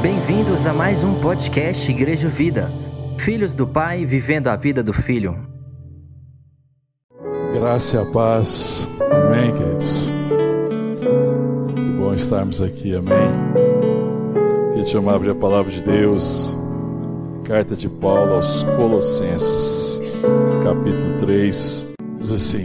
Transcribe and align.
Bem-vindos 0.00 0.66
a 0.66 0.72
mais 0.72 1.02
um 1.02 1.14
podcast 1.20 1.90
Igreja 1.90 2.28
Vida. 2.28 2.70
Filhos 3.18 3.54
do 3.54 3.66
Pai 3.66 4.04
vivendo 4.04 4.48
a 4.48 4.56
vida 4.56 4.82
do 4.82 4.92
Filho. 4.92 5.36
Graça 7.52 8.02
e 8.02 8.12
paz. 8.12 8.88
Amém, 9.00 9.52
queridos. 9.52 10.10
Que 11.74 11.98
bom 11.98 12.14
estarmos 12.14 12.60
aqui, 12.60 12.94
amém. 12.94 13.30
Queria 14.70 14.84
te 14.84 14.90
chamar 14.90 15.12
a 15.12 15.16
abrir 15.16 15.30
a 15.30 15.34
palavra 15.34 15.70
de 15.70 15.82
Deus. 15.82 16.56
Carta 17.44 17.76
de 17.76 17.88
Paulo 17.88 18.34
aos 18.34 18.62
Colossenses, 18.62 20.00
capítulo 20.64 21.18
3. 21.20 21.92
Diz 22.18 22.32
assim: 22.32 22.64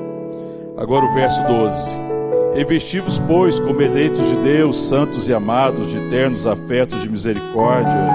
Agora 0.81 1.05
o 1.05 1.13
verso 1.13 1.39
12. 1.45 1.95
Revestivos, 2.55 3.19
pois, 3.19 3.59
como 3.59 3.83
eleitos 3.83 4.27
de 4.27 4.35
Deus, 4.37 4.81
santos 4.81 5.29
e 5.29 5.33
amados, 5.33 5.91
de 5.91 6.09
ternos 6.09 6.47
afetos 6.47 6.99
de 7.03 7.07
misericórdia, 7.07 8.09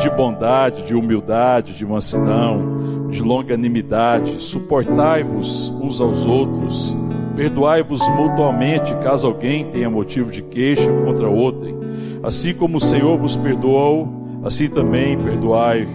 de 0.00 0.08
bondade, 0.10 0.84
de 0.84 0.94
humildade, 0.94 1.74
de 1.74 1.84
mansidão, 1.84 3.08
de 3.10 3.20
longanimidade, 3.20 4.40
suportai-vos 4.40 5.70
uns 5.70 6.00
aos 6.00 6.24
outros, 6.24 6.96
perdoai-vos 7.34 8.08
mutuamente 8.10 8.94
caso 9.02 9.26
alguém 9.26 9.72
tenha 9.72 9.90
motivo 9.90 10.30
de 10.30 10.40
queixa 10.40 10.92
contra 11.04 11.28
outrem. 11.28 11.74
Assim 12.22 12.54
como 12.54 12.76
o 12.76 12.80
Senhor 12.80 13.18
vos 13.18 13.36
perdoou, 13.36 14.40
assim 14.44 14.70
também 14.70 15.18
perdoai, 15.18 15.88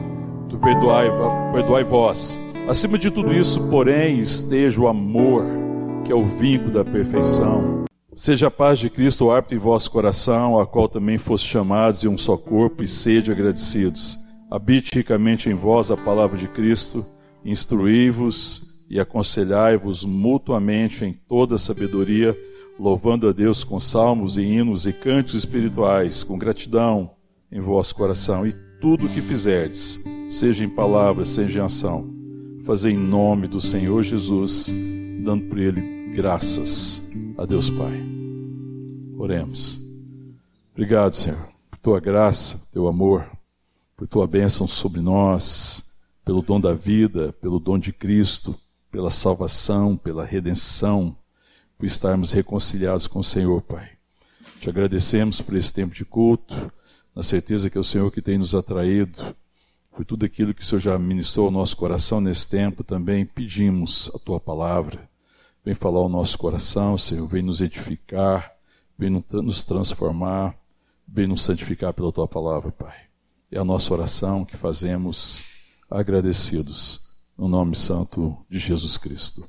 perdoai, 0.61 1.09
perdoai 1.53 1.83
vós. 1.85 2.37
Acima 2.67 2.97
de 2.97 3.09
tudo 3.09 3.33
isso, 3.33 3.69
porém, 3.69 4.19
esteja 4.19 4.81
o 4.81 4.89
amor, 4.89 5.58
que 6.09 6.13
é 6.13 6.15
o 6.15 6.25
vínculo 6.25 6.71
da 6.71 6.83
perfeição. 6.83 7.85
Seja 8.15 8.47
a 8.47 8.51
paz 8.51 8.79
de 8.79 8.89
Cristo 8.89 9.25
o 9.25 9.31
árbitro 9.31 9.55
em 9.55 9.59
vosso 9.59 9.91
coração, 9.91 10.59
a 10.59 10.65
qual 10.65 10.89
também 10.89 11.19
foste 11.19 11.47
chamados 11.47 12.03
em 12.03 12.07
um 12.07 12.17
só 12.17 12.35
corpo, 12.35 12.81
e 12.81 12.87
sede 12.87 13.31
agradecidos. 13.31 14.17
Habite 14.49 14.89
ricamente 14.91 15.51
em 15.51 15.53
vós 15.53 15.91
a 15.91 15.95
palavra 15.95 16.35
de 16.35 16.47
Cristo, 16.47 17.05
instruí-vos 17.45 18.75
e 18.89 18.99
aconselhai-vos 18.99 20.03
mutuamente 20.03 21.05
em 21.05 21.13
toda 21.13 21.59
sabedoria, 21.59 22.35
louvando 22.79 23.29
a 23.29 23.31
Deus 23.31 23.63
com 23.63 23.79
salmos 23.79 24.39
e 24.39 24.41
hinos 24.41 24.87
e 24.87 24.93
cantos 24.93 25.35
espirituais, 25.35 26.23
com 26.23 26.39
gratidão 26.39 27.11
em 27.51 27.61
vosso 27.61 27.93
coração. 27.93 28.47
E 28.47 28.55
tudo 28.81 29.05
o 29.05 29.09
que 29.09 29.21
fizerdes, 29.21 30.03
seja 30.27 30.65
em 30.65 30.69
palavra, 30.69 31.23
seja 31.23 31.59
em 31.59 31.63
ação, 31.63 32.11
fazei 32.65 32.93
em 32.93 32.97
nome 32.97 33.47
do 33.47 33.61
Senhor 33.61 34.01
Jesus, 34.01 34.73
dando 35.23 35.45
por 35.45 35.59
ele 35.59 35.98
graças 36.13 37.11
a 37.37 37.45
Deus 37.45 37.69
Pai. 37.69 38.01
Oremos. 39.17 39.81
Obrigado, 40.73 41.13
Senhor, 41.13 41.47
por 41.69 41.79
tua 41.79 41.99
graça, 41.99 42.69
teu 42.71 42.87
amor 42.87 43.25
por 43.99 44.07
tua 44.07 44.25
bênção 44.25 44.65
sobre 44.65 45.01
nós, 45.01 45.99
pelo 46.23 46.41
dom 46.41 46.57
da 46.57 46.73
vida, 46.73 47.33
pelo 47.41 47.59
dom 47.59 47.77
de 47.77 47.91
Cristo, 47.91 48.55
pela 48.89 49.11
salvação, 49.11 49.97
pela 49.97 50.23
redenção, 50.23 51.13
por 51.77 51.85
estarmos 51.85 52.31
reconciliados 52.31 53.07
com 53.07 53.19
o 53.19 53.23
Senhor, 53.23 53.61
Pai. 53.61 53.89
Te 54.61 54.69
agradecemos 54.69 55.41
por 55.41 55.53
esse 55.57 55.73
tempo 55.73 55.93
de 55.93 56.05
culto, 56.05 56.71
na 57.13 57.21
certeza 57.21 57.69
que 57.69 57.77
é 57.77 57.81
o 57.81 57.83
Senhor 57.83 58.09
que 58.09 58.21
tem 58.21 58.37
nos 58.37 58.55
atraído, 58.55 59.35
por 59.91 60.05
tudo 60.05 60.25
aquilo 60.25 60.53
que 60.53 60.61
o 60.61 60.65
Senhor 60.65 60.79
já 60.79 60.97
ministrou 60.97 61.47
ao 61.47 61.51
nosso 61.51 61.75
coração 61.75 62.21
nesse 62.21 62.47
tempo, 62.47 62.85
também 62.85 63.25
pedimos 63.25 64.09
a 64.15 64.19
tua 64.19 64.39
palavra. 64.39 65.08
Vem 65.63 65.73
falar 65.73 65.99
ao 65.99 66.09
nosso 66.09 66.37
coração, 66.37 66.97
Senhor, 66.97 67.27
vem 67.27 67.41
nos 67.43 67.61
edificar, 67.61 68.53
vem 68.97 69.09
nos 69.09 69.63
transformar, 69.63 70.55
vem 71.07 71.27
nos 71.27 71.43
santificar 71.43 71.93
pela 71.93 72.11
tua 72.11 72.27
palavra, 72.27 72.71
Pai. 72.71 72.95
É 73.51 73.57
a 73.57 73.65
nossa 73.65 73.93
oração 73.93 74.45
que 74.45 74.55
fazemos 74.55 75.43
agradecidos 75.89 77.09
no 77.37 77.47
nome 77.47 77.75
santo 77.75 78.37
de 78.49 78.59
Jesus 78.59 78.97
Cristo. 78.97 79.47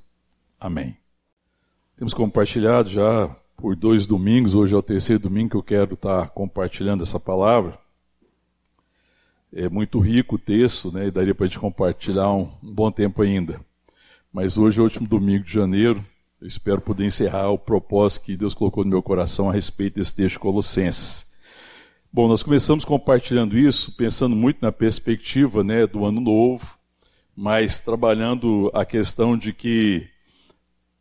Amém. 0.59 0.97
Temos 1.97 2.15
compartilhado 2.15 2.89
já 2.89 3.29
por 3.57 3.77
dois 3.77 4.07
domingos, 4.07 4.55
hoje 4.55 4.75
é 4.75 4.79
o 4.79 4.83
terceiro 4.83 5.23
domingo 5.23 5.51
que 5.51 5.57
eu 5.57 5.63
quero 5.63 5.95
estar 5.95 6.31
compartilhando 6.31 7.03
essa 7.03 7.21
palavra. 7.21 7.79
É 9.53 9.69
muito 9.69 9.99
rico 9.99 10.37
o 10.37 10.39
texto, 10.39 10.91
né? 10.93 11.09
E 11.09 11.11
daria 11.11 11.35
para 11.35 11.45
a 11.45 11.49
gente 11.49 11.59
compartilhar 11.59 12.33
um, 12.33 12.51
um 12.63 12.73
bom 12.73 12.91
tempo 12.91 13.21
ainda. 13.21 13.61
Mas 14.33 14.57
hoje 14.57 14.79
é 14.79 14.81
o 14.81 14.85
último 14.85 15.09
domingo 15.09 15.45
de 15.45 15.53
janeiro. 15.53 16.05
Eu 16.41 16.47
espero 16.47 16.81
poder 16.81 17.05
encerrar 17.05 17.51
o 17.51 17.59
propósito 17.59 18.27
que 18.27 18.37
Deus 18.37 18.55
colocou 18.55 18.85
no 18.85 18.91
meu 18.91 19.03
coração 19.03 19.51
a 19.51 19.53
respeito 19.53 19.97
desse 19.97 20.15
texto 20.15 20.35
de 20.35 20.39
Colossenses. 20.39 21.33
Bom, 22.13 22.29
nós 22.29 22.43
começamos 22.43 22.85
compartilhando 22.85 23.59
isso, 23.59 23.97
pensando 23.97 24.37
muito 24.37 24.59
na 24.63 24.71
perspectiva 24.71 25.65
né, 25.65 25.85
do 25.85 26.05
ano 26.05 26.21
novo, 26.21 26.79
mas 27.37 27.81
trabalhando 27.81 28.71
a 28.73 28.85
questão 28.85 29.37
de 29.37 29.53
que 29.53 30.09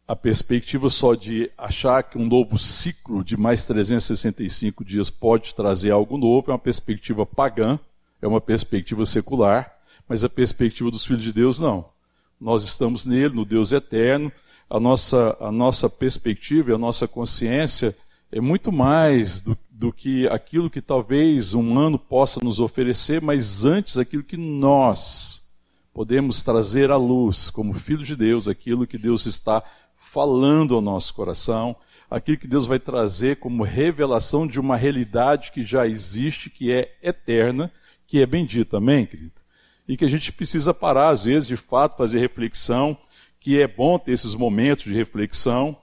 a 0.07 0.15
perspectiva 0.15 0.89
só 0.89 1.13
de 1.13 1.51
achar 1.55 2.01
que 2.01 2.17
um 2.17 2.25
novo 2.25 2.57
ciclo 2.57 3.23
de 3.23 3.37
mais 3.37 3.63
365 3.63 4.83
dias 4.83 5.11
pode 5.11 5.53
trazer 5.53 5.91
algo 5.91 6.17
novo 6.17 6.49
é 6.49 6.53
uma 6.53 6.59
perspectiva 6.59 7.27
pagã, 7.27 7.79
é 8.19 8.27
uma 8.27 8.41
perspectiva 8.41 9.05
secular, 9.05 9.71
mas 10.07 10.23
a 10.23 10.29
perspectiva 10.29 10.89
dos 10.89 11.05
filhos 11.05 11.23
de 11.23 11.31
Deus 11.31 11.59
não. 11.59 11.98
Nós 12.39 12.63
estamos 12.63 13.05
nele, 13.05 13.35
no 13.35 13.43
Deus 13.43 13.71
eterno, 13.71 14.31
a 14.69 14.79
nossa, 14.79 15.35
a 15.41 15.51
nossa 15.51 15.89
perspectiva 15.89 16.71
e 16.71 16.73
a 16.73 16.77
nossa 16.77 17.07
consciência 17.07 17.95
é 18.31 18.39
muito 18.39 18.71
mais 18.71 19.41
do, 19.41 19.57
do 19.71 19.91
que 19.91 20.27
aquilo 20.27 20.69
que 20.69 20.81
talvez 20.81 21.53
um 21.53 21.77
ano 21.77 21.97
possa 21.97 22.39
nos 22.43 22.59
oferecer, 22.59 23.21
mas 23.21 23.65
antes 23.65 23.97
aquilo 23.97 24.23
que 24.23 24.37
nós 24.37 25.53
podemos 25.93 26.43
trazer 26.43 26.91
à 26.91 26.95
luz, 26.95 27.49
como 27.49 27.73
filhos 27.73 28.07
de 28.07 28.15
Deus, 28.15 28.47
aquilo 28.47 28.87
que 28.87 28.97
Deus 28.97 29.25
está 29.25 29.63
falando 29.97 30.75
ao 30.75 30.81
nosso 30.81 31.13
coração, 31.13 31.75
aquilo 32.09 32.37
que 32.37 32.47
Deus 32.47 32.65
vai 32.65 32.79
trazer 32.79 33.37
como 33.37 33.63
revelação 33.63 34.47
de 34.47 34.59
uma 34.59 34.77
realidade 34.77 35.51
que 35.51 35.65
já 35.65 35.87
existe, 35.87 36.49
que 36.49 36.71
é 36.71 36.95
eterna, 37.01 37.71
que 38.07 38.21
é 38.21 38.25
bendita. 38.25 38.77
Amém, 38.77 39.05
querido? 39.05 39.48
E 39.89 39.97
que 39.97 40.05
a 40.05 40.07
gente 40.07 40.31
precisa 40.31 40.71
parar, 40.71 41.09
às 41.09 41.23
vezes, 41.23 41.47
de 41.47 41.57
fato, 41.57 41.97
fazer 41.97 42.19
reflexão, 42.19 42.95
que 43.39 43.59
é 43.59 43.67
bom 43.67 43.97
ter 43.97 44.11
esses 44.11 44.35
momentos 44.35 44.83
de 44.83 44.93
reflexão, 44.93 45.75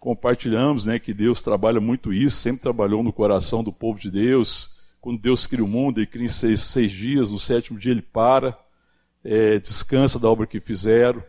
compartilhamos 0.00 0.84
né, 0.84 0.98
que 0.98 1.14
Deus 1.14 1.42
trabalha 1.42 1.80
muito 1.80 2.12
isso, 2.12 2.38
sempre 2.38 2.60
trabalhou 2.60 3.04
no 3.04 3.12
coração 3.12 3.62
do 3.62 3.72
povo 3.72 4.00
de 4.00 4.10
Deus. 4.10 4.80
Quando 5.00 5.20
Deus 5.20 5.46
cria 5.46 5.64
o 5.64 5.68
mundo, 5.68 6.00
ele 6.00 6.08
cria 6.08 6.24
em 6.24 6.28
seis, 6.28 6.60
seis 6.60 6.90
dias, 6.90 7.30
no 7.30 7.38
sétimo 7.38 7.78
dia 7.78 7.92
ele 7.92 8.02
para, 8.02 8.58
é, 9.22 9.60
descansa 9.60 10.18
da 10.18 10.28
obra 10.28 10.44
que 10.44 10.58
fizeram. 10.58 11.22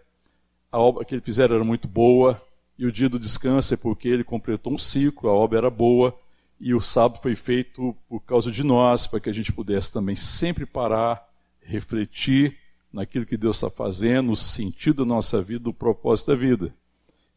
A 0.72 0.80
obra 0.80 1.06
que 1.06 1.14
ele 1.14 1.22
fizeram 1.22 1.54
era 1.54 1.64
muito 1.64 1.88
boa, 1.88 2.42
e 2.80 2.88
o 2.88 2.92
dia 2.92 3.10
do 3.10 3.20
descanso 3.20 3.76
é 3.76 3.78
porque 3.78 4.08
ele 4.08 4.24
completou 4.24 4.74
um 4.74 4.78
ciclo, 4.80 5.30
a 5.30 5.34
obra 5.34 5.60
era 5.60 5.70
boa, 5.70 6.18
e 6.60 6.74
o 6.74 6.82
sábado 6.82 7.22
foi 7.22 7.36
feito 7.36 7.96
por 8.10 8.22
causa 8.22 8.50
de 8.50 8.64
nós, 8.64 9.06
para 9.06 9.20
que 9.20 9.30
a 9.30 9.34
gente 9.34 9.54
pudesse 9.54 9.94
também 9.94 10.16
sempre 10.16 10.66
parar, 10.66 11.32
refletir 11.66 12.58
naquilo 12.92 13.26
que 13.26 13.38
Deus 13.38 13.58
está 13.58 13.70
fazendo, 13.70 14.28
no 14.28 14.36
sentido 14.36 14.98
da 15.04 15.06
nossa 15.06 15.42
vida, 15.42 15.64
do 15.64 15.74
propósito 15.74 16.28
da 16.28 16.36
vida. 16.36 16.74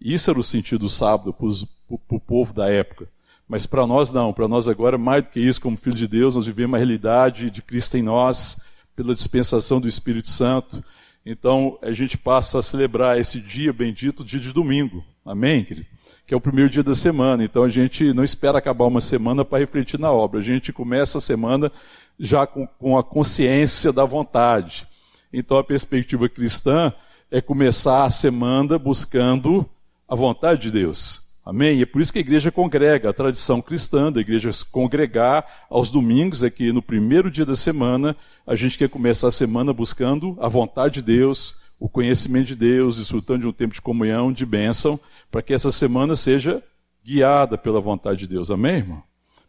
Isso 0.01 0.31
era 0.31 0.39
o 0.39 0.45
sentido 0.45 0.81
do 0.81 0.89
sábado 0.89 1.33
para 1.33 2.17
o 2.17 2.21
povo 2.21 2.53
da 2.53 2.69
época. 2.69 3.09
Mas 3.49 3.65
para 3.65 3.87
nós 3.87 4.13
não, 4.13 4.33
para 4.33 4.49
nós 4.49 4.69
agora, 4.69 4.99
mais 4.99 5.23
do 5.23 5.31
que 5.31 5.41
isso, 5.41 5.61
como 5.61 5.77
filho 5.77 5.97
de 5.97 6.07
Deus, 6.07 6.35
nós 6.35 6.47
vivemos 6.47 6.73
uma 6.73 6.79
realidade 6.79 7.51
de 7.51 7.63
Cristo 7.63 7.97
em 7.97 8.03
nós, 8.03 8.67
pela 8.95 9.15
dispensação 9.15 9.81
do 9.81 9.87
Espírito 9.87 10.29
Santo. 10.29 10.83
Então 11.25 11.79
a 11.81 11.93
gente 11.93 12.19
passa 12.19 12.59
a 12.59 12.63
celebrar 12.63 13.19
esse 13.19 13.41
dia 13.41 13.73
bendito, 13.73 14.25
dia 14.25 14.41
de 14.41 14.53
domingo. 14.53 15.05
Amém, 15.25 15.65
querido? 15.65 15.87
Que 16.27 16.35
é 16.35 16.37
o 16.37 16.41
primeiro 16.41 16.69
dia 16.69 16.83
da 16.83 16.95
semana. 16.95 17.45
Então 17.45 17.63
a 17.63 17.69
gente 17.69 18.13
não 18.13 18.25
espera 18.25 18.59
acabar 18.59 18.87
uma 18.87 19.01
semana 19.01 19.45
para 19.45 19.59
refletir 19.59 19.99
na 19.99 20.11
obra. 20.11 20.41
A 20.41 20.43
gente 20.43 20.73
começa 20.73 21.19
a 21.19 21.21
semana 21.21 21.71
já 22.19 22.47
com, 22.47 22.67
com 22.67 22.97
a 22.99 23.05
consciência 23.05 23.93
da 23.93 24.05
vontade. 24.05 24.87
Então 25.33 25.59
a 25.59 25.65
perspectiva 25.65 26.29
cristã 26.29 26.93
é 27.31 27.41
começar 27.41 28.05
a 28.05 28.11
semana 28.11 28.79
buscando 28.79 29.69
a 30.09 30.15
vontade 30.15 30.63
de 30.63 30.71
Deus. 30.71 31.27
Amém? 31.45 31.79
E 31.79 31.83
é 31.83 31.87
por 31.87 32.01
isso 32.01 32.13
que 32.13 32.19
a 32.19 32.23
igreja 32.23 32.51
congrega, 32.51 33.09
a 33.09 33.13
tradição 33.13 33.63
cristã 33.63 34.11
da 34.11 34.21
igreja 34.21 34.51
congregar 34.73 35.67
aos 35.71 35.91
domingos 35.91 36.43
é 36.43 36.51
que 36.51 36.73
no 36.73 36.83
primeiro 36.83 37.31
dia 37.31 37.45
da 37.45 37.55
semana 37.55 38.17
a 38.45 38.57
gente 38.57 38.77
quer 38.77 38.89
começar 38.89 39.29
a 39.29 39.33
semana 39.33 39.73
buscando 39.73 40.37
a 40.41 40.49
vontade 40.49 40.95
de 40.95 41.03
Deus, 41.03 41.55
o 41.79 41.89
conhecimento 41.89 42.47
de 42.47 42.57
Deus, 42.57 42.97
desfrutando 42.97 43.41
de 43.41 43.47
um 43.47 43.53
tempo 43.53 43.75
de 43.75 43.83
comunhão, 43.83 44.33
de 44.33 44.45
bênção, 44.45 44.99
para 45.31 45.41
que 45.41 45.55
essa 45.55 45.71
semana 45.71 46.17
seja 46.17 46.61
guiada 47.05 47.57
pela 47.57 47.81
vontade 47.81 48.21
de 48.21 48.27
Deus. 48.27 48.51
Amém, 48.51 48.79
irmão? 48.79 49.03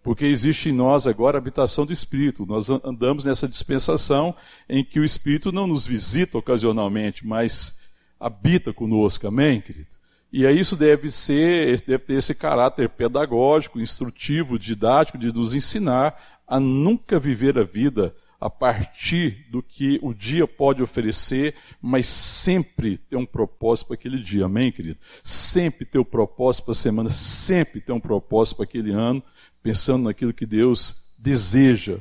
Porque 0.07 0.25
existe 0.25 0.69
em 0.69 0.71
nós 0.71 1.05
agora 1.05 1.37
a 1.37 1.39
habitação 1.41 1.85
do 1.85 1.91
Espírito. 1.91 2.45
Nós 2.45 2.69
andamos 2.69 3.25
nessa 3.25 3.45
dispensação 3.45 4.33
em 4.69 4.81
que 4.81 5.01
o 5.01 5.03
Espírito 5.03 5.51
não 5.51 5.67
nos 5.67 5.85
visita 5.85 6.37
ocasionalmente, 6.37 7.27
mas 7.27 7.89
habita 8.17 8.71
conosco. 8.71 9.27
Amém, 9.27 9.59
querido? 9.59 9.89
E 10.31 10.47
aí 10.47 10.57
isso 10.57 10.77
deve 10.77 11.11
ser, 11.11 11.81
deve 11.81 12.05
ter 12.05 12.13
esse 12.13 12.33
caráter 12.33 12.87
pedagógico, 12.87 13.81
instrutivo, 13.81 14.57
didático, 14.57 15.17
de 15.17 15.29
nos 15.33 15.53
ensinar 15.53 16.39
a 16.47 16.57
nunca 16.57 17.19
viver 17.19 17.59
a 17.59 17.63
vida 17.63 18.15
a 18.39 18.49
partir 18.49 19.45
do 19.49 19.61
que 19.61 19.99
o 20.01 20.13
dia 20.13 20.47
pode 20.47 20.81
oferecer, 20.81 21.53
mas 21.81 22.07
sempre 22.07 22.97
ter 22.97 23.17
um 23.17 23.25
propósito 23.25 23.87
para 23.87 23.95
aquele 23.95 24.19
dia, 24.19 24.45
amém, 24.45 24.71
querido? 24.71 24.99
Sempre 25.21 25.85
ter 25.85 25.99
um 25.99 26.05
propósito 26.05 26.65
para 26.65 26.71
a 26.71 26.75
semana, 26.75 27.09
sempre 27.09 27.81
ter 27.81 27.91
um 27.91 27.99
propósito 27.99 28.57
para 28.57 28.63
aquele 28.63 28.91
ano, 28.91 29.21
pensando 29.67 30.05
naquilo 30.05 30.31
que 30.31 30.45
Deus 30.45 31.11
deseja 31.19 31.97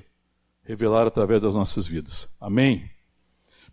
revelar 0.62 1.04
através 1.04 1.42
das 1.42 1.56
nossas 1.56 1.84
vidas, 1.84 2.32
amém? 2.40 2.88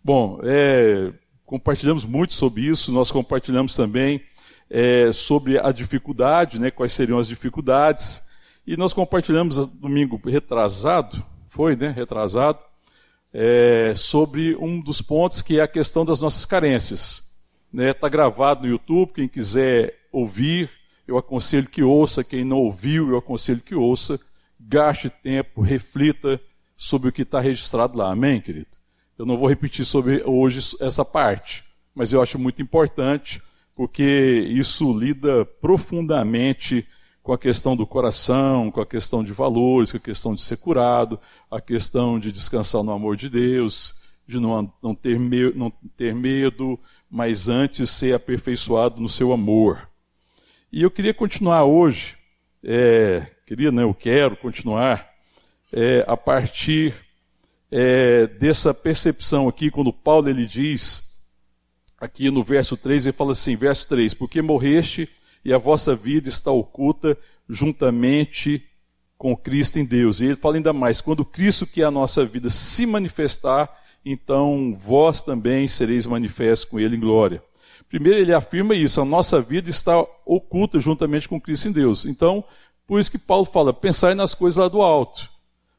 Bom, 0.02 0.40
é, 0.42 1.12
compartilhamos 1.46 2.04
muito 2.04 2.34
sobre 2.34 2.62
isso, 2.62 2.90
nós 2.90 3.12
compartilhamos 3.12 3.76
também 3.76 4.20
é, 4.68 5.12
sobre 5.12 5.60
a 5.60 5.70
dificuldade, 5.70 6.58
né, 6.58 6.72
quais 6.72 6.92
seriam 6.92 7.20
as 7.20 7.28
dificuldades. 7.28 8.34
E 8.66 8.76
nós 8.76 8.92
compartilhamos 8.92 9.64
domingo 9.64 10.20
retrasado, 10.28 11.24
foi, 11.48 11.76
né, 11.76 11.90
retrasado, 11.90 12.64
é, 13.32 13.92
sobre 13.94 14.56
um 14.56 14.80
dos 14.80 15.00
pontos 15.00 15.40
que 15.40 15.60
é 15.60 15.62
a 15.62 15.68
questão 15.68 16.04
das 16.04 16.20
nossas 16.20 16.44
carências. 16.44 17.38
Está 17.72 17.82
né, 17.84 17.94
tá 17.94 18.08
gravado 18.08 18.62
no 18.62 18.68
YouTube, 18.68 19.12
quem 19.12 19.28
quiser 19.28 19.96
ouvir, 20.10 20.68
eu 21.06 21.18
aconselho 21.18 21.68
que 21.68 21.82
ouça, 21.82 22.24
quem 22.24 22.44
não 22.44 22.58
ouviu, 22.58 23.10
eu 23.10 23.18
aconselho 23.18 23.60
que 23.60 23.74
ouça, 23.74 24.18
gaste 24.58 25.10
tempo, 25.10 25.60
reflita 25.60 26.40
sobre 26.76 27.08
o 27.08 27.12
que 27.12 27.22
está 27.22 27.40
registrado 27.40 27.96
lá. 27.96 28.10
Amém, 28.10 28.40
querido? 28.40 28.68
Eu 29.18 29.26
não 29.26 29.36
vou 29.36 29.48
repetir 29.48 29.84
sobre 29.84 30.22
hoje 30.24 30.76
essa 30.80 31.04
parte, 31.04 31.64
mas 31.94 32.12
eu 32.12 32.20
acho 32.20 32.38
muito 32.38 32.60
importante 32.60 33.40
porque 33.76 34.04
isso 34.50 34.96
lida 34.96 35.44
profundamente 35.44 36.86
com 37.22 37.32
a 37.32 37.38
questão 37.38 37.74
do 37.74 37.86
coração, 37.86 38.70
com 38.70 38.80
a 38.80 38.86
questão 38.86 39.24
de 39.24 39.32
valores, 39.32 39.90
com 39.90 39.96
a 39.96 40.00
questão 40.00 40.34
de 40.34 40.42
ser 40.42 40.58
curado, 40.58 41.18
a 41.50 41.60
questão 41.60 42.18
de 42.18 42.30
descansar 42.30 42.82
no 42.82 42.92
amor 42.92 43.16
de 43.16 43.28
Deus, 43.30 43.94
de 44.26 44.38
não, 44.38 44.72
não, 44.82 44.94
ter, 44.94 45.18
não 45.56 45.72
ter 45.96 46.14
medo, 46.14 46.78
mas 47.10 47.48
antes 47.48 47.90
ser 47.90 48.14
aperfeiçoado 48.14 49.00
no 49.00 49.08
seu 49.08 49.32
amor. 49.32 49.88
E 50.76 50.82
eu 50.82 50.90
queria 50.90 51.14
continuar 51.14 51.64
hoje, 51.64 52.16
é, 52.60 53.24
queria, 53.46 53.70
não, 53.70 53.82
eu 53.82 53.94
quero 53.94 54.36
continuar 54.36 55.08
é, 55.72 56.04
a 56.04 56.16
partir 56.16 56.92
é, 57.70 58.26
dessa 58.26 58.74
percepção 58.74 59.46
aqui, 59.46 59.70
quando 59.70 59.92
Paulo 59.92 60.28
ele 60.28 60.44
diz 60.44 61.32
aqui 61.96 62.28
no 62.28 62.42
verso 62.42 62.76
3, 62.76 63.06
ele 63.06 63.16
fala 63.16 63.30
assim, 63.30 63.54
verso 63.54 63.86
3, 63.86 64.14
porque 64.14 64.42
morreste 64.42 65.08
e 65.44 65.52
a 65.52 65.58
vossa 65.58 65.94
vida 65.94 66.28
está 66.28 66.50
oculta 66.50 67.16
juntamente 67.48 68.60
com 69.16 69.36
Cristo 69.36 69.78
em 69.78 69.84
Deus. 69.84 70.20
E 70.20 70.24
ele 70.24 70.34
fala 70.34 70.56
ainda 70.56 70.72
mais, 70.72 71.00
quando 71.00 71.24
Cristo, 71.24 71.68
que 71.68 71.82
é 71.82 71.84
a 71.84 71.90
nossa 71.92 72.26
vida, 72.26 72.50
se 72.50 72.84
manifestar, 72.84 73.72
então 74.04 74.76
vós 74.84 75.22
também 75.22 75.68
sereis 75.68 76.04
manifestos 76.04 76.68
com 76.68 76.80
ele 76.80 76.96
em 76.96 77.00
glória. 77.00 77.40
Primeiro 77.94 78.18
ele 78.18 78.34
afirma 78.34 78.74
isso, 78.74 79.00
a 79.00 79.04
nossa 79.04 79.40
vida 79.40 79.70
está 79.70 80.04
oculta 80.26 80.80
juntamente 80.80 81.28
com 81.28 81.40
Cristo 81.40 81.68
em 81.68 81.72
Deus. 81.72 82.04
Então, 82.06 82.42
por 82.88 82.98
isso 82.98 83.08
que 83.08 83.16
Paulo 83.16 83.44
fala, 83.44 83.72
pensai 83.72 84.16
nas 84.16 84.34
coisas 84.34 84.56
lá 84.56 84.66
do 84.66 84.82
alto. 84.82 85.30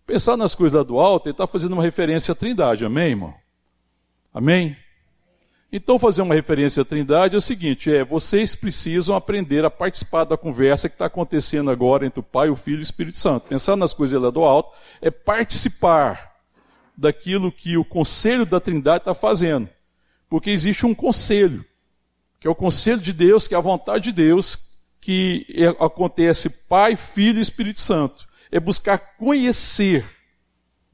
Pensar 0.08 0.38
nas 0.38 0.56
coisas 0.56 0.78
lá 0.78 0.82
do 0.82 0.98
alto, 0.98 1.28
ele 1.28 1.34
está 1.34 1.46
fazendo 1.46 1.74
uma 1.74 1.84
referência 1.84 2.32
à 2.32 2.36
trindade, 2.36 2.86
amém, 2.86 3.10
irmão? 3.10 3.34
Amém? 4.34 4.78
Então, 5.70 6.00
fazer 6.00 6.22
uma 6.22 6.34
referência 6.34 6.84
à 6.84 6.86
Trindade 6.86 7.36
é 7.36 7.38
o 7.38 7.42
seguinte: 7.42 7.94
é 7.94 8.06
vocês 8.06 8.56
precisam 8.56 9.14
aprender 9.14 9.66
a 9.66 9.70
participar 9.70 10.24
da 10.24 10.38
conversa 10.38 10.88
que 10.88 10.96
está 10.96 11.08
acontecendo 11.08 11.70
agora 11.70 12.06
entre 12.06 12.22
o 12.22 12.24
Pai, 12.24 12.48
o 12.50 12.56
Filho 12.56 12.78
e 12.78 12.80
o 12.80 12.82
Espírito 12.82 13.18
Santo. 13.18 13.50
Pensar 13.50 13.76
nas 13.76 13.94
coisas 13.94 14.22
lá 14.22 14.30
do 14.30 14.46
alto 14.46 14.72
é 15.02 15.12
participar 15.12 16.34
daquilo 16.96 17.52
que 17.52 17.76
o 17.76 17.84
conselho 17.84 18.46
da 18.46 18.62
Trindade 18.62 19.00
está 19.00 19.14
fazendo. 19.14 19.68
Porque 20.30 20.50
existe 20.50 20.86
um 20.86 20.96
conselho, 20.96 21.66
que 22.46 22.48
é 22.48 22.52
o 22.52 22.54
conselho 22.54 23.02
de 23.02 23.12
Deus, 23.12 23.48
que 23.48 23.56
é 23.56 23.58
a 23.58 23.60
vontade 23.60 24.04
de 24.04 24.12
Deus, 24.12 24.76
que 25.02 25.48
é, 25.50 25.66
acontece 25.84 26.68
Pai, 26.70 26.96
Filho 26.96 27.40
e 27.40 27.42
Espírito 27.42 27.82
Santo. 27.82 28.24
É 28.52 28.60
buscar 28.60 29.00
conhecer, 29.18 30.06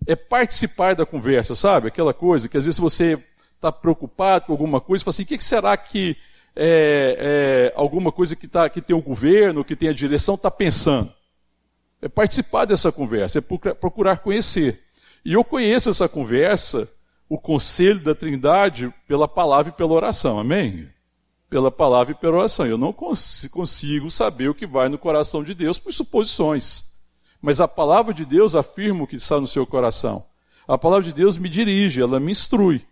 é 0.07 0.15
participar 0.15 0.95
da 0.95 1.06
conversa, 1.06 1.53
sabe? 1.53 1.89
Aquela 1.89 2.13
coisa 2.13 2.48
que 2.48 2.57
às 2.57 2.63
vezes 2.63 2.80
você 2.80 3.21
está 3.53 3.69
preocupado 3.69 4.45
com 4.45 4.53
alguma 4.53 4.80
coisa, 4.80 5.03
fala 5.03 5.09
assim, 5.09 5.24
o 5.24 5.25
que 5.25 5.44
será 5.44 5.75
que 5.75 6.15
é, 6.56 7.18
é, 7.19 7.74
alguma 7.75 8.13
coisa 8.13 8.33
que, 8.33 8.47
tá, 8.47 8.69
que 8.69 8.81
tem 8.81 8.95
o 8.95 9.01
governo, 9.01 9.65
que 9.65 9.75
tem 9.75 9.89
a 9.89 9.94
direção, 9.94 10.36
está 10.36 10.50
pensando? 10.50 11.12
É 12.01 12.07
participar 12.07 12.63
dessa 12.63 12.94
conversa, 12.94 13.39
é 13.39 13.74
procurar 13.74 14.19
conhecer. 14.19 14.80
E 15.25 15.33
eu 15.33 15.44
conheço 15.44 15.89
essa 15.89 16.07
conversa, 16.07 16.89
o 17.27 17.38
conselho 17.38 18.00
da 18.00 18.15
Trindade, 18.15 18.94
pela 19.06 19.27
palavra 19.27 19.69
e 19.74 19.75
pela 19.75 19.92
oração, 19.92 20.39
amém? 20.39 20.89
Pela 21.51 21.69
palavra 21.69 22.13
e 22.13 22.15
pela 22.15 22.38
oração. 22.38 22.65
Eu 22.65 22.80
não 22.80 22.92
cons 22.92 23.48
consigo 23.51 24.09
saber 24.09 24.50
o 24.50 24.56
que 24.56 24.65
vai 24.65 24.89
no 24.89 24.98
coração 24.98 25.44
de 25.44 25.53
Deus 25.53 25.77
por 25.77 25.94
suposições. 25.94 27.03
Mas 27.39 27.62
a 27.62 27.68
palavra 27.68 28.12
de 28.12 28.25
Deus 28.25 28.56
afirma 28.56 29.03
o 29.03 29.07
que 29.07 29.18
está 29.18 29.39
no 29.39 29.45
seu 29.45 29.68
coração. 29.68 30.25
A 30.68 30.80
palavra 30.80 31.06
de 31.06 31.13
Deus 31.13 31.38
me 31.38 31.48
dirige, 31.48 32.01
ela 32.01 32.19
me 32.19 32.31
instrui 32.31 32.83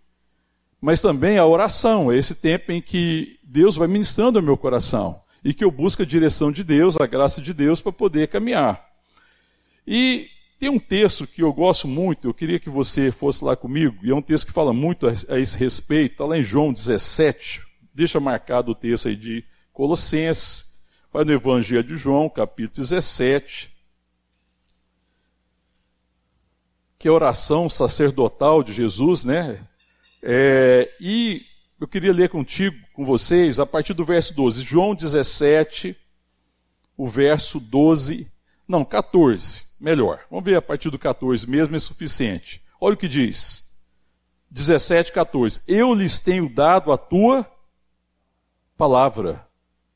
mas 0.82 1.02
também 1.02 1.38
a 1.38 1.46
oração, 1.46 2.12
é 2.12 2.18
esse 2.18 2.36
tempo 2.36 2.72
em 2.72 2.82
que 2.82 3.38
Deus 3.44 3.76
vai 3.76 3.88
ministrando 3.88 4.40
ao 4.40 4.44
meu 4.44 4.56
coração 4.56 5.20
e 5.44 5.54
que 5.54 5.64
eu 5.64 5.72
busco 5.72 6.04
a 6.04 6.06
direção 6.06 6.52
de 6.52 6.64
Deus, 6.64 6.98
a 6.98 7.06
graça 7.06 7.42
de 7.42 7.54
Deus 7.54 7.82
para 7.82 7.92
poder 7.92 8.28
caminhar. 8.28 8.88
E 9.86 10.28
tem 10.60 10.70
um 10.70 10.80
texto 10.80 11.28
que 11.28 11.42
eu 11.42 11.52
gosto 11.52 11.88
muito, 11.88 12.28
eu 12.28 12.34
queria 12.34 12.60
que 12.60 12.70
você 12.70 13.12
fosse 13.12 13.44
lá 13.44 13.56
comigo, 13.56 13.98
e 14.04 14.12
é 14.12 14.16
um 14.16 14.22
texto 14.22 14.48
que 14.48 14.54
fala 14.54 14.74
muito 14.74 15.08
a, 15.08 15.14
a 15.30 15.40
esse 15.40 15.58
respeito, 15.58 16.14
está 16.14 16.26
lá 16.26 16.38
em 16.38 16.44
João 16.44 16.72
17, 16.72 17.62
deixa 17.94 18.20
marcado 18.20 18.72
o 18.72 18.76
texto 18.76 19.08
aí 19.08 19.16
de 19.16 19.44
Colossenses, 19.74 20.84
vai 21.12 21.24
no 21.24 21.32
Evangelho 21.32 21.84
de 21.84 21.96
João, 21.96 22.30
capítulo 22.30 22.76
17, 22.76 23.72
que 26.98 27.08
é 27.08 27.12
a 27.12 27.14
oração 27.14 27.70
sacerdotal 27.70 28.62
de 28.62 28.74
Jesus, 28.74 29.24
né? 29.24 29.66
É, 30.22 30.94
e 31.00 31.46
eu 31.80 31.88
queria 31.88 32.12
ler 32.12 32.30
contigo, 32.30 32.76
com 32.94 33.06
vocês, 33.06 33.60
a 33.60 33.66
partir 33.66 33.94
do 33.94 34.04
verso 34.04 34.34
12. 34.34 34.64
João 34.64 34.94
17, 34.94 35.96
o 36.98 37.08
verso 37.08 37.58
12, 37.58 38.30
não, 38.68 38.84
14, 38.84 39.78
melhor. 39.80 40.20
Vamos 40.30 40.44
ver 40.44 40.56
a 40.56 40.62
partir 40.62 40.90
do 40.90 41.00
14 41.00 41.50
mesmo, 41.50 41.76
é 41.76 41.80
suficiente. 41.80 42.62
Olha 42.82 42.96
o 42.96 42.98
que 42.98 43.08
diz. 43.08 43.80
17, 44.52 45.14
14. 45.14 45.62
Eu 45.68 45.94
lhes 45.94 46.20
tenho 46.20 46.54
dado 46.54 46.92
a 46.92 46.98
tua 46.98 47.50
palavra, 48.80 49.46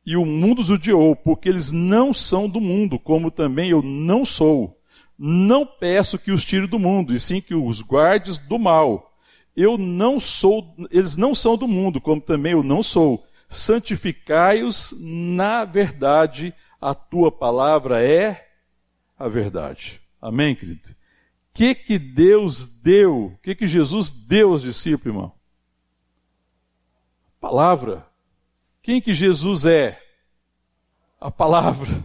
e 0.06 0.18
o 0.18 0.26
mundo 0.26 0.60
os 0.60 0.70
odiou, 0.70 1.16
porque 1.16 1.48
eles 1.48 1.72
não 1.72 2.12
são 2.12 2.50
do 2.50 2.60
mundo, 2.60 3.00
como 3.00 3.32
também 3.32 3.70
eu 3.70 3.82
não 3.82 4.26
sou. 4.26 4.78
Não 5.18 5.66
peço 5.66 6.20
que 6.20 6.34
os 6.34 6.44
tire 6.44 6.68
do 6.68 6.78
mundo, 6.78 7.14
e 7.14 7.20
sim 7.20 7.40
que 7.40 7.56
os 7.56 7.82
guardes 7.82 8.38
do 8.38 8.60
mal 8.60 9.10
eu 9.56 9.78
não 9.78 10.20
sou, 10.20 10.76
eles 10.92 11.16
não 11.16 11.34
são 11.34 11.56
do 11.56 11.68
mundo, 11.68 12.02
como 12.02 12.20
também 12.20 12.52
eu 12.52 12.62
não 12.62 12.84
sou. 12.84 13.26
Santificai-os 13.48 14.94
na 15.00 15.64
verdade, 15.64 16.54
a 16.82 16.94
tua 16.94 17.32
palavra 17.32 18.04
é 18.04 18.50
a 19.18 19.30
verdade. 19.30 20.02
Amém, 20.22 20.56
querido? 20.56 20.90
O 20.90 20.96
que, 21.54 21.74
que 21.74 21.98
Deus 21.98 22.82
deu? 22.82 23.28
O 23.28 23.38
que, 23.38 23.56
que 23.56 23.68
Jesus 23.68 24.10
deu 24.10 24.52
aos 24.52 24.64
discípulos, 24.64 25.06
irmão? 25.06 25.32
Palavra. 27.40 28.12
Quem 28.84 29.00
que 29.00 29.14
Jesus 29.14 29.66
é? 29.66 29.98
A 31.20 31.32
palavra. 31.32 32.04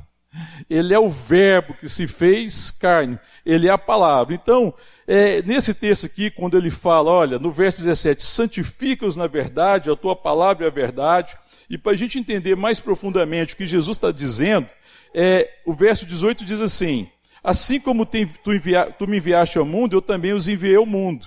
Ele 0.70 0.94
é 0.94 0.98
o 0.98 1.10
Verbo 1.10 1.74
que 1.74 1.88
se 1.88 2.06
fez 2.06 2.70
carne. 2.70 3.18
Ele 3.44 3.66
é 3.66 3.70
a 3.72 3.76
palavra. 3.76 4.32
Então, 4.32 4.72
é, 5.04 5.42
nesse 5.42 5.74
texto 5.74 6.06
aqui, 6.06 6.30
quando 6.30 6.56
ele 6.56 6.70
fala, 6.70 7.10
olha, 7.10 7.36
no 7.36 7.50
verso 7.50 7.82
17, 7.82 8.22
santifica-os 8.22 9.16
na 9.16 9.26
verdade, 9.26 9.90
a 9.90 9.96
tua 9.96 10.14
palavra 10.14 10.66
é 10.66 10.68
a 10.68 10.72
verdade, 10.72 11.36
E 11.68 11.76
para 11.76 11.92
a 11.92 11.96
gente 11.96 12.18
entender 12.18 12.54
mais 12.54 12.78
profundamente 12.78 13.54
o 13.54 13.56
que 13.56 13.66
Jesus 13.66 13.96
está 13.96 14.12
dizendo, 14.12 14.68
é, 15.12 15.50
o 15.66 15.74
verso 15.74 16.06
18 16.06 16.44
diz 16.44 16.62
assim: 16.62 17.10
Assim 17.42 17.80
como 17.80 18.06
tu, 18.06 18.54
envia, 18.54 18.90
tu 18.90 19.06
me 19.06 19.16
enviaste 19.16 19.58
ao 19.58 19.64
mundo, 19.64 19.96
eu 19.96 20.00
também 20.00 20.32
os 20.32 20.48
enviei 20.48 20.76
ao 20.76 20.86
mundo. 20.86 21.26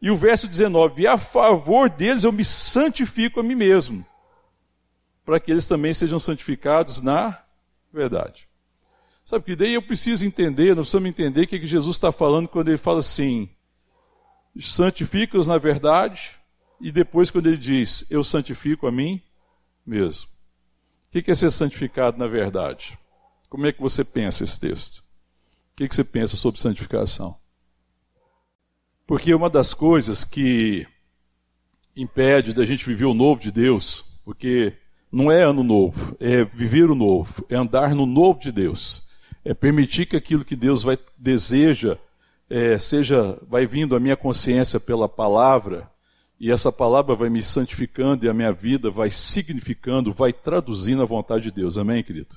E 0.00 0.10
o 0.10 0.16
verso 0.16 0.46
19: 0.48 1.02
E 1.02 1.06
a 1.06 1.18
favor 1.18 1.90
deles 1.90 2.24
eu 2.24 2.32
me 2.32 2.44
santifico 2.44 3.40
a 3.40 3.42
mim 3.42 3.54
mesmo, 3.54 4.04
para 5.24 5.38
que 5.38 5.50
eles 5.50 5.66
também 5.66 5.92
sejam 5.94 6.18
santificados 6.18 7.00
na 7.00 7.38
verdade. 7.92 8.48
Sabe 9.24 9.44
que 9.44 9.56
daí 9.56 9.74
eu 9.74 9.82
preciso 9.82 10.26
entender, 10.26 10.68
nós 10.70 10.88
precisamos 10.88 11.08
entender 11.08 11.42
o 11.42 11.46
que 11.46 11.66
Jesus 11.66 11.96
está 11.96 12.10
falando 12.10 12.48
quando 12.48 12.68
ele 12.68 12.78
fala 12.78 12.98
assim: 12.98 13.48
santifica-os 14.60 15.46
na 15.46 15.58
verdade, 15.58 16.36
e 16.80 16.90
depois 16.90 17.30
quando 17.30 17.46
ele 17.46 17.56
diz, 17.56 18.10
eu 18.10 18.24
santifico 18.24 18.86
a 18.86 18.92
mim 18.92 19.22
mesmo. 19.86 20.28
O 21.14 21.22
que 21.22 21.30
é 21.30 21.34
ser 21.34 21.50
santificado 21.50 22.18
na 22.18 22.26
verdade? 22.26 22.98
Como 23.48 23.66
é 23.66 23.72
que 23.72 23.80
você 23.80 24.04
pensa 24.04 24.44
esse 24.44 24.58
texto? 24.58 24.98
O 25.72 25.76
que 25.76 25.94
você 25.94 26.02
pensa 26.02 26.36
sobre 26.36 26.60
santificação? 26.60 27.36
Porque 29.06 29.34
uma 29.34 29.50
das 29.50 29.74
coisas 29.74 30.24
que 30.24 30.86
impede 31.94 32.54
da 32.54 32.64
gente 32.64 32.86
viver 32.86 33.04
o 33.04 33.14
novo 33.14 33.40
de 33.40 33.52
Deus, 33.52 34.22
porque 34.24 34.74
não 35.12 35.30
é 35.30 35.42
ano 35.42 35.62
novo, 35.62 36.16
é 36.18 36.44
viver 36.44 36.90
o 36.90 36.94
novo, 36.94 37.44
é 37.48 37.54
andar 37.54 37.94
no 37.94 38.06
novo 38.06 38.40
de 38.40 38.50
Deus, 38.50 39.10
é 39.44 39.52
permitir 39.52 40.06
que 40.06 40.16
aquilo 40.16 40.44
que 40.44 40.56
Deus 40.56 40.82
vai 40.82 40.98
deseja 41.18 41.98
é, 42.48 42.78
seja 42.78 43.38
vai 43.48 43.66
vindo 43.66 43.96
à 43.96 44.00
minha 44.00 44.16
consciência 44.16 44.78
pela 44.78 45.08
palavra 45.08 45.90
e 46.38 46.50
essa 46.50 46.70
palavra 46.70 47.14
vai 47.14 47.30
me 47.30 47.42
santificando 47.42 48.26
e 48.26 48.28
a 48.28 48.34
minha 48.34 48.52
vida 48.52 48.90
vai 48.90 49.10
significando, 49.10 50.12
vai 50.12 50.32
traduzindo 50.32 51.02
a 51.02 51.06
vontade 51.06 51.44
de 51.44 51.50
Deus. 51.50 51.78
Amém, 51.78 52.02
querido? 52.02 52.36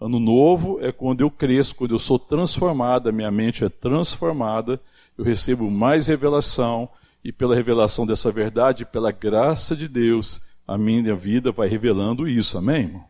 Ano 0.00 0.20
novo 0.20 0.78
é 0.80 0.92
quando 0.92 1.22
eu 1.22 1.30
cresço, 1.30 1.74
quando 1.74 1.92
eu 1.92 1.98
sou 1.98 2.18
transformado, 2.18 3.08
a 3.08 3.12
minha 3.12 3.30
mente 3.32 3.64
é 3.64 3.68
transformada, 3.68 4.80
eu 5.16 5.24
recebo 5.24 5.68
mais 5.68 6.06
revelação 6.06 6.88
e 7.24 7.32
pela 7.32 7.54
revelação 7.54 8.06
dessa 8.06 8.30
verdade, 8.30 8.84
pela 8.84 9.10
graça 9.10 9.74
de 9.74 9.88
Deus, 9.88 10.57
a 10.68 10.76
minha 10.76 11.16
vida 11.16 11.50
vai 11.50 11.66
revelando 11.66 12.28
isso. 12.28 12.58
Amém, 12.58 12.82
irmão? 12.82 13.04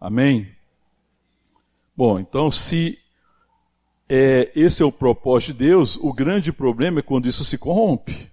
Amém? 0.00 0.54
Bom, 1.96 2.16
então, 2.20 2.48
se 2.48 2.96
é, 4.08 4.52
esse 4.54 4.80
é 4.80 4.86
o 4.86 4.92
propósito 4.92 5.52
de 5.52 5.58
Deus, 5.66 5.96
o 5.96 6.12
grande 6.12 6.52
problema 6.52 7.00
é 7.00 7.02
quando 7.02 7.26
isso 7.26 7.44
se 7.44 7.58
corrompe. 7.58 8.30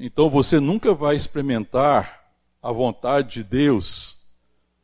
Então, 0.00 0.30
você 0.30 0.58
nunca 0.58 0.94
vai 0.94 1.14
experimentar 1.14 2.24
a 2.62 2.72
vontade 2.72 3.34
de 3.34 3.44
Deus 3.44 4.24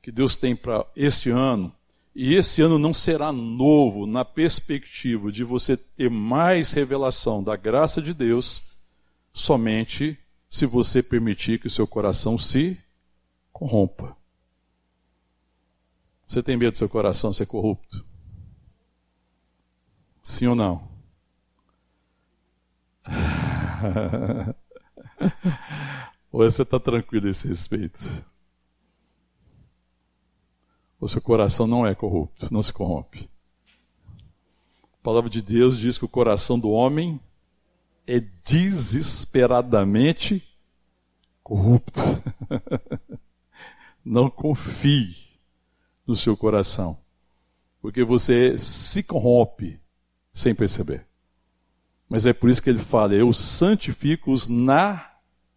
que 0.03 0.13
Deus 0.13 0.37
tem 0.37 0.55
para 0.55 0.87
este 0.95 1.31
ano. 1.31 1.75
E 2.15 2.35
esse 2.35 2.61
ano 2.61 2.79
não 2.79 2.93
será 2.93 3.33
novo 3.33 4.07
na 4.07 4.27
perspectiva 4.27 5.33
de 5.33 5.43
você 5.43 5.75
ter 5.75 6.11
mais 6.11 6.75
revelação 6.75 7.43
da 7.43 7.57
graça 7.57 8.03
de 8.03 8.13
Deus 8.13 8.63
somente 9.33 10.19
se 10.51 10.67
você 10.67 11.01
permitir 11.01 11.61
que 11.61 11.69
o 11.69 11.71
seu 11.71 11.87
coração 11.87 12.37
se 12.37 12.77
corrompa. 13.53 14.17
Você 16.27 16.43
tem 16.43 16.57
medo 16.57 16.73
do 16.73 16.79
seu 16.79 16.89
coração 16.89 17.33
ser 17.33 17.47
corrupto? 17.47 18.05
Sim 20.25 20.49
ou 20.49 20.57
não? 20.57 20.91
ou 26.33 26.43
você 26.43 26.63
está 26.63 26.81
tranquilo 26.81 27.29
a 27.29 27.31
esse 27.31 27.47
respeito? 27.47 28.01
O 31.01 31.09
seu 31.09 31.23
coração 31.23 31.67
não 31.67 31.87
é 31.87 31.95
corrupto, 31.95 32.53
não 32.53 32.61
se 32.61 32.73
corrompe. 32.73 33.31
A 34.95 35.03
palavra 35.03 35.31
de 35.31 35.41
Deus 35.41 35.79
diz 35.79 35.97
que 35.97 36.05
o 36.05 36.09
coração 36.09 36.59
do 36.59 36.71
homem 36.71 37.21
é 38.11 38.19
desesperadamente 38.45 40.43
corrupto. 41.45 42.01
Não 44.05 44.29
confie 44.29 45.15
no 46.05 46.17
seu 46.17 46.37
coração, 46.37 46.99
porque 47.81 48.03
você 48.03 48.59
se 48.59 49.05
corrompe 49.05 49.79
sem 50.35 50.53
perceber. 50.53 51.07
Mas 52.09 52.27
é 52.27 52.33
por 52.33 52.51
isso 52.51 52.61
que 52.61 52.71
ele 52.71 52.81
fala: 52.81 53.15
Eu 53.15 53.33
santifico-os 53.33 54.49
na 54.49 55.09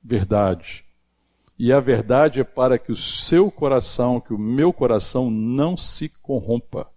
verdade. 0.04 0.86
E 1.58 1.74
a 1.74 1.80
verdade 1.80 2.40
é 2.40 2.44
para 2.44 2.78
que 2.78 2.92
o 2.92 2.96
seu 2.96 3.50
coração, 3.50 4.22
que 4.22 4.32
o 4.34 4.38
meu 4.38 4.72
coração 4.72 5.32
não 5.32 5.76
se 5.76 6.08
corrompa. 6.22 6.88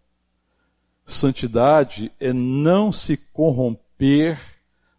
Santidade 1.07 2.13
é 2.21 2.31
não 2.33 2.93
se 2.93 3.17
corromper 3.17 4.56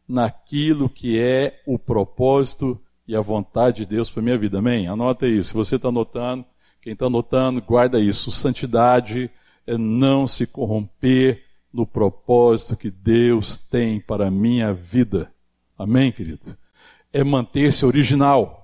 naquilo 0.07 0.89
que 0.89 1.19
é 1.19 1.61
o 1.65 1.77
propósito 1.77 2.79
e 3.07 3.15
a 3.15 3.21
vontade 3.21 3.77
de 3.77 3.87
Deus 3.87 4.09
para 4.09 4.21
minha 4.21 4.37
vida. 4.37 4.59
Amém? 4.59 4.87
Anota 4.87 5.27
isso. 5.27 5.49
Se 5.49 5.53
você 5.53 5.75
está 5.75 5.89
anotando, 5.89 6.45
quem 6.81 6.93
está 6.93 7.07
anotando, 7.07 7.61
guarda 7.61 7.99
isso. 7.99 8.31
Santidade 8.31 9.29
é 9.65 9.77
não 9.77 10.25
se 10.27 10.47
corromper 10.47 11.43
no 11.73 11.85
propósito 11.85 12.77
que 12.77 12.89
Deus 12.89 13.57
tem 13.57 13.99
para 13.99 14.27
a 14.27 14.31
minha 14.31 14.73
vida. 14.73 15.31
Amém, 15.77 16.11
querido? 16.11 16.57
É 17.11 17.23
manter-se 17.23 17.85
original. 17.85 18.63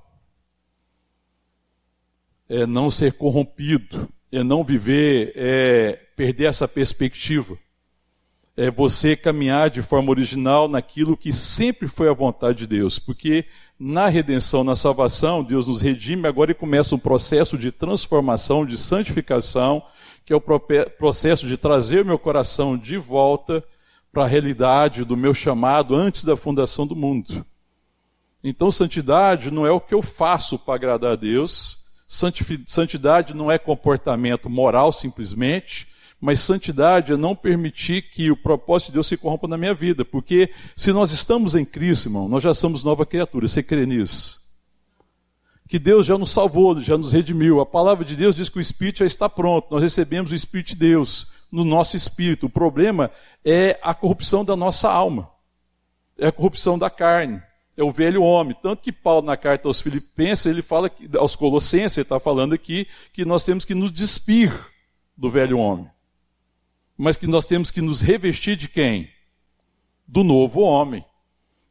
É 2.47 2.65
não 2.65 2.89
ser 2.89 3.13
corrompido. 3.13 4.09
É 4.31 4.43
não 4.43 4.63
viver, 4.63 5.33
é 5.35 5.93
perder 6.15 6.45
essa 6.45 6.67
perspectiva 6.67 7.57
é 8.55 8.69
você 8.69 9.15
caminhar 9.15 9.69
de 9.69 9.81
forma 9.81 10.11
original 10.11 10.67
naquilo 10.67 11.17
que 11.17 11.31
sempre 11.31 11.87
foi 11.87 12.07
a 12.07 12.13
vontade 12.13 12.59
de 12.59 12.67
Deus, 12.67 12.99
porque 12.99 13.45
na 13.79 14.07
redenção, 14.07 14.63
na 14.63 14.75
salvação, 14.75 15.43
Deus 15.43 15.67
nos 15.67 15.81
redime 15.81 16.27
agora 16.27 16.51
e 16.51 16.55
começa 16.55 16.93
um 16.93 16.99
processo 16.99 17.57
de 17.57 17.71
transformação, 17.71 18.65
de 18.65 18.77
santificação, 18.77 19.83
que 20.25 20.31
é 20.31 20.35
o 20.35 20.41
processo 20.97 21.47
de 21.47 21.57
trazer 21.57 22.03
o 22.03 22.05
meu 22.05 22.19
coração 22.19 22.77
de 22.77 22.95
volta 22.97 23.63
para 24.11 24.23
a 24.23 24.27
realidade 24.27 25.03
do 25.03 25.17
meu 25.17 25.33
chamado 25.33 25.95
antes 25.95 26.23
da 26.23 26.37
fundação 26.37 26.85
do 26.85 26.95
mundo. 26.95 27.43
Então, 28.43 28.71
santidade 28.71 29.49
não 29.49 29.65
é 29.65 29.71
o 29.71 29.81
que 29.81 29.93
eu 29.93 30.01
faço 30.01 30.59
para 30.59 30.75
agradar 30.75 31.13
a 31.13 31.15
Deus, 31.15 31.89
santidade 32.07 33.33
não 33.33 33.51
é 33.51 33.57
comportamento 33.57 34.49
moral 34.49 34.93
simplesmente, 34.93 35.87
mas 36.23 36.39
santidade 36.39 37.11
é 37.11 37.17
não 37.17 37.35
permitir 37.35 38.03
que 38.03 38.31
o 38.31 38.37
propósito 38.37 38.87
de 38.87 38.93
Deus 38.93 39.07
se 39.07 39.17
corrompa 39.17 39.45
na 39.45 39.57
minha 39.57 39.73
vida, 39.73 40.05
porque 40.05 40.49
se 40.73 40.93
nós 40.93 41.11
estamos 41.11 41.53
em 41.53 41.65
Cristo, 41.65 42.07
irmão, 42.07 42.29
nós 42.29 42.41
já 42.41 42.53
somos 42.53 42.81
nova 42.81 43.05
criatura, 43.05 43.45
você 43.45 43.61
crê 43.61 43.85
nisso? 43.85 44.39
Que 45.67 45.77
Deus 45.77 46.05
já 46.05 46.17
nos 46.17 46.31
salvou, 46.31 46.79
já 46.79 46.97
nos 46.97 47.11
redimiu. 47.11 47.59
A 47.59 47.65
palavra 47.65 48.05
de 48.05 48.15
Deus 48.15 48.37
diz 48.37 48.47
que 48.47 48.57
o 48.57 48.61
Espírito 48.61 48.99
já 48.99 49.05
está 49.05 49.27
pronto, 49.27 49.67
nós 49.69 49.83
recebemos 49.83 50.31
o 50.31 50.35
Espírito 50.35 50.69
de 50.69 50.75
Deus 50.77 51.29
no 51.51 51.65
nosso 51.65 51.97
espírito. 51.97 52.45
O 52.45 52.49
problema 52.49 53.11
é 53.43 53.77
a 53.83 53.93
corrupção 53.93 54.45
da 54.45 54.55
nossa 54.55 54.89
alma, 54.89 55.29
é 56.17 56.27
a 56.27 56.31
corrupção 56.31 56.79
da 56.79 56.89
carne 56.89 57.43
é 57.75 57.83
o 57.83 57.91
velho 57.91 58.23
homem. 58.23 58.55
Tanto 58.63 58.81
que 58.81 58.93
Paulo, 58.93 59.25
na 59.25 59.35
carta 59.35 59.67
aos 59.67 59.81
Filipenses, 59.81 60.45
ele 60.45 60.61
fala, 60.61 60.89
que, 60.89 61.09
aos 61.17 61.35
Colossenses, 61.35 61.97
ele 61.97 62.05
está 62.05 62.17
falando 62.17 62.53
aqui, 62.53 62.87
que 63.11 63.25
nós 63.25 63.43
temos 63.43 63.65
que 63.65 63.75
nos 63.75 63.91
despir 63.91 64.53
do 65.17 65.29
velho 65.29 65.57
homem 65.57 65.91
mas 66.97 67.17
que 67.17 67.27
nós 67.27 67.45
temos 67.45 67.71
que 67.71 67.81
nos 67.81 68.01
revestir 68.01 68.55
de 68.55 68.67
quem? 68.67 69.09
Do 70.07 70.23
novo 70.23 70.61
homem. 70.61 71.03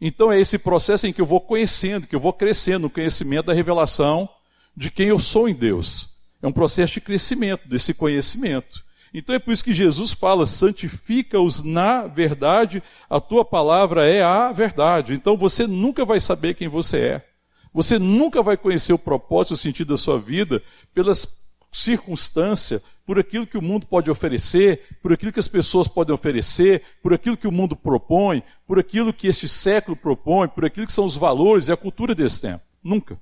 Então 0.01 0.33
é 0.33 0.41
esse 0.41 0.59
processo 0.59 1.07
em 1.07 1.13
que 1.13 1.21
eu 1.21 1.27
vou 1.27 1.41
conhecendo, 1.41 2.07
que 2.07 2.17
eu 2.17 2.21
vou 2.21 2.33
crescendo 2.33 2.83
no 2.83 2.91
conhecimento 2.91 3.47
da 3.47 3.53
revelação 3.53 4.29
de 4.77 4.91
quem 4.91 5.09
eu 5.09 5.19
sou 5.19 5.49
em 5.49 5.55
Deus. 5.55 6.09
É 6.43 6.47
um 6.47 6.53
processo 6.53 6.95
de 6.95 7.01
crescimento, 7.01 7.69
desse 7.69 7.95
conhecimento. 7.95 8.85
Então 9.15 9.35
é 9.35 9.39
por 9.39 9.53
isso 9.53 9.63
que 9.63 9.73
Jesus 9.75 10.13
fala: 10.13 10.45
santifica-os 10.47 11.63
na 11.63 12.07
verdade, 12.07 12.83
a 13.09 13.21
tua 13.21 13.45
palavra 13.45 14.09
é 14.09 14.23
a 14.23 14.51
verdade. 14.51 15.15
Então 15.15 15.37
você 15.37 15.67
nunca 15.67 16.05
vai 16.05 16.21
saber 16.21 16.55
quem 16.55 16.69
você 16.69 16.99
é. 16.99 17.27
Você 17.73 17.99
nunca 17.99 18.43
vai 18.43 18.57
conhecer 18.57 18.93
o 18.93 18.99
propósito, 18.99 19.55
o 19.55 19.57
sentido 19.57 19.89
da 19.89 19.97
sua 19.97 20.19
vida 20.19 20.63
pelas 20.93 21.51
circunstância, 21.71 22.83
por 23.07 23.19
aquilo 23.19 23.47
que 23.47 23.59
o 23.59 23.63
mundo 23.63 23.87
pode 23.87 24.11
oferecer, 24.11 24.99
por 25.03 25.13
aquilo 25.13 25.33
que 25.33 25.41
as 25.41 25.49
pessoas 25.49 25.89
podem 25.89 26.15
oferecer, 26.15 26.83
por 27.03 27.13
aquilo 27.13 27.37
que 27.37 27.49
o 27.49 27.53
mundo 27.53 27.75
propõe, 27.75 28.43
por 28.67 28.79
aquilo 28.79 29.13
que 29.13 29.27
este 29.27 29.49
século 29.49 29.97
propõe, 29.97 30.49
por 30.49 30.65
aquilo 30.65 30.87
que 30.87 30.93
são 30.93 31.05
os 31.05 31.17
valores 31.17 31.69
e 31.69 31.73
a 31.73 31.77
cultura 31.77 32.15
desse 32.15 32.41
tempo. 32.41 32.63
Nunca. 32.83 33.21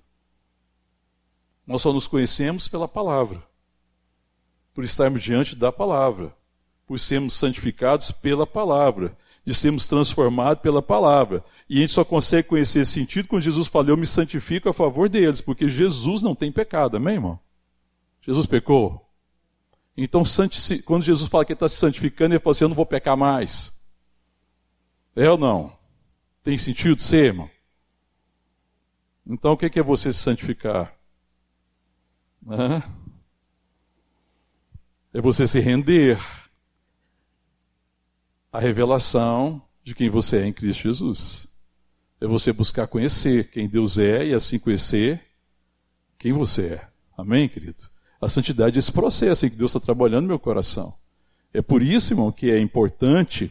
Nós 1.67 1.83
só 1.83 1.93
nos 1.93 2.07
conhecemos 2.07 2.69
pela 2.69 2.89
palavra, 2.89 3.43
por 4.75 4.85
estarmos 4.85 5.23
diante 5.23 5.55
da 5.57 5.71
palavra, 5.73 6.35
por 6.87 6.99
sermos 6.99 7.35
santificados 7.35 8.11
pela 8.11 8.47
palavra. 8.47 9.17
de 9.43 9.55
sermos 9.55 9.87
transformados 9.87 10.63
pela 10.63 10.83
palavra. 10.83 11.43
E 11.69 11.79
a 11.79 11.81
gente 11.81 11.95
só 11.95 12.05
consegue 12.05 12.47
conhecer 12.47 12.81
esse 12.81 12.93
sentido 12.93 13.27
quando 13.27 13.43
Jesus 13.43 13.67
fala: 13.67 13.89
Eu 13.89 13.97
me 13.97 14.07
santifico 14.07 14.69
a 14.69 14.75
favor 14.75 15.09
deles, 15.09 15.41
porque 15.41 15.69
Jesus 15.69 16.23
não 16.23 16.35
tem 16.35 16.53
pecado, 16.53 16.99
amém, 16.99 17.15
irmão? 17.15 17.41
Jesus 18.21 18.45
pecou? 18.45 19.10
Então, 20.03 20.23
quando 20.87 21.05
Jesus 21.05 21.29
fala 21.29 21.45
que 21.45 21.53
ele 21.53 21.57
está 21.57 21.69
se 21.69 21.77
santificando, 21.77 22.35
ele 22.35 22.41
fala 22.41 22.53
assim: 22.53 22.65
Eu 22.65 22.71
não 22.71 22.75
vou 22.77 22.87
pecar 22.87 23.19
mais. 23.19 23.87
É 25.15 25.29
ou 25.29 25.37
não? 25.37 25.77
Tem 26.43 26.57
sentido 26.57 27.03
ser, 27.03 27.27
irmão? 27.27 27.51
Então, 29.27 29.53
o 29.53 29.59
que 29.59 29.79
é 29.79 29.83
você 29.83 30.11
se 30.11 30.21
santificar? 30.21 30.97
É 35.13 35.21
você 35.21 35.47
se 35.47 35.61
render 35.61 36.19
à 38.51 38.59
revelação 38.59 39.63
de 39.85 39.95
quem 39.95 40.09
você 40.09 40.39
é 40.39 40.47
em 40.47 40.53
Cristo 40.53 40.85
Jesus. 40.85 41.61
É 42.19 42.27
você 42.27 42.55
buscar 42.55 42.87
conhecer 42.87 43.51
quem 43.51 43.69
Deus 43.69 43.99
é 43.99 44.29
e 44.29 44.35
assim 44.35 44.59
conhecer 44.59 45.23
quem 46.19 46.33
você 46.33 46.75
é. 46.77 46.89
Amém, 47.19 47.51
querido? 47.51 47.90
A 48.21 48.29
santidade 48.29 48.77
é 48.77 48.81
esse 48.81 48.93
processo 48.93 49.47
em 49.47 49.51
que 49.51 49.57
Deus 49.57 49.75
está 49.75 49.81
trabalhando 49.81 50.23
no 50.23 50.29
meu 50.29 50.39
coração. 50.39 50.93
É 51.55 51.63
por 51.63 51.83
isso, 51.83 52.13
irmão, 52.13 52.31
que 52.31 52.51
é 52.51 52.61
importante, 52.61 53.51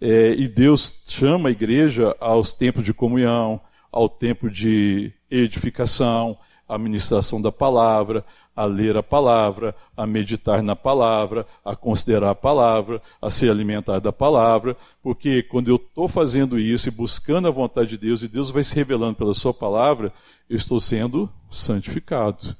é, 0.00 0.30
e 0.32 0.48
Deus 0.48 1.02
chama 1.06 1.48
a 1.48 1.52
igreja 1.52 2.16
aos 2.18 2.52
tempos 2.54 2.84
de 2.84 2.94
comunhão, 2.94 3.60
ao 3.92 4.08
tempo 4.08 4.50
de 4.50 5.12
edificação, 5.30 6.36
a 6.68 6.76
ministração 6.76 7.40
da 7.40 7.52
palavra, 7.52 8.24
a 8.54 8.64
ler 8.64 8.96
a 8.96 9.02
palavra, 9.02 9.74
a 9.96 10.06
meditar 10.06 10.62
na 10.62 10.74
palavra, 10.74 11.46
a 11.64 11.76
considerar 11.76 12.30
a 12.30 12.34
palavra, 12.34 13.00
a 13.20 13.30
se 13.30 13.48
alimentar 13.48 14.00
da 14.00 14.12
palavra, 14.12 14.76
porque 15.02 15.42
quando 15.42 15.68
eu 15.68 15.76
estou 15.76 16.08
fazendo 16.08 16.58
isso 16.58 16.88
e 16.88 16.90
buscando 16.90 17.46
a 17.46 17.50
vontade 17.50 17.90
de 17.90 17.98
Deus, 17.98 18.22
e 18.22 18.28
Deus 18.28 18.50
vai 18.50 18.64
se 18.64 18.74
revelando 18.74 19.14
pela 19.14 19.34
Sua 19.34 19.52
palavra, 19.52 20.12
eu 20.48 20.56
estou 20.56 20.80
sendo 20.80 21.30
santificado. 21.50 22.56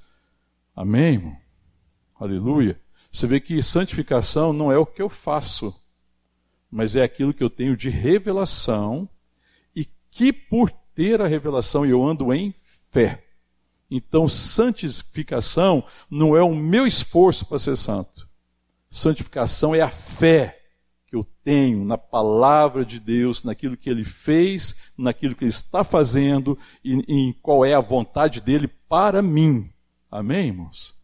Amém, 0.77 1.15
irmão? 1.15 1.46
Aleluia. 2.19 2.81
Você 3.13 3.27
vê 3.27 3.41
que 3.41 3.63
santificação 3.63 4.53
não 4.53 4.73
é 4.73 4.79
o 4.79 4.87
que 4.87 5.01
eu 5.01 5.09
faço, 5.09 5.75
mas 6.71 6.97
é 6.97 7.03
aquilo 7.03 7.35
que 7.35 7.43
eu 7.43 7.51
tenho 7.51 7.77
de 7.77 7.91
revelação 7.91 9.09
e 9.75 9.87
que 10.11 10.33
por 10.33 10.71
ter 10.95 11.21
a 11.21 11.27
revelação 11.27 11.85
eu 11.85 12.05
ando 12.05 12.33
em 12.33 12.55
fé. 12.91 13.23
Então, 13.91 14.27
santificação 14.27 15.85
não 16.11 16.37
é 16.37 16.43
o 16.43 16.55
meu 16.55 16.87
esforço 16.87 17.47
para 17.47 17.59
ser 17.59 17.77
santo. 17.77 18.29
Santificação 18.91 19.75
é 19.75 19.81
a 19.81 19.91
fé 19.91 20.59
que 21.07 21.15
eu 21.15 21.25
tenho 21.45 21.85
na 21.85 21.99
palavra 21.99 22.85
de 22.85 22.99
Deus, 22.99 23.45
naquilo 23.45 23.77
que 23.77 23.89
ele 23.89 24.05
fez, 24.05 24.91
naquilo 24.99 25.35
que 25.35 25.45
ele 25.45 25.51
está 25.51 25.85
fazendo 25.85 26.59
e 26.83 26.95
em 27.07 27.33
qual 27.35 27.65
é 27.65 27.75
a 27.75 27.81
vontade 27.81 28.41
dele 28.41 28.67
para 28.89 29.23
mim. 29.23 29.71
Amém, 30.11 30.49
irmãos? 30.49 30.96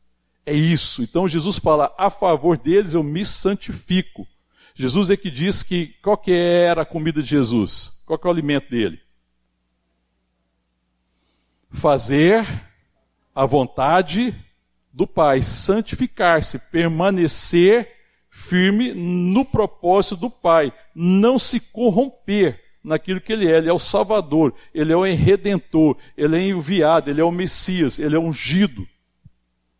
É 0.44 0.52
isso. 0.52 1.02
Então 1.02 1.28
Jesus 1.28 1.58
fala: 1.58 1.94
a 1.98 2.10
favor 2.10 2.56
deles 2.56 2.94
eu 2.94 3.02
me 3.02 3.24
santifico. 3.24 4.26
Jesus 4.74 5.10
é 5.10 5.16
que 5.16 5.30
diz 5.30 5.62
que 5.62 5.88
qual 6.02 6.16
que 6.16 6.32
era 6.32 6.82
a 6.82 6.86
comida 6.86 7.22
de 7.22 7.30
Jesus? 7.30 8.02
Qual 8.06 8.18
que 8.18 8.26
é 8.26 8.28
o 8.28 8.32
alimento 8.32 8.70
dele? 8.70 9.02
fazer 11.72 12.46
a 13.34 13.46
vontade 13.46 14.34
do 14.92 15.06
Pai, 15.06 15.40
santificar-se, 15.40 16.70
permanecer 16.70 17.90
firme 18.28 18.92
no 18.92 19.44
propósito 19.44 20.16
do 20.16 20.30
Pai, 20.30 20.72
não 20.94 21.38
se 21.38 21.58
corromper 21.58 22.60
naquilo 22.84 23.20
que 23.20 23.32
ele 23.32 23.50
é. 23.50 23.58
Ele 23.58 23.70
é 23.70 23.72
o 23.72 23.78
Salvador, 23.78 24.54
ele 24.74 24.92
é 24.92 24.96
o 24.96 25.02
Redentor, 25.02 25.96
ele 26.16 26.36
é 26.36 26.48
enviado, 26.48 27.10
ele 27.10 27.20
é 27.20 27.24
o 27.24 27.30
Messias, 27.30 27.98
ele 27.98 28.16
é 28.16 28.18
ungido. 28.18 28.86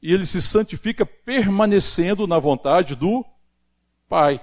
E 0.03 0.13
ele 0.13 0.27
se 0.27 0.43
santifica 0.43 1.07
permanecendo 1.07 2.27
na 2.27 2.39
vontade 2.39 2.97
do 2.97 3.25
Pai. 4.09 4.41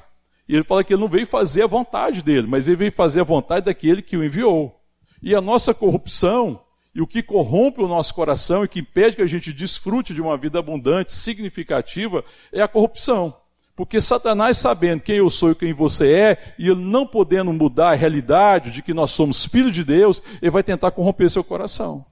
E 0.48 0.56
ele 0.56 0.64
fala 0.64 0.84
que 0.84 0.94
ele 0.94 1.02
não 1.02 1.10
veio 1.10 1.28
fazer 1.28 1.64
a 1.64 1.68
vontade 1.68 2.24
dele, 2.24 2.48
mas 2.48 2.68
ele 2.68 2.78
veio 2.78 2.92
fazer 2.92 3.22
a 3.22 3.26
vontade 3.26 3.66
daquele 3.66 4.02
que 4.02 4.18
o 4.18 4.24
enviou. 4.24 4.82
E 5.22 5.36
a 5.36 5.42
nossa 5.42 5.74
corrupção 5.74 6.60
e 6.94 7.02
o 7.02 7.08
que 7.08 7.22
corrompe 7.22 7.82
o 7.82 7.88
nosso 7.88 8.14
coração 8.16 8.64
e 8.64 8.68
que 8.68 8.80
impede 8.80 9.16
que 9.16 9.22
a 9.22 9.28
gente 9.28 9.54
desfrute 9.54 10.14
de 10.14 10.22
uma 10.22 10.36
vida 10.38 10.58
abundante, 10.58 11.12
significativa, 11.12 12.24
é 12.52 12.62
a 12.62 12.68
corrupção. 12.68 13.34
Porque 13.76 14.02
Satanás, 14.02 14.58
sabendo 14.58 15.02
quem 15.02 15.18
eu 15.18 15.30
sou 15.30 15.52
e 15.52 15.56
quem 15.56 15.72
você 15.72 16.12
é, 16.12 16.54
e 16.58 16.68
ele 16.68 16.84
não 16.84 17.08
podendo 17.08 17.54
mudar 17.54 17.92
a 17.92 17.96
realidade 17.96 18.72
de 18.72 18.82
que 18.82 18.94
nós 18.94 19.12
somos 19.12 19.46
filhos 19.46 19.74
de 19.74 19.84
Deus, 19.84 20.22
ele 20.42 20.52
vai 20.52 20.64
tentar 20.64 20.92
corromper 20.92 21.30
seu 21.30 21.44
coração. 21.44 22.04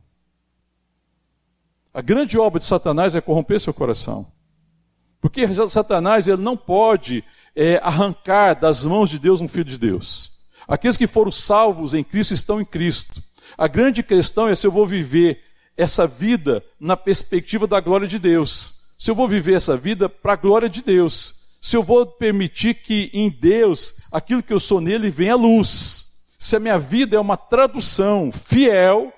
A 1.98 2.02
grande 2.04 2.38
obra 2.38 2.60
de 2.60 2.66
Satanás 2.68 3.16
é 3.16 3.22
corromper 3.22 3.60
seu 3.60 3.74
coração. 3.74 4.28
Porque 5.20 5.48
Satanás 5.68 6.28
ele 6.28 6.44
não 6.44 6.56
pode 6.56 7.24
é, 7.56 7.80
arrancar 7.82 8.54
das 8.54 8.86
mãos 8.86 9.10
de 9.10 9.18
Deus 9.18 9.42
um 9.42 9.48
filho 9.48 9.66
de 9.66 9.80
Deus. 9.80 10.46
Aqueles 10.68 10.96
que 10.96 11.08
foram 11.08 11.32
salvos 11.32 11.96
em 11.96 12.04
Cristo 12.04 12.36
estão 12.36 12.62
em 12.62 12.66
Cristo. 12.66 13.20
A 13.58 13.68
grande 13.68 14.04
questão 14.04 14.48
é 14.48 14.54
se 14.54 14.68
eu 14.68 14.72
vou 14.72 14.86
viver 14.86 15.42
essa 15.76 16.06
vida 16.06 16.64
na 16.80 16.96
perspectiva 16.96 17.66
da 17.66 17.80
glória 17.80 18.08
de 18.08 18.20
Deus. 18.20 18.76
Se 18.96 19.10
eu 19.10 19.16
vou 19.16 19.28
viver 19.28 19.56
essa 19.56 19.76
vida 19.76 20.08
para 20.08 20.34
a 20.34 20.36
glória 20.36 20.70
de 20.70 20.84
Deus. 20.84 21.48
Se 21.60 21.76
eu 21.76 21.82
vou 21.82 22.06
permitir 22.06 22.76
que 22.76 23.10
em 23.12 23.28
Deus 23.28 24.02
aquilo 24.12 24.44
que 24.44 24.54
eu 24.54 24.60
sou 24.60 24.80
nele 24.80 25.10
venha 25.10 25.34
à 25.34 25.36
luz. 25.36 26.28
Se 26.38 26.58
a 26.58 26.60
minha 26.60 26.78
vida 26.78 27.16
é 27.16 27.20
uma 27.20 27.38
tradução 27.38 28.32
fiel 28.32 29.12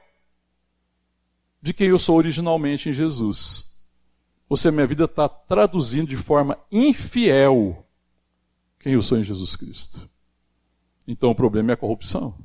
de 1.61 1.73
quem 1.73 1.87
eu 1.87 1.99
sou 1.99 2.17
originalmente 2.17 2.89
em 2.89 2.93
Jesus. 2.93 3.79
Ou 4.47 4.57
se 4.57 4.67
a 4.67 4.71
minha 4.71 4.87
vida 4.87 5.05
está 5.05 5.27
traduzindo 5.27 6.07
de 6.07 6.17
forma 6.17 6.57
infiel 6.71 7.85
quem 8.79 8.93
eu 8.93 9.01
sou 9.01 9.17
em 9.17 9.23
Jesus 9.23 9.55
Cristo. 9.55 10.09
Então 11.07 11.31
o 11.31 11.35
problema 11.35 11.71
é 11.71 11.73
a 11.73 11.77
corrupção. 11.77 12.35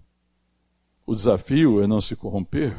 O 1.07 1.14
desafio 1.14 1.83
é 1.83 1.87
não 1.87 2.00
se 2.00 2.16
corromper. 2.16 2.77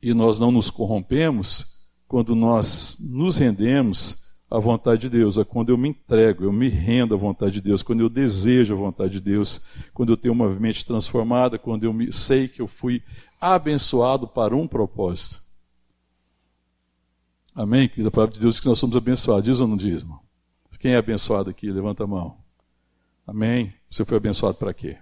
E 0.00 0.12
nós 0.12 0.38
não 0.38 0.52
nos 0.52 0.70
corrompemos 0.70 1.78
quando 2.06 2.34
nós 2.34 2.98
nos 3.00 3.36
rendemos 3.36 4.28
à 4.50 4.58
vontade 4.58 5.02
de 5.02 5.10
Deus, 5.10 5.36
é 5.36 5.44
quando 5.44 5.68
eu 5.68 5.76
me 5.76 5.90
entrego, 5.90 6.44
eu 6.44 6.52
me 6.52 6.68
rendo 6.68 7.14
à 7.14 7.18
vontade 7.18 7.52
de 7.54 7.60
Deus, 7.60 7.82
quando 7.82 8.00
eu 8.00 8.08
desejo 8.08 8.72
a 8.74 8.78
vontade 8.78 9.12
de 9.12 9.20
Deus, 9.20 9.60
quando 9.92 10.10
eu 10.10 10.16
tenho 10.16 10.32
uma 10.32 10.48
mente 10.48 10.86
transformada, 10.86 11.58
quando 11.58 11.84
eu 11.84 12.12
sei 12.12 12.48
que 12.48 12.62
eu 12.62 12.66
fui 12.66 13.02
abençoado 13.40 14.26
para 14.26 14.56
um 14.56 14.66
propósito. 14.66 15.42
Amém? 17.54 17.88
Que 17.88 18.06
a 18.06 18.10
palavra 18.10 18.34
de 18.34 18.40
Deus 18.40 18.60
que 18.60 18.66
nós 18.66 18.78
somos 18.78 18.96
abençoados. 18.96 19.44
Diz 19.44 19.60
ou 19.60 19.66
não 19.66 19.76
diz, 19.76 20.02
irmão? 20.02 20.20
Quem 20.78 20.92
é 20.92 20.96
abençoado 20.96 21.50
aqui? 21.50 21.70
Levanta 21.70 22.04
a 22.04 22.06
mão. 22.06 22.38
Amém? 23.26 23.74
Você 23.90 24.04
foi 24.04 24.16
abençoado 24.16 24.56
para 24.56 24.72
quê? 24.72 24.96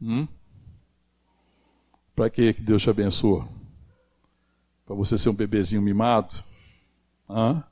Hum? 0.00 0.28
Para 2.14 2.28
que 2.28 2.52
Deus 2.52 2.82
te 2.82 2.90
abençoe? 2.90 3.44
Para 4.84 4.94
você 4.94 5.16
ser 5.16 5.30
um 5.30 5.34
bebezinho 5.34 5.80
mimado? 5.80 6.44
Hã? 7.28 7.64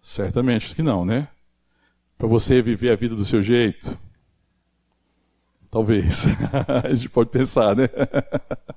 Certamente 0.00 0.74
que 0.74 0.82
não, 0.82 1.04
né? 1.04 1.28
Para 2.16 2.26
você 2.26 2.62
viver 2.62 2.90
a 2.90 2.96
vida 2.96 3.14
do 3.14 3.24
seu 3.24 3.42
jeito? 3.42 3.98
Talvez. 5.70 6.26
a 6.84 6.94
gente 6.94 7.08
pode 7.08 7.30
pensar, 7.30 7.76
né? 7.76 7.88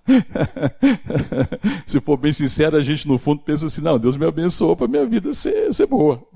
Se 1.86 1.99
for 2.02 2.17
bem 2.17 2.32
sincero, 2.32 2.78
a 2.78 2.82
gente 2.82 3.08
no 3.08 3.17
fundo 3.17 3.41
pensa 3.41 3.67
assim: 3.67 3.82
não, 3.82 3.99
Deus 3.99 4.17
me 4.17 4.25
abençoou 4.25 4.75
para 4.75 4.88
minha 4.88 5.06
vida 5.06 5.32
ser, 5.34 5.73
ser 5.73 5.88
boa. 5.88 6.15
O 6.15 6.28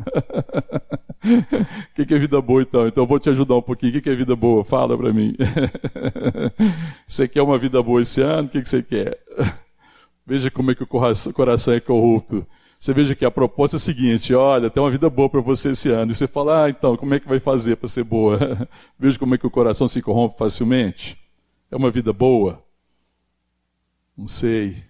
que, 1.95 2.05
que, 2.05 2.13
é 2.13 2.19
vida 2.19 2.41
boa 2.41 2.61
então? 2.61 2.87
Então 2.87 3.03
eu 3.03 3.07
vou 3.07 3.19
te 3.19 3.29
ajudar 3.29 3.55
um 3.55 3.61
pouquinho. 3.61 3.91
O 3.91 3.95
que, 3.95 4.01
que 4.01 4.09
é 4.09 4.15
vida 4.15 4.35
boa? 4.35 4.63
Fala 4.63 4.97
para 4.97 5.11
mim. 5.11 5.35
você 7.07 7.27
quer 7.27 7.41
uma 7.41 7.57
vida 7.57 7.81
boa 7.81 8.01
esse 8.01 8.21
ano? 8.21 8.47
O 8.47 8.51
que, 8.51 8.61
que 8.61 8.69
você 8.69 8.83
quer? 8.83 9.17
Veja 10.25 10.49
como 10.49 10.71
é 10.71 10.75
que 10.75 10.83
o 10.83 10.87
coração 10.87 11.73
é 11.73 11.79
corrupto. 11.79 12.45
Você 12.83 12.93
veja 12.93 13.15
que 13.15 13.23
a 13.23 13.31
proposta 13.31 13.77
é 13.77 13.79
a 13.79 13.79
seguinte: 13.79 14.33
olha, 14.33 14.69
tem 14.69 14.83
uma 14.83 14.91
vida 14.91 15.09
boa 15.09 15.29
para 15.29 15.39
você 15.39 15.69
esse 15.69 15.87
ano. 15.89 16.11
E 16.11 16.15
você 16.15 16.27
fala, 16.27 16.65
ah, 16.65 16.69
então, 16.69 16.97
como 16.97 17.13
é 17.13 17.19
que 17.21 17.25
vai 17.25 17.39
fazer 17.39 17.77
para 17.77 17.87
ser 17.87 18.03
boa? 18.03 18.67
Veja 18.99 19.17
como 19.17 19.33
é 19.33 19.37
que 19.37 19.47
o 19.47 19.49
coração 19.49 19.87
se 19.87 20.01
corrompe 20.01 20.37
facilmente. 20.37 21.17
É 21.71 21.77
uma 21.77 21.89
vida 21.89 22.11
boa? 22.11 22.61
Não 24.17 24.27
sei. 24.27 24.83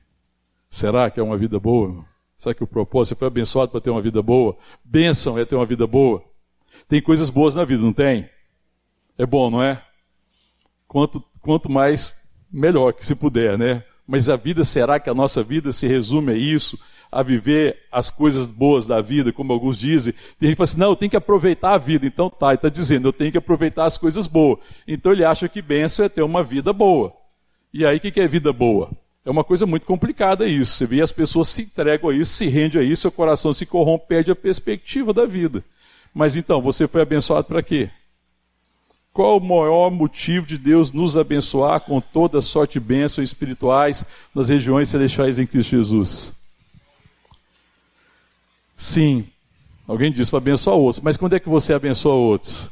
Será 0.71 1.11
que 1.11 1.19
é 1.19 1.23
uma 1.23 1.37
vida 1.37 1.59
boa? 1.59 2.03
Será 2.35 2.55
que 2.55 2.63
o 2.63 2.67
propósito, 2.67 3.19
foi 3.19 3.27
abençoado 3.27 3.69
para 3.69 3.79
ter 3.79 3.91
uma 3.91 4.01
vida 4.01 4.23
boa? 4.23 4.57
Bênção 4.83 5.37
é 5.37 5.45
ter 5.45 5.53
uma 5.53 5.65
vida 5.67 5.85
boa. 5.85 6.23
Tem 6.89 6.99
coisas 6.99 7.29
boas 7.29 7.57
na 7.57 7.63
vida, 7.63 7.83
não 7.83 7.93
tem? 7.93 8.27
É 9.19 9.25
bom, 9.27 9.51
não 9.51 9.61
é? 9.61 9.79
Quanto, 10.87 11.23
quanto 11.41 11.69
mais, 11.69 12.27
melhor 12.51 12.91
que 12.91 13.05
se 13.05 13.13
puder, 13.13 13.55
né? 13.55 13.83
Mas 14.07 14.29
a 14.29 14.35
vida, 14.35 14.63
será 14.63 14.99
que 14.99 15.11
a 15.11 15.13
nossa 15.13 15.43
vida 15.43 15.71
se 15.71 15.85
resume 15.85 16.31
a 16.31 16.35
isso? 16.35 16.75
A 17.13 17.23
viver 17.23 17.77
as 17.91 18.09
coisas 18.09 18.47
boas 18.47 18.85
da 18.85 19.01
vida, 19.01 19.31
como 19.31 19.53
alguns 19.53 19.77
dizem. 19.77 20.13
Tem 20.39 20.49
gente 20.49 20.51
que 20.51 20.55
fala 20.55 20.63
assim, 20.65 20.79
não, 20.79 20.89
eu 20.89 20.95
tenho 20.95 21.11
que 21.11 21.17
aproveitar 21.17 21.73
a 21.73 21.77
vida. 21.77 22.05
Então 22.05 22.29
tá, 22.29 22.47
ele 22.47 22.55
está 22.55 22.69
dizendo, 22.69 23.07
eu 23.07 23.13
tenho 23.13 23.31
que 23.31 23.37
aproveitar 23.37 23.85
as 23.85 23.97
coisas 23.97 24.27
boas. 24.27 24.59
Então 24.87 25.11
ele 25.11 25.23
acha 25.23 25.47
que 25.47 25.61
bênção 25.61 26.05
é 26.05 26.09
ter 26.09 26.21
uma 26.21 26.43
vida 26.43 26.73
boa. 26.73 27.13
E 27.73 27.85
aí 27.85 27.97
o 27.97 27.99
que 27.99 28.19
é 28.19 28.27
vida 28.27 28.51
boa? 28.51 28.91
É 29.25 29.31
uma 29.31 29.43
coisa 29.43 29.65
muito 29.65 29.85
complicada 29.85 30.45
isso. 30.45 30.73
Você 30.73 30.85
vê 30.85 31.01
as 31.01 31.11
pessoas 31.11 31.47
se 31.47 31.61
entregam 31.61 32.09
a 32.09 32.15
isso, 32.15 32.33
se 32.33 32.47
rendem 32.47 32.81
a 32.81 32.83
isso, 32.83 33.03
seu 33.03 33.11
coração 33.11 33.53
se 33.53 33.65
corrompe, 33.65 34.07
perde 34.07 34.31
a 34.31 34.35
perspectiva 34.35 35.13
da 35.13 35.25
vida. 35.25 35.63
Mas 36.13 36.35
então, 36.35 36.61
você 36.61 36.87
foi 36.87 37.01
abençoado 37.01 37.47
para 37.47 37.63
quê? 37.63 37.89
Qual 39.13 39.37
o 39.37 39.39
maior 39.39 39.89
motivo 39.91 40.45
de 40.45 40.57
Deus 40.57 40.91
nos 40.91 41.17
abençoar 41.17 41.79
com 41.81 42.01
toda 42.01 42.41
sorte 42.41 42.73
de 42.73 42.79
bênçãos 42.79 43.29
espirituais 43.29 44.03
nas 44.33 44.49
regiões 44.49 44.89
celestiais 44.89 45.39
em 45.39 45.45
Cristo 45.45 45.69
Jesus? 45.69 46.42
Sim, 48.83 49.25
alguém 49.87 50.11
disse 50.11 50.29
para 50.29 50.39
abençoar 50.39 50.75
outros, 50.75 51.01
mas 51.01 51.15
quando 51.15 51.31
é 51.31 51.39
que 51.39 51.47
você 51.47 51.73
abençoa 51.73 52.15
outros? 52.15 52.69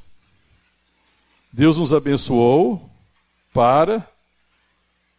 Deus 1.53 1.77
nos 1.77 1.93
abençoou 1.93 2.89
para 3.53 4.05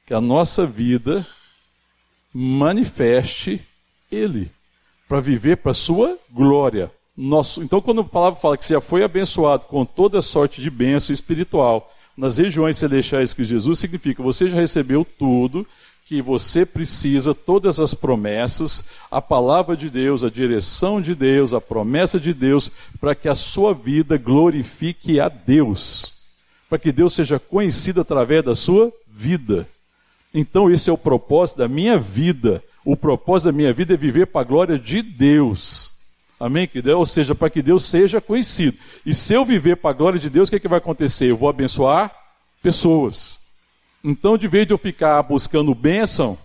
que 0.04 0.12
a 0.12 0.20
nossa 0.20 0.66
vida 0.66 1.26
manifeste 2.30 3.66
Ele, 4.10 4.52
para 5.08 5.18
viver 5.18 5.56
para 5.56 5.70
a 5.70 5.74
sua 5.74 6.18
glória. 6.30 6.92
Nosso, 7.16 7.62
então, 7.62 7.80
quando 7.80 8.02
a 8.02 8.04
palavra 8.04 8.38
fala 8.38 8.58
que 8.58 8.64
você 8.66 8.74
já 8.74 8.80
foi 8.82 9.02
abençoado 9.02 9.64
com 9.64 9.86
toda 9.86 10.20
sorte 10.20 10.60
de 10.60 10.68
bênção 10.68 11.14
espiritual 11.14 11.90
nas 12.14 12.36
regiões 12.36 12.76
celestiais 12.76 13.32
que 13.32 13.44
Jesus 13.44 13.78
significa, 13.78 14.22
você 14.22 14.46
já 14.46 14.56
recebeu 14.56 15.06
tudo 15.18 15.66
que 16.04 16.20
você 16.20 16.66
precisa, 16.66 17.34
todas 17.34 17.78
as 17.78 17.94
promessas, 17.94 18.84
a 19.10 19.22
palavra 19.22 19.76
de 19.76 19.88
Deus, 19.88 20.24
a 20.24 20.30
direção 20.30 21.00
de 21.00 21.14
Deus, 21.14 21.54
a 21.54 21.60
promessa 21.60 22.18
de 22.18 22.34
Deus, 22.34 22.70
para 23.00 23.14
que 23.14 23.28
a 23.28 23.34
sua 23.34 23.72
vida 23.72 24.18
glorifique 24.18 25.20
a 25.20 25.28
Deus, 25.28 26.14
para 26.68 26.78
que 26.78 26.90
Deus 26.90 27.14
seja 27.14 27.38
conhecido 27.38 28.00
através 28.00 28.44
da 28.44 28.54
sua 28.54 28.92
vida. 29.06 29.68
Então, 30.34 30.70
esse 30.70 30.90
é 30.90 30.92
o 30.92 30.98
propósito 30.98 31.58
da 31.58 31.68
minha 31.68 31.98
vida. 31.98 32.62
O 32.84 32.96
propósito 32.96 33.46
da 33.46 33.52
minha 33.52 33.72
vida 33.72 33.94
é 33.94 33.96
viver 33.96 34.26
para 34.26 34.40
a 34.40 34.44
glória 34.44 34.78
de 34.78 35.02
Deus. 35.02 35.92
Amém? 36.40 36.68
Ou 36.96 37.06
seja, 37.06 37.34
para 37.34 37.50
que 37.50 37.62
Deus 37.62 37.84
seja 37.84 38.20
conhecido. 38.20 38.76
E 39.06 39.14
se 39.14 39.34
eu 39.34 39.44
viver 39.44 39.76
para 39.76 39.90
a 39.90 39.94
glória 39.94 40.18
de 40.18 40.28
Deus, 40.28 40.48
o 40.48 40.50
que, 40.50 40.56
é 40.56 40.60
que 40.60 40.66
vai 40.66 40.78
acontecer? 40.78 41.30
Eu 41.30 41.36
vou 41.36 41.48
abençoar 41.48 42.10
pessoas. 42.60 43.41
Então, 44.02 44.36
de 44.36 44.48
vez 44.48 44.66
de 44.66 44.72
eu 44.72 44.78
ficar 44.78 45.22
buscando 45.22 45.74
bênção 45.74 46.38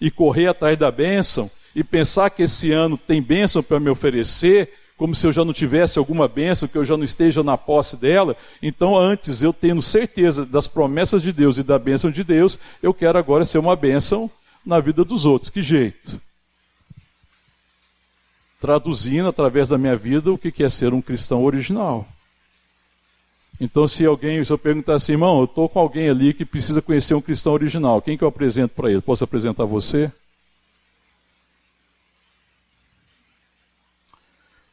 e 0.00 0.10
correr 0.10 0.48
atrás 0.48 0.78
da 0.78 0.90
bênção 0.90 1.50
e 1.74 1.84
pensar 1.84 2.30
que 2.30 2.42
esse 2.42 2.72
ano 2.72 2.96
tem 2.96 3.22
bênção 3.22 3.62
para 3.62 3.78
me 3.78 3.90
oferecer, 3.90 4.72
como 4.96 5.14
se 5.14 5.26
eu 5.26 5.32
já 5.32 5.44
não 5.44 5.52
tivesse 5.52 5.98
alguma 5.98 6.28
bênção, 6.28 6.68
que 6.68 6.76
eu 6.76 6.84
já 6.84 6.96
não 6.96 7.04
esteja 7.04 7.42
na 7.42 7.58
posse 7.58 7.96
dela, 7.96 8.36
então 8.62 8.96
antes 8.96 9.42
eu 9.42 9.52
tendo 9.52 9.82
certeza 9.82 10.46
das 10.46 10.66
promessas 10.66 11.22
de 11.22 11.32
Deus 11.32 11.58
e 11.58 11.62
da 11.62 11.78
bênção 11.78 12.10
de 12.10 12.22
Deus, 12.24 12.58
eu 12.82 12.94
quero 12.94 13.18
agora 13.18 13.44
ser 13.44 13.58
uma 13.58 13.76
bênção 13.76 14.30
na 14.64 14.80
vida 14.80 15.04
dos 15.04 15.26
outros. 15.26 15.50
Que 15.50 15.62
jeito? 15.62 16.20
traduzindo 18.62 19.28
através 19.28 19.68
da 19.68 19.76
minha 19.76 19.96
vida 19.96 20.30
o 20.30 20.38
que 20.38 20.62
é 20.62 20.68
ser 20.68 20.94
um 20.94 21.02
cristão 21.02 21.42
original. 21.42 22.06
Então, 23.60 23.86
se 23.86 24.04
alguém, 24.04 24.42
se 24.42 24.52
eu 24.52 24.58
perguntar 24.58 24.94
assim, 24.94 25.12
irmão, 25.12 25.38
eu 25.38 25.44
estou 25.44 25.68
com 25.68 25.78
alguém 25.78 26.08
ali 26.08 26.34
que 26.34 26.44
precisa 26.44 26.82
conhecer 26.82 27.14
um 27.14 27.20
cristão 27.20 27.52
original, 27.52 28.02
quem 28.02 28.18
que 28.18 28.24
eu 28.24 28.28
apresento 28.28 28.74
para 28.74 28.90
ele? 28.90 29.00
Posso 29.00 29.22
apresentar 29.22 29.64
você? 29.64 30.12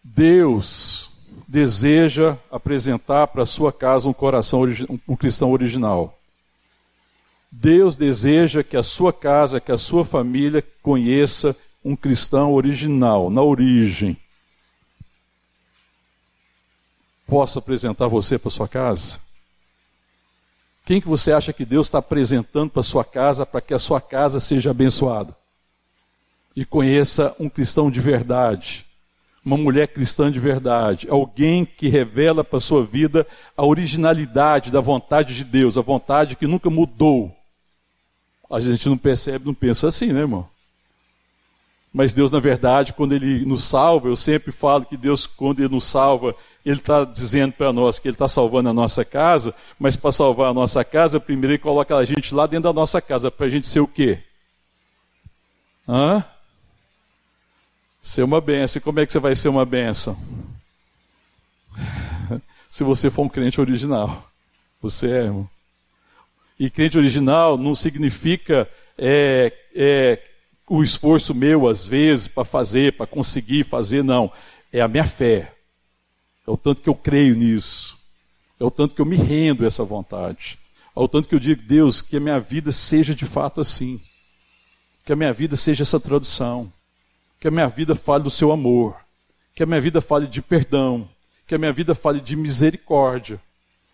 Deus 0.04 1.12
deseja 1.48 2.38
apresentar 2.52 3.28
para 3.28 3.46
sua 3.46 3.72
casa 3.72 4.10
um 4.10 4.14
coração, 4.14 4.64
um 5.08 5.16
cristão 5.16 5.52
original. 5.52 6.20
Deus 7.52 7.96
deseja 7.96 8.64
que 8.64 8.78
a 8.78 8.84
sua 8.84 9.12
casa, 9.12 9.60
que 9.60 9.72
a 9.72 9.78
sua 9.78 10.06
família 10.06 10.64
conheça 10.84 11.56
um 11.84 11.96
cristão 11.96 12.54
original, 12.54 13.30
na 13.30 13.42
origem, 13.42 14.18
posso 17.30 17.60
apresentar 17.60 18.08
você 18.08 18.38
para 18.38 18.50
sua 18.50 18.68
casa? 18.68 19.20
Quem 20.86 21.00
que 21.00 21.08
você 21.08 21.32
acha 21.32 21.54
que 21.54 21.64
Deus 21.64 21.88
está 21.88 22.00
apresentando 22.00 22.72
para 22.72 22.82
sua 22.82 23.06
casa 23.06 23.46
para 23.46 23.62
que 23.62 23.74
a 23.74 23.80
sua 23.80 24.02
casa 24.02 24.40
seja 24.40 24.72
abençoada? 24.72 25.36
E 26.56 26.66
conheça 26.66 27.36
um 27.40 27.48
cristão 27.48 27.92
de 27.92 28.00
verdade, 28.00 28.86
uma 29.46 29.56
mulher 29.56 29.88
cristã 29.88 30.32
de 30.32 30.40
verdade, 30.40 31.08
alguém 31.10 31.64
que 31.64 31.88
revela 31.88 32.44
para 32.44 32.60
sua 32.60 32.84
vida 32.84 33.26
a 33.56 33.64
originalidade 33.64 34.72
da 34.72 34.82
vontade 34.82 35.36
de 35.36 35.44
Deus, 35.44 35.78
a 35.78 35.82
vontade 35.82 36.36
que 36.36 36.48
nunca 36.48 36.70
mudou. 36.70 37.32
A 38.50 38.60
gente 38.60 38.90
não 38.90 38.98
percebe, 38.98 39.46
não 39.46 39.54
pensa 39.54 39.88
assim, 39.88 40.12
né, 40.12 40.22
irmão? 40.22 40.50
Mas 41.92 42.14
Deus, 42.14 42.30
na 42.30 42.40
verdade, 42.40 42.94
quando 42.94 43.14
Ele 43.14 43.44
nos 43.46 43.64
salva, 43.64 44.08
eu 44.08 44.16
sempre 44.16 44.52
falo 44.52 44.86
que 44.86 44.96
Deus, 44.96 45.26
quando 45.26 45.60
Ele 45.60 45.74
nos 45.74 45.86
salva, 45.86 46.36
Ele 46.64 46.78
está 46.78 47.04
dizendo 47.04 47.54
para 47.54 47.74
nós 47.74 47.98
que 47.98 48.08
Ele 48.08 48.16
está 48.16 48.28
salvando 48.28 48.70
a 48.70 48.74
nossa 48.74 49.04
casa, 49.04 49.56
mas 49.80 49.96
para 49.96 50.12
salvar 50.12 50.52
a 50.52 50.54
nossa 50.54 50.84
casa, 50.84 51.20
primeiro 51.20 51.54
Ele 51.54 51.60
coloca 51.60 51.96
a 51.96 52.06
gente 52.06 52.34
lá 52.34 52.46
dentro 52.46 52.64
da 52.64 52.74
nossa 52.74 53.02
casa, 53.02 53.32
para 53.32 53.48
a 53.48 53.50
gente 53.50 53.66
ser 53.66 53.80
o 53.80 53.88
quê? 53.88 54.20
Hã? 55.88 56.24
Ser 58.04 58.22
uma 58.22 58.40
benção. 58.40 58.80
E 58.80 58.84
como 58.84 59.00
é 59.00 59.06
que 59.06 59.12
você 59.12 59.20
vai 59.20 59.34
ser 59.34 59.50
uma 59.50 59.66
benção? 59.66 60.16
Se 62.70 62.84
você 62.84 63.10
for 63.10 63.24
um 63.24 63.30
crente 63.30 63.60
original. 63.60 64.30
Você 64.80 65.12
é, 65.12 65.24
irmão. 65.24 65.50
E 66.60 66.70
crente 66.70 66.98
original 66.98 67.58
não 67.58 67.74
significa 67.74 68.70
é, 68.98 69.52
é, 69.74 70.22
o 70.70 70.84
esforço 70.84 71.34
meu, 71.34 71.68
às 71.68 71.88
vezes, 71.88 72.28
para 72.28 72.46
fazer, 72.46 72.94
para 72.94 73.08
conseguir 73.08 73.66
fazer, 73.66 74.04
não. 74.04 74.32
É 74.72 74.80
a 74.80 74.88
minha 74.88 75.04
fé. 75.04 75.52
É 76.48 76.52
o 76.52 76.56
tanto 76.56 76.82
que 76.82 76.90
eu 76.90 76.96
creio 76.96 77.36
nisso. 77.36 77.98
É 78.60 78.64
o 78.64 78.70
tanto 78.70 78.94
que 78.94 79.02
eu 79.02 79.06
me 79.06 79.16
rendo 79.16 79.64
a 79.64 79.68
essa 79.68 79.84
vontade. 79.84 80.60
É 80.96 81.00
o 81.00 81.08
tanto 81.08 81.28
que 81.28 81.34
eu 81.34 81.40
digo, 81.40 81.64
Deus, 81.64 82.02
que 82.02 82.18
a 82.18 82.20
minha 82.20 82.40
vida 82.40 82.72
seja 82.72 83.16
de 83.16 83.26
fato 83.26 83.60
assim. 83.60 84.00
Que 85.04 85.12
a 85.12 85.16
minha 85.16 85.34
vida 85.34 85.56
seja 85.56 85.82
essa 85.82 86.00
tradução. 86.00 86.72
Que 87.40 87.48
a 87.48 87.52
minha 87.52 87.68
vida 87.68 87.96
fale 87.96 88.24
do 88.24 88.30
seu 88.30 88.52
amor. 88.52 88.96
Que 89.56 89.64
a 89.64 89.66
minha 89.66 89.82
vida 89.82 90.02
fale 90.02 90.28
de 90.28 90.42
perdão. 90.42 91.10
Que 91.48 91.56
a 91.56 91.58
minha 91.58 91.74
vida 91.74 91.96
fale 91.96 92.22
de 92.22 92.36
misericórdia. 92.36 93.42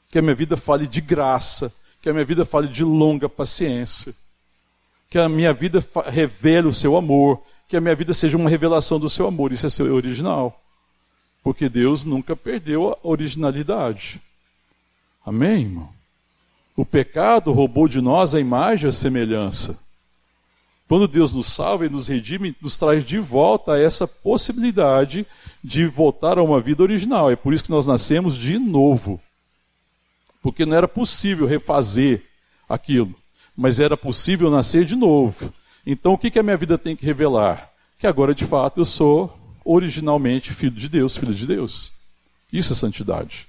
Que 0.09 0.19
a 0.19 0.21
minha 0.21 0.35
vida 0.35 0.57
fale 0.57 0.88
de 0.88 0.99
graça. 0.99 1.73
Que 2.01 2.09
a 2.09 2.13
minha 2.13 2.25
vida 2.25 2.43
fale 2.43 2.67
de 2.67 2.83
longa 2.83 3.29
paciência 3.29 4.13
que 5.09 5.19
a 5.19 5.29
minha 5.29 5.53
vida 5.53 5.83
revele 6.07 6.67
o 6.67 6.73
seu 6.73 6.95
amor, 6.97 7.41
que 7.67 7.77
a 7.77 7.81
minha 7.81 7.95
vida 7.95 8.13
seja 8.13 8.37
uma 8.37 8.49
revelação 8.49 8.99
do 8.99 9.09
seu 9.09 9.27
amor. 9.27 9.51
Isso 9.51 9.65
é 9.65 9.69
ser 9.69 9.83
original. 9.83 10.61
Porque 11.43 11.69
Deus 11.69 12.03
nunca 12.03 12.35
perdeu 12.35 12.89
a 12.91 12.97
originalidade. 13.03 14.21
Amém, 15.25 15.61
irmão? 15.61 15.89
O 16.75 16.85
pecado 16.85 17.51
roubou 17.51 17.87
de 17.87 18.01
nós 18.01 18.35
a 18.35 18.39
imagem 18.39 18.87
e 18.87 18.89
a 18.89 18.91
semelhança. 18.91 19.79
Quando 20.87 21.07
Deus 21.07 21.33
nos 21.33 21.47
salva 21.47 21.85
e 21.85 21.89
nos 21.89 22.07
redime, 22.07 22.55
nos 22.61 22.77
traz 22.77 23.03
de 23.03 23.17
volta 23.17 23.79
essa 23.79 24.07
possibilidade 24.07 25.25
de 25.63 25.87
voltar 25.87 26.37
a 26.37 26.43
uma 26.43 26.61
vida 26.61 26.83
original. 26.83 27.31
É 27.31 27.35
por 27.35 27.53
isso 27.53 27.63
que 27.63 27.71
nós 27.71 27.87
nascemos 27.87 28.35
de 28.37 28.59
novo. 28.59 29.19
Porque 30.43 30.65
não 30.65 30.77
era 30.77 30.87
possível 30.87 31.47
refazer 31.47 32.23
aquilo 32.69 33.15
mas 33.55 33.79
era 33.79 33.95
possível 33.95 34.49
nascer 34.49 34.85
de 34.85 34.95
novo. 34.95 35.53
Então 35.85 36.13
o 36.13 36.17
que, 36.17 36.29
que 36.29 36.39
a 36.39 36.43
minha 36.43 36.57
vida 36.57 36.77
tem 36.77 36.95
que 36.95 37.05
revelar? 37.05 37.71
Que 37.97 38.07
agora 38.07 38.35
de 38.35 38.43
fato 38.43 38.81
eu 38.81 38.85
sou 38.85 39.37
originalmente 39.63 40.53
filho 40.53 40.75
de 40.75 40.89
Deus, 40.89 41.15
filho 41.15 41.33
de 41.33 41.47
Deus. 41.47 41.93
Isso 42.51 42.73
é 42.73 42.75
santidade. 42.75 43.47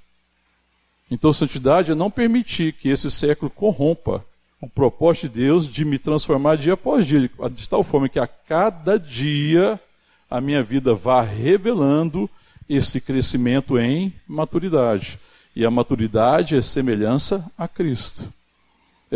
Então 1.11 1.33
santidade 1.33 1.93
é 1.93 1.95
não 1.95 2.11
permitir 2.11 2.73
que 2.73 2.89
esse 2.89 3.11
século 3.11 3.51
corrompa 3.51 4.25
o 4.61 4.69
propósito 4.69 5.29
de 5.29 5.41
Deus 5.41 5.69
de 5.69 5.85
me 5.85 5.99
transformar 5.99 6.57
dia 6.57 6.75
após 6.75 7.07
dia, 7.07 7.31
de 7.53 7.69
tal 7.69 7.85
forma 7.85 8.09
que 8.09 8.19
a 8.19 8.27
cada 8.27 8.99
dia 8.99 9.81
a 10.31 10.41
minha 10.41 10.63
vida 10.63 10.95
vá 10.95 11.23
revelando 11.23 12.29
esse 12.69 13.01
crescimento 13.01 13.79
em 13.79 14.13
maturidade. 14.27 15.19
E 15.55 15.65
a 15.65 15.71
maturidade 15.71 16.57
é 16.57 16.63
semelhança 16.63 17.51
a 17.57 17.69
Cristo 17.69 18.33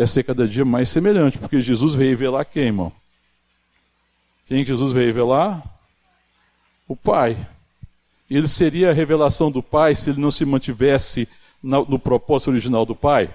é 0.01 0.07
ser 0.07 0.23
cada 0.23 0.47
dia 0.47 0.65
mais 0.65 0.89
semelhante, 0.89 1.37
porque 1.37 1.61
Jesus 1.61 1.93
veio 1.93 2.11
revelar 2.11 2.45
quem, 2.45 2.67
irmão? 2.67 2.91
Quem 4.47 4.65
Jesus 4.65 4.91
veio 4.91 5.05
revelar? 5.05 5.63
O 6.87 6.95
Pai. 6.95 7.47
Ele 8.29 8.47
seria 8.47 8.89
a 8.89 8.93
revelação 8.93 9.51
do 9.51 9.61
Pai 9.61 9.93
se 9.93 10.09
ele 10.09 10.19
não 10.19 10.31
se 10.31 10.43
mantivesse 10.43 11.27
no 11.61 11.99
propósito 11.99 12.49
original 12.49 12.85
do 12.85 12.95
Pai? 12.95 13.25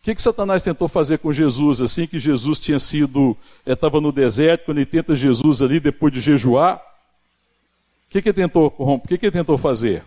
O 0.00 0.02
que, 0.02 0.14
que 0.14 0.22
Satanás 0.22 0.62
tentou 0.62 0.88
fazer 0.88 1.18
com 1.18 1.30
Jesus 1.30 1.82
assim 1.82 2.06
que 2.06 2.18
Jesus 2.18 2.58
tinha 2.58 2.78
sido, 2.78 3.36
estava 3.66 3.98
eh, 3.98 4.00
no 4.00 4.10
deserto, 4.10 4.64
quando 4.64 4.78
ele 4.78 4.86
tenta 4.86 5.14
Jesus 5.14 5.60
ali 5.60 5.78
depois 5.78 6.10
de 6.10 6.20
jejuar? 6.20 6.76
O 6.78 8.10
que, 8.10 8.22
que 8.22 8.30
ele 8.30 8.36
tentou 8.36 8.70
corromper? 8.70 9.04
O 9.04 9.08
que, 9.08 9.18
que 9.18 9.26
ele 9.26 9.32
tentou 9.32 9.58
fazer? 9.58 10.02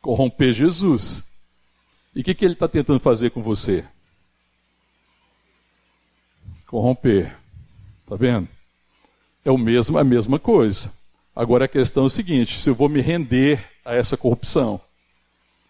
Corromper 0.00 0.54
Jesus. 0.54 1.33
E 2.14 2.20
o 2.20 2.24
que, 2.24 2.34
que 2.34 2.44
ele 2.44 2.54
está 2.54 2.68
tentando 2.68 3.00
fazer 3.00 3.30
com 3.30 3.42
você? 3.42 3.84
Corromper. 6.66 7.36
Está 8.02 8.16
vendo? 8.16 8.48
É 9.44 9.50
o 9.50 9.58
mesmo, 9.58 9.98
a 9.98 10.04
mesma 10.04 10.38
coisa. 10.38 10.92
Agora 11.34 11.64
a 11.64 11.68
questão 11.68 12.04
é 12.04 12.06
o 12.06 12.10
seguinte: 12.10 12.60
se 12.60 12.70
eu 12.70 12.74
vou 12.74 12.88
me 12.88 13.00
render 13.00 13.68
a 13.84 13.94
essa 13.94 14.16
corrupção. 14.16 14.80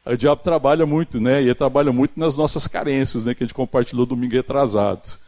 O 0.04 0.16
diabo 0.16 0.42
trabalha 0.42 0.85
muito, 0.85 1.18
né? 1.18 1.40
E 1.42 1.46
ele 1.46 1.54
trabalha 1.54 1.90
muito 1.90 2.20
nas 2.20 2.37
nossas 2.37 2.66
carências, 2.66 3.24
né? 3.24 3.35
Que 3.35 3.42
a 3.42 3.46
gente 3.46 3.54
compartilhou 3.54 4.04
domingo 4.04 4.38
atrasado. 4.38 5.18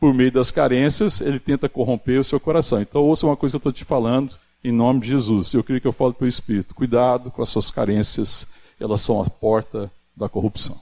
Por 0.00 0.14
meio 0.14 0.32
das 0.32 0.50
carências, 0.50 1.20
ele 1.20 1.38
tenta 1.38 1.68
corromper 1.68 2.18
o 2.18 2.24
seu 2.24 2.40
coração. 2.40 2.80
Então, 2.80 3.02
ouça 3.02 3.26
uma 3.26 3.36
coisa 3.36 3.52
que 3.52 3.56
eu 3.56 3.58
estou 3.58 3.72
te 3.72 3.84
falando, 3.84 4.34
em 4.64 4.72
nome 4.72 5.00
de 5.00 5.08
Jesus. 5.08 5.52
Eu 5.52 5.62
creio 5.62 5.82
que 5.82 5.86
eu 5.86 5.92
falo 5.92 6.14
pelo 6.14 6.28
Espírito. 6.28 6.74
Cuidado 6.74 7.30
com 7.30 7.42
as 7.42 7.50
suas 7.50 7.70
carências, 7.70 8.46
elas 8.80 9.02
são 9.02 9.20
a 9.20 9.28
porta 9.28 9.90
da 10.16 10.28
corrupção. 10.28 10.80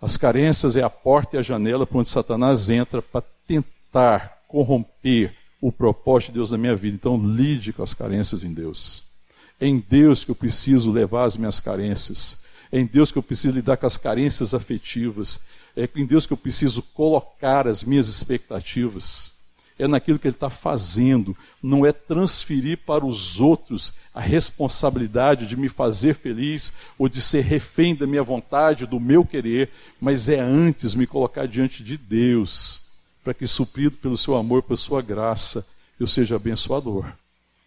As 0.00 0.16
carências 0.16 0.76
é 0.76 0.82
a 0.82 0.90
porta 0.90 1.36
e 1.36 1.38
a 1.38 1.42
janela 1.42 1.86
por 1.86 1.98
onde 1.98 2.08
Satanás 2.08 2.68
entra 2.70 3.00
para 3.00 3.24
tentar 3.46 4.42
corromper 4.48 5.34
o 5.60 5.70
propósito 5.70 6.30
de 6.30 6.34
Deus 6.34 6.50
na 6.50 6.58
minha 6.58 6.74
vida. 6.74 6.96
Então, 6.96 7.16
lide 7.16 7.72
com 7.72 7.84
as 7.84 7.94
carências 7.94 8.42
em 8.42 8.52
Deus. 8.52 9.04
É 9.60 9.66
em 9.66 9.78
Deus 9.78 10.24
que 10.24 10.30
eu 10.32 10.34
preciso 10.34 10.90
levar 10.90 11.24
as 11.24 11.36
minhas 11.36 11.60
carências. 11.60 12.42
É 12.72 12.80
em 12.80 12.84
Deus 12.84 13.12
que 13.12 13.18
eu 13.18 13.22
preciso 13.22 13.54
lidar 13.54 13.76
com 13.76 13.86
as 13.86 13.96
carências 13.96 14.54
afetivas. 14.54 15.40
É 15.76 15.88
em 15.94 16.04
Deus 16.04 16.26
que 16.26 16.32
eu 16.32 16.36
preciso 16.36 16.82
colocar 16.82 17.68
as 17.68 17.84
minhas 17.84 18.08
expectativas. 18.08 19.31
É 19.82 19.88
naquilo 19.88 20.16
que 20.16 20.28
Ele 20.28 20.36
está 20.36 20.48
fazendo. 20.48 21.36
Não 21.60 21.84
é 21.84 21.90
transferir 21.90 22.78
para 22.86 23.04
os 23.04 23.40
outros 23.40 23.94
a 24.14 24.20
responsabilidade 24.20 25.44
de 25.44 25.56
me 25.56 25.68
fazer 25.68 26.14
feliz 26.14 26.72
ou 26.96 27.08
de 27.08 27.20
ser 27.20 27.40
refém 27.40 27.92
da 27.92 28.06
minha 28.06 28.22
vontade, 28.22 28.86
do 28.86 29.00
meu 29.00 29.24
querer, 29.24 29.70
mas 30.00 30.28
é 30.28 30.38
antes 30.38 30.94
me 30.94 31.04
colocar 31.04 31.46
diante 31.46 31.82
de 31.82 31.96
Deus, 31.96 32.92
para 33.24 33.34
que, 33.34 33.44
suprido 33.44 33.96
pelo 33.96 34.16
seu 34.16 34.36
amor, 34.36 34.62
pela 34.62 34.76
sua 34.76 35.02
graça, 35.02 35.66
eu 35.98 36.06
seja 36.06 36.36
abençoador 36.36 37.12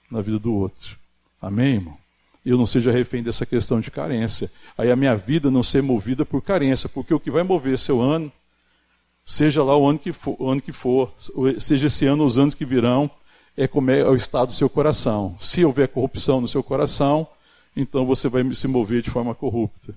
na 0.10 0.22
vida 0.22 0.40
do 0.40 0.54
outro. 0.54 0.98
Amém, 1.42 1.74
irmão? 1.76 1.98
Eu 2.46 2.58
não 2.58 2.66
seja 2.66 2.94
refém 2.94 3.22
dessa 3.22 3.46
questão 3.46 3.82
de 3.82 3.92
carência. 3.92 4.50
Aí 4.78 4.90
a 4.90 4.96
minha 4.96 5.18
vida 5.18 5.52
não 5.52 5.64
ser 5.64 5.84
movida 5.84 6.26
por 6.26 6.42
carência, 6.42 6.88
porque 6.88 7.14
o 7.14 7.20
que 7.20 7.30
vai 7.30 7.44
mover 7.44 7.78
seu 7.78 8.00
ano, 8.00 8.32
seja 9.26 9.64
lá 9.64 9.76
o 9.76 9.88
ano 9.88 10.00
que 10.00 10.14
for, 10.14 10.38
ano 10.40 10.62
que 10.62 10.72
for 10.72 11.12
seja 11.60 11.88
esse 11.88 12.06
ano 12.06 12.22
ou 12.22 12.28
os 12.28 12.38
anos 12.38 12.54
que 12.54 12.66
virão, 12.66 13.10
é 13.58 13.68
como 13.68 13.90
é 13.92 14.08
o 14.08 14.16
estado 14.16 14.48
do 14.48 14.54
seu 14.54 14.70
coração. 14.70 15.38
Se 15.40 15.64
houver 15.66 15.88
corrupção 15.88 16.40
no 16.40 16.48
seu 16.48 16.62
coração, 16.62 17.28
então 17.76 18.06
você 18.06 18.30
vai 18.30 18.44
se 18.54 18.68
mover 18.68 19.02
de 19.02 19.10
forma 19.10 19.34
corrupta. 19.34 19.96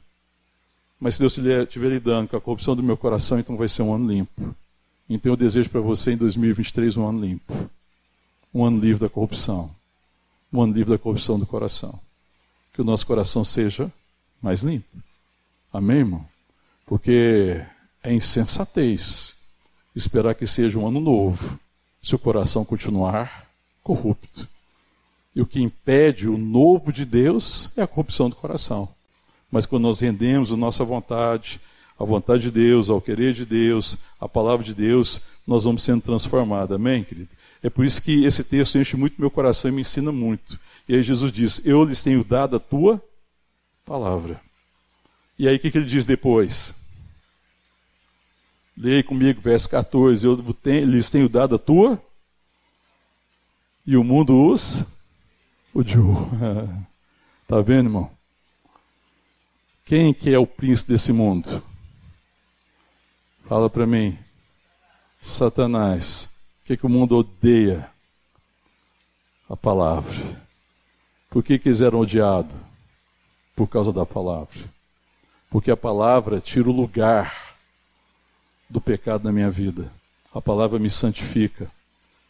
Mas 0.99 1.15
se 1.15 1.21
Deus 1.21 1.37
estiver 1.37 1.89
lidando 1.89 2.29
com 2.29 2.37
a 2.37 2.41
corrupção 2.41 2.75
do 2.75 2.83
meu 2.83 2.97
coração, 2.97 3.39
então 3.39 3.57
vai 3.57 3.69
ser 3.69 3.83
um 3.83 3.95
ano 3.95 4.11
limpo. 4.11 4.55
Então 5.09 5.33
eu 5.33 5.37
desejo 5.37 5.71
para 5.71 5.81
você 5.81 6.13
em 6.13 6.17
2023 6.17 6.97
um 6.97 7.09
ano 7.09 7.21
limpo. 7.21 7.71
Um 8.53 8.65
ano 8.65 8.81
livre 8.81 9.01
da 9.01 9.09
corrupção 9.09 9.71
um 10.53 10.63
ano 10.63 10.73
livre 10.73 10.91
da 10.91 10.99
corrupção 10.99 11.39
do 11.39 11.47
coração. 11.47 11.99
Que 12.73 12.81
o 12.81 12.85
nosso 12.85 13.07
coração 13.07 13.45
seja 13.45 13.93
mais 14.41 14.63
limpo. 14.63 14.89
Amém, 15.73 15.99
irmão? 15.99 16.27
Porque 16.87 17.63
é 18.03 18.13
insensatez 18.13 19.37
esperar 19.95 20.35
que 20.35 20.47
seja 20.47 20.79
um 20.79 20.87
ano 20.87 21.01
novo 21.01 21.59
se 22.01 22.15
o 22.15 22.19
coração 22.19 22.65
continuar 22.65 23.49
corrupto. 23.83 24.49
E 25.35 25.41
o 25.41 25.47
que 25.47 25.61
impede 25.61 26.29
o 26.29 26.39
novo 26.39 26.93
de 26.93 27.05
Deus 27.05 27.77
é 27.77 27.83
a 27.83 27.87
corrupção 27.87 28.29
do 28.29 28.37
coração. 28.37 28.89
Mas 29.51 29.67
quando 29.67 29.85
nós 29.85 30.01
rendemos 30.01 30.53
a 30.53 30.57
nossa 30.57 30.85
vontade, 30.85 31.61
a 31.99 32.05
vontade 32.05 32.43
de 32.43 32.51
Deus, 32.51 32.91
ao 32.91 33.01
querer 33.01 33.33
de 33.33 33.45
Deus, 33.45 33.99
a 34.21 34.29
palavra 34.29 34.65
de 34.65 34.75
Deus, 34.75 35.21
nós 35.47 35.65
vamos 35.65 35.83
sendo 35.83 36.03
transformados. 36.03 36.75
Amém, 36.75 37.03
querido? 37.03 37.31
É 37.63 37.69
por 37.69 37.85
isso 37.85 38.03
que 38.03 38.25
esse 38.25 38.45
texto 38.45 38.79
enche 38.79 38.97
muito 38.97 39.21
meu 39.21 39.31
coração 39.31 39.71
e 39.71 39.75
me 39.75 39.81
ensina 39.81 40.13
muito. 40.13 40.59
E 40.89 40.95
aí 40.95 41.03
Jesus 41.03 41.33
diz: 41.33 41.65
Eu 41.67 41.85
lhes 41.85 42.03
tenho 42.03 42.23
dado 42.23 42.57
a 42.57 42.61
tua 42.61 43.03
palavra. 43.85 44.41
E 45.39 45.49
aí 45.49 45.57
o 45.57 45.59
que, 45.59 45.71
que 45.71 45.79
ele 45.79 45.87
diz 45.87 46.07
depois? 46.07 46.75
Leia 48.81 49.03
comigo, 49.03 49.41
verso 49.41 49.69
14. 49.71 50.25
Eu 50.25 50.37
lhes 50.85 51.11
tenho 51.11 51.29
dado 51.29 51.57
a 51.57 51.59
tua, 51.59 52.01
e 53.85 53.97
o 53.97 54.05
mundo 54.05 54.53
os 54.53 54.85
odiou. 55.75 56.29
Está 57.43 57.59
vendo, 57.61 57.87
irmão? 57.87 58.11
Quem 59.85 60.15
que 60.15 60.33
é 60.33 60.39
o 60.39 60.47
príncipe 60.47 60.93
desse 60.93 61.13
mundo? 61.13 61.61
Fala 63.49 63.69
para 63.69 63.85
mim. 63.85 64.17
Satanás. 65.21 66.39
O 66.63 66.67
que, 66.67 66.77
que 66.77 66.87
o 66.87 66.91
mundo 66.91 67.17
odeia? 67.17 67.91
A 69.49 69.57
palavra. 69.57 70.15
Por 71.29 71.43
que, 71.43 71.59
que 71.59 71.69
eles 71.69 71.81
eram 71.81 71.99
odiados? 71.99 72.57
Por 73.57 73.67
causa 73.67 73.93
da 73.93 74.07
palavra. 74.07 74.73
Porque 75.51 75.69
a 75.69 75.77
palavra 75.77 76.41
tira 76.41 76.69
o 76.69 76.73
lugar 76.73 77.48
do 78.69 78.81
pecado 78.81 79.25
na 79.25 79.33
minha 79.33 79.51
vida. 79.51 79.91
A 80.33 80.41
palavra 80.41 80.79
me 80.79 80.91
santifica. 80.91 81.71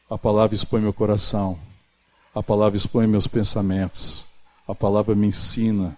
A 0.09 0.16
palavra 0.16 0.55
expõe 0.55 0.81
meu 0.81 0.92
coração. 0.92 1.59
A 2.35 2.42
palavra 2.42 2.77
expõe 2.77 3.07
meus 3.07 3.27
pensamentos. 3.27 4.27
A 4.66 4.74
palavra 4.74 5.14
me 5.14 5.27
ensina. 5.27 5.96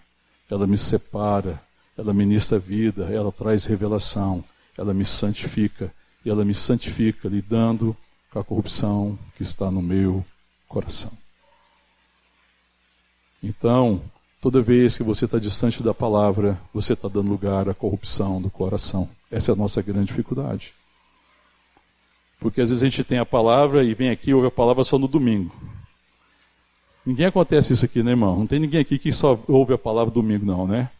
Ela 0.50 0.66
me 0.66 0.76
separa. 0.76 1.62
Ela 1.96 2.12
ministra 2.14 2.59
vida. 2.59 3.05
Ela 3.12 3.31
traz 3.31 3.66
revelação 3.66 4.44
ela 4.81 4.94
me 4.94 5.05
santifica. 5.05 5.92
E 6.24 6.31
ela 6.31 6.44
me 6.44 6.55
santifica 6.55 7.29
lidando 7.29 7.96
com 8.31 8.38
a 8.38 8.44
corrupção 8.44 9.18
que 9.37 9.42
está 9.42 9.70
no 9.70 9.83
meu 9.83 10.24
coração. 10.68 11.12
Então, 13.42 14.03
toda 14.40 14.61
vez 14.61 14.96
que 14.96 15.03
você 15.03 15.24
está 15.24 15.38
distante 15.38 15.83
da 15.83 15.94
palavra, 15.94 16.61
você 16.72 16.92
está 16.92 17.09
dando 17.09 17.31
lugar 17.31 17.68
à 17.68 17.74
corrupção 17.74 18.40
do 18.40 18.50
coração. 18.50 19.09
Essa 19.30 19.52
é 19.52 19.54
a 19.54 19.56
nossa 19.56 19.80
grande 19.80 20.06
dificuldade. 20.06 20.74
Porque 22.38 22.60
às 22.60 22.70
vezes 22.70 22.82
a 22.82 22.88
gente 22.88 23.04
tem 23.04 23.18
a 23.18 23.26
palavra 23.26 23.84
e 23.84 23.94
vem 23.94 24.10
aqui 24.10 24.30
e 24.30 24.34
ouve 24.34 24.48
a 24.48 24.50
palavra 24.50 24.82
só 24.82 24.98
no 24.98 25.06
domingo. 25.06 25.54
Ninguém 27.04 27.26
acontece 27.26 27.72
isso 27.72 27.84
aqui, 27.84 28.02
né, 28.02 28.10
irmão? 28.10 28.38
Não 28.38 28.46
tem 28.46 28.58
ninguém 28.58 28.80
aqui 28.80 28.98
que 28.98 29.12
só 29.12 29.38
ouve 29.46 29.72
a 29.72 29.78
palavra 29.78 30.12
domingo, 30.12 30.44
não, 30.44 30.66
né? 30.66 30.90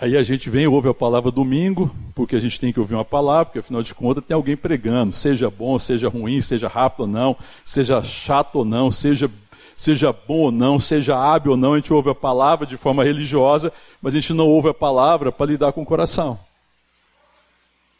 Aí 0.00 0.16
a 0.16 0.22
gente 0.22 0.48
vem 0.48 0.62
e 0.62 0.68
ouve 0.68 0.88
a 0.88 0.94
palavra 0.94 1.30
domingo, 1.30 1.92
porque 2.14 2.36
a 2.36 2.40
gente 2.40 2.60
tem 2.60 2.72
que 2.72 2.78
ouvir 2.78 2.94
uma 2.94 3.04
palavra, 3.04 3.46
porque 3.46 3.58
afinal 3.58 3.82
de 3.82 3.92
contas 3.92 4.24
tem 4.24 4.34
alguém 4.34 4.56
pregando, 4.56 5.12
seja 5.12 5.50
bom, 5.50 5.76
seja 5.76 6.08
ruim, 6.08 6.40
seja 6.40 6.68
rápido 6.68 7.00
ou 7.00 7.06
não, 7.08 7.36
seja 7.64 8.00
chato 8.02 8.56
ou 8.56 8.64
não, 8.64 8.92
seja, 8.92 9.28
seja 9.76 10.12
bom 10.12 10.40
ou 10.40 10.50
não, 10.50 10.78
seja 10.78 11.16
hábil 11.16 11.52
ou 11.52 11.56
não, 11.56 11.74
a 11.74 11.76
gente 11.76 11.92
ouve 11.92 12.10
a 12.10 12.14
palavra 12.14 12.66
de 12.66 12.76
forma 12.76 13.04
religiosa, 13.04 13.72
mas 14.00 14.14
a 14.14 14.20
gente 14.20 14.32
não 14.32 14.46
ouve 14.46 14.68
a 14.68 14.74
palavra 14.74 15.30
para 15.30 15.46
lidar 15.46 15.72
com 15.72 15.82
o 15.82 15.86
coração. 15.86 16.38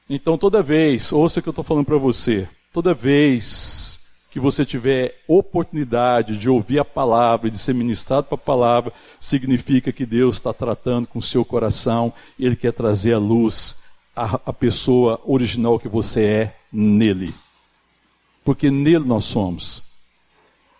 Então 0.08 0.38
toda 0.38 0.62
vez, 0.62 1.12
ouça 1.12 1.40
o 1.40 1.42
que 1.42 1.48
eu 1.48 1.52
estou 1.52 1.64
falando 1.64 1.86
para 1.86 1.98
você, 1.98 2.48
toda 2.72 2.94
vez 2.94 3.98
que 4.30 4.38
você 4.38 4.64
tiver 4.64 5.22
oportunidade 5.26 6.36
de 6.36 6.50
ouvir 6.50 6.78
a 6.78 6.84
palavra 6.84 7.48
e 7.48 7.50
de 7.50 7.58
ser 7.58 7.74
ministrado 7.74 8.26
para 8.26 8.34
a 8.36 8.38
palavra, 8.38 8.92
significa 9.18 9.92
que 9.92 10.04
Deus 10.04 10.36
está 10.36 10.52
tratando 10.52 11.08
com 11.08 11.18
o 11.18 11.22
seu 11.22 11.44
coração 11.44 12.12
e 12.38 12.44
Ele 12.44 12.56
quer 12.56 12.72
trazer 12.72 13.14
à 13.14 13.18
luz 13.18 13.84
a, 14.14 14.40
a 14.46 14.52
pessoa 14.52 15.20
original 15.24 15.78
que 15.78 15.88
você 15.88 16.24
é 16.24 16.56
nele. 16.72 17.34
Porque 18.44 18.70
nele 18.70 19.04
nós 19.04 19.24
somos. 19.24 19.87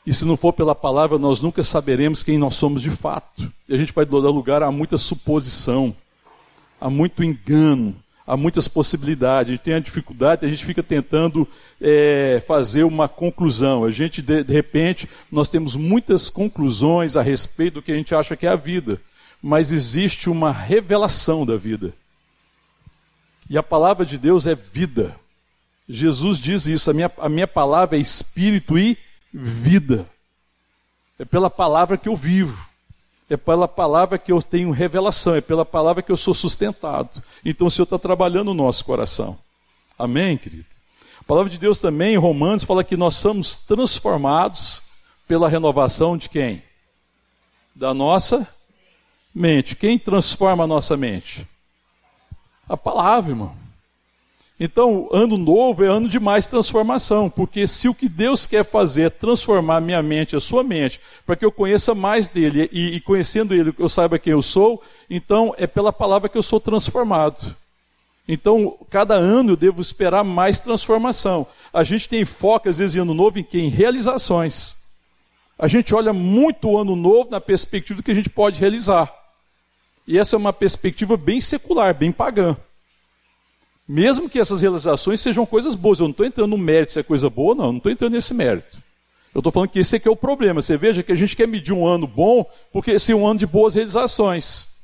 E 0.08 0.14
se 0.14 0.24
não 0.24 0.38
for 0.38 0.54
pela 0.54 0.74
palavra, 0.74 1.18
nós 1.18 1.42
nunca 1.42 1.62
saberemos 1.62 2.22
quem 2.22 2.38
nós 2.38 2.54
somos 2.54 2.80
de 2.80 2.88
fato. 2.88 3.52
E 3.68 3.74
a 3.74 3.76
gente 3.76 3.92
vai 3.92 4.06
dar 4.06 4.16
lugar 4.16 4.62
a 4.62 4.72
muita 4.72 4.96
suposição, 4.96 5.94
a 6.80 6.88
muito 6.88 7.22
engano, 7.22 7.94
há 8.26 8.34
muitas 8.34 8.66
possibilidades. 8.66 9.50
A 9.50 9.52
gente 9.54 9.64
tem 9.64 9.74
a 9.74 9.80
dificuldade, 9.80 10.46
a 10.46 10.48
gente 10.48 10.64
fica 10.64 10.82
tentando 10.82 11.46
é, 11.78 12.42
fazer 12.46 12.84
uma 12.84 13.06
conclusão. 13.06 13.84
A 13.84 13.90
gente, 13.90 14.22
de, 14.22 14.42
de 14.44 14.50
repente, 14.50 15.06
nós 15.30 15.50
temos 15.50 15.76
muitas 15.76 16.30
conclusões 16.30 17.14
a 17.14 17.20
respeito 17.20 17.74
do 17.74 17.82
que 17.82 17.92
a 17.92 17.96
gente 17.96 18.14
acha 18.14 18.34
que 18.34 18.46
é 18.46 18.50
a 18.50 18.56
vida. 18.56 18.98
Mas 19.42 19.72
existe 19.72 20.30
uma 20.30 20.50
revelação 20.50 21.44
da 21.44 21.58
vida. 21.58 21.92
E 23.50 23.58
a 23.58 23.62
palavra 23.62 24.06
de 24.06 24.16
Deus 24.16 24.46
é 24.46 24.54
vida. 24.54 25.14
Jesus 25.86 26.38
diz 26.38 26.66
isso: 26.66 26.90
a 26.90 26.94
minha, 26.94 27.12
a 27.18 27.28
minha 27.28 27.46
palavra 27.46 27.98
é 27.98 28.00
espírito 28.00 28.78
e 28.78 28.96
vida. 29.32 30.08
É 31.18 31.24
pela 31.24 31.50
palavra 31.50 31.96
que 31.96 32.08
eu 32.08 32.16
vivo. 32.16 32.66
É 33.30 33.36
pela 33.36 33.68
palavra 33.68 34.16
que 34.16 34.32
eu 34.32 34.40
tenho 34.40 34.70
revelação, 34.70 35.34
é 35.34 35.40
pela 35.42 35.64
palavra 35.64 36.02
que 36.02 36.10
eu 36.10 36.16
sou 36.16 36.32
sustentado. 36.32 37.22
Então 37.44 37.66
o 37.66 37.70
Senhor 37.70 37.84
está 37.84 37.98
trabalhando 37.98 38.54
no 38.54 38.64
nosso 38.64 38.84
coração. 38.84 39.38
Amém, 39.98 40.38
querido? 40.38 40.66
A 41.20 41.24
palavra 41.24 41.50
de 41.50 41.58
Deus 41.58 41.78
também, 41.78 42.14
em 42.14 42.18
Romanos, 42.18 42.64
fala 42.64 42.82
que 42.82 42.96
nós 42.96 43.16
somos 43.16 43.58
transformados 43.58 44.80
pela 45.26 45.48
renovação 45.48 46.16
de 46.16 46.30
quem? 46.30 46.62
Da 47.74 47.92
nossa 47.92 48.48
mente. 49.34 49.76
Quem 49.76 49.98
transforma 49.98 50.64
a 50.64 50.66
nossa 50.66 50.96
mente? 50.96 51.46
A 52.66 52.78
palavra, 52.78 53.30
irmão. 53.30 53.67
Então, 54.60 55.08
ano 55.12 55.36
novo 55.36 55.84
é 55.84 55.86
ano 55.86 56.08
de 56.08 56.18
mais 56.18 56.46
transformação, 56.46 57.30
porque 57.30 57.64
se 57.64 57.88
o 57.88 57.94
que 57.94 58.08
Deus 58.08 58.44
quer 58.44 58.64
fazer 58.64 59.02
é 59.02 59.10
transformar 59.10 59.80
minha 59.80 60.02
mente, 60.02 60.34
a 60.34 60.40
sua 60.40 60.64
mente, 60.64 61.00
para 61.24 61.36
que 61.36 61.44
eu 61.44 61.52
conheça 61.52 61.94
mais 61.94 62.26
dele 62.26 62.68
e, 62.72 62.96
e, 62.96 63.00
conhecendo 63.00 63.54
ele 63.54 63.72
eu 63.78 63.88
saiba 63.88 64.18
quem 64.18 64.32
eu 64.32 64.42
sou, 64.42 64.82
então 65.08 65.54
é 65.56 65.66
pela 65.66 65.92
palavra 65.92 66.28
que 66.28 66.36
eu 66.36 66.42
sou 66.42 66.58
transformado. 66.58 67.54
Então, 68.26 68.76
cada 68.90 69.14
ano 69.14 69.52
eu 69.52 69.56
devo 69.56 69.80
esperar 69.80 70.24
mais 70.24 70.58
transformação. 70.58 71.46
A 71.72 71.84
gente 71.84 72.08
tem 72.08 72.24
foco, 72.24 72.68
às 72.68 72.78
vezes, 72.78 72.96
em 72.96 73.00
ano 73.00 73.14
novo 73.14 73.38
em 73.38 73.44
que? 73.44 73.58
Em 73.58 73.68
realizações. 73.68 74.76
A 75.56 75.66
gente 75.66 75.94
olha 75.94 76.12
muito 76.12 76.68
o 76.68 76.76
ano 76.76 76.94
novo 76.94 77.30
na 77.30 77.40
perspectiva 77.40 77.96
do 77.96 78.02
que 78.02 78.10
a 78.10 78.14
gente 78.14 78.28
pode 78.28 78.58
realizar. 78.60 79.10
E 80.06 80.18
essa 80.18 80.36
é 80.36 80.38
uma 80.38 80.52
perspectiva 80.52 81.16
bem 81.16 81.40
secular, 81.40 81.94
bem 81.94 82.12
pagã. 82.12 82.56
Mesmo 83.88 84.28
que 84.28 84.38
essas 84.38 84.60
realizações 84.60 85.18
sejam 85.18 85.46
coisas 85.46 85.74
boas, 85.74 85.98
eu 85.98 86.04
não 86.04 86.10
estou 86.10 86.26
entrando 86.26 86.50
no 86.50 86.58
mérito 86.58 86.92
se 86.92 87.00
é 87.00 87.02
coisa 87.02 87.30
boa, 87.30 87.54
não, 87.54 87.68
não 87.68 87.76
estou 87.78 87.90
entrando 87.90 88.12
nesse 88.12 88.34
mérito. 88.34 88.76
Eu 89.34 89.38
estou 89.38 89.50
falando 89.50 89.70
que 89.70 89.78
esse 89.78 89.96
aqui 89.96 90.06
é 90.06 90.10
o 90.10 90.16
problema. 90.16 90.60
Você 90.60 90.76
veja 90.76 91.02
que 91.02 91.10
a 91.10 91.14
gente 91.14 91.34
quer 91.34 91.48
medir 91.48 91.72
um 91.72 91.86
ano 91.86 92.06
bom, 92.06 92.44
porque 92.70 92.90
esse 92.90 93.12
é 93.12 93.14
um 93.14 93.26
ano 93.26 93.38
de 93.38 93.46
boas 93.46 93.76
realizações. 93.76 94.76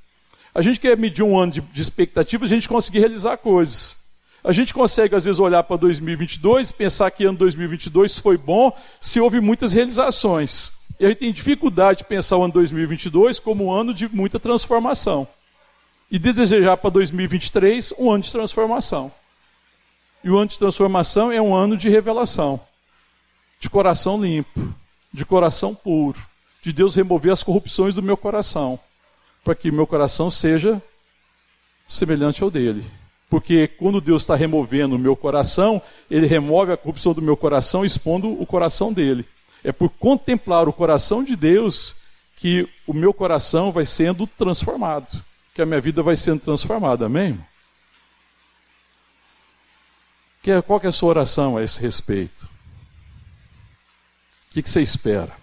A 0.55 0.63
gente 0.63 0.81
quer 0.81 0.97
medir 0.97 1.23
um 1.23 1.39
ano 1.39 1.53
de, 1.53 1.61
de 1.61 1.83
a 2.15 2.47
gente 2.47 2.69
conseguir 2.69 3.01
realizar 3.01 3.37
coisas. 3.37 4.05
A 4.43 4.53
gente 4.53 4.73
consegue, 4.73 5.15
às 5.15 5.25
vezes, 5.27 5.39
olhar 5.39 5.63
para 5.65 5.77
2022 5.77 6.73
pensar 6.73 7.11
que 7.11 7.25
ano 7.25 7.37
2022 7.37 8.19
foi 8.19 8.39
bom 8.39 8.73
se 9.01 9.21
houve 9.21 9.39
muitas 9.39 9.73
realizações. 9.73 10.73
E 10.99 11.05
a 11.05 11.09
gente 11.09 11.19
tem 11.19 11.33
dificuldade 11.33 11.99
de 11.99 12.05
pensar 12.05 12.39
o 12.39 12.45
ano 12.45 12.55
2022 12.55 13.39
como 13.39 13.67
um 13.67 13.73
ano 13.73 13.93
de 13.93 14.09
muita 14.09 14.41
transformação 14.41 15.29
e 16.15 16.19
desejar 16.21 16.77
para 16.77 16.91
2023 16.91 17.93
um 17.99 18.09
ano 18.09 18.23
de 18.23 18.31
transformação. 18.31 19.11
E 20.23 20.31
o 20.31 20.39
ano 20.39 20.47
de 20.47 20.57
transformação 20.57 21.33
é 21.33 21.43
um 21.43 21.53
ano 21.53 21.77
de 21.77 21.91
revelação, 21.91 22.61
de 23.59 23.69
coração 23.69 24.23
limpo, 24.23 24.73
de 25.13 25.25
coração 25.25 25.75
puro, 25.75 26.17
de 26.63 26.73
Deus 26.73 26.95
remover 26.95 27.33
as 27.33 27.43
corrupções 27.43 27.97
do 27.97 28.03
meu 28.03 28.17
coração, 28.17 28.79
para 29.43 29.57
que 29.57 29.73
meu 29.73 29.89
coração 29.89 30.31
seja 30.31 30.81
semelhante 31.89 32.45
ao 32.45 32.51
dele. 32.51 32.85
Porque 33.29 33.67
quando 33.67 34.01
Deus 34.01 34.23
está 34.23 34.37
removendo 34.37 34.95
o 34.95 35.01
meu 35.01 35.17
coração, 35.17 35.83
Ele 36.09 36.29
remove 36.29 36.71
a 36.71 36.77
corrupção 36.77 37.13
do 37.13 37.23
meu 37.23 37.37
coração, 37.37 37.85
expondo 37.85 38.41
o 38.41 38.47
coração 38.47 38.93
dele. 38.93 39.27
É 39.65 39.73
por 39.73 39.91
contemplar 39.91 40.69
o 40.69 40.73
coração 40.73 41.25
de 41.25 41.35
Deus 41.35 42.05
que 42.37 42.69
o 42.87 42.95
meu 42.95 43.13
coração 43.13 43.73
vai 43.73 43.85
sendo 43.85 44.29
transformado 44.29 45.25
que 45.55 45.63
a 45.63 45.67
minha 45.67 45.81
vida 45.81 46.03
vai 46.03 46.17
sendo 46.17 46.41
transformada, 46.41 47.07
amém? 47.07 47.39
É, 50.47 50.61
qual 50.61 50.79
que 50.79 50.87
é 50.87 50.89
a 50.89 50.93
sua 50.93 51.09
oração 51.09 51.57
a 51.57 51.63
esse 51.63 51.81
respeito? 51.81 52.43
O 52.43 52.49
que, 54.51 54.63
que 54.63 54.71
você 54.71 54.83
espera? 54.83 55.35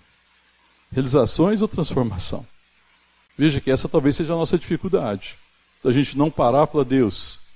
Realizações 0.91 1.61
ou 1.61 1.67
transformação? 1.67 2.45
Veja 3.37 3.59
que 3.59 3.71
essa 3.71 3.89
talvez 3.89 4.15
seja 4.17 4.33
a 4.33 4.35
nossa 4.35 4.59
dificuldade. 4.59 5.39
Da 5.81 5.91
gente 5.91 6.15
não 6.15 6.29
parar 6.29 6.67
e 6.67 6.71
falar, 6.71 6.83
Deus, 6.83 7.47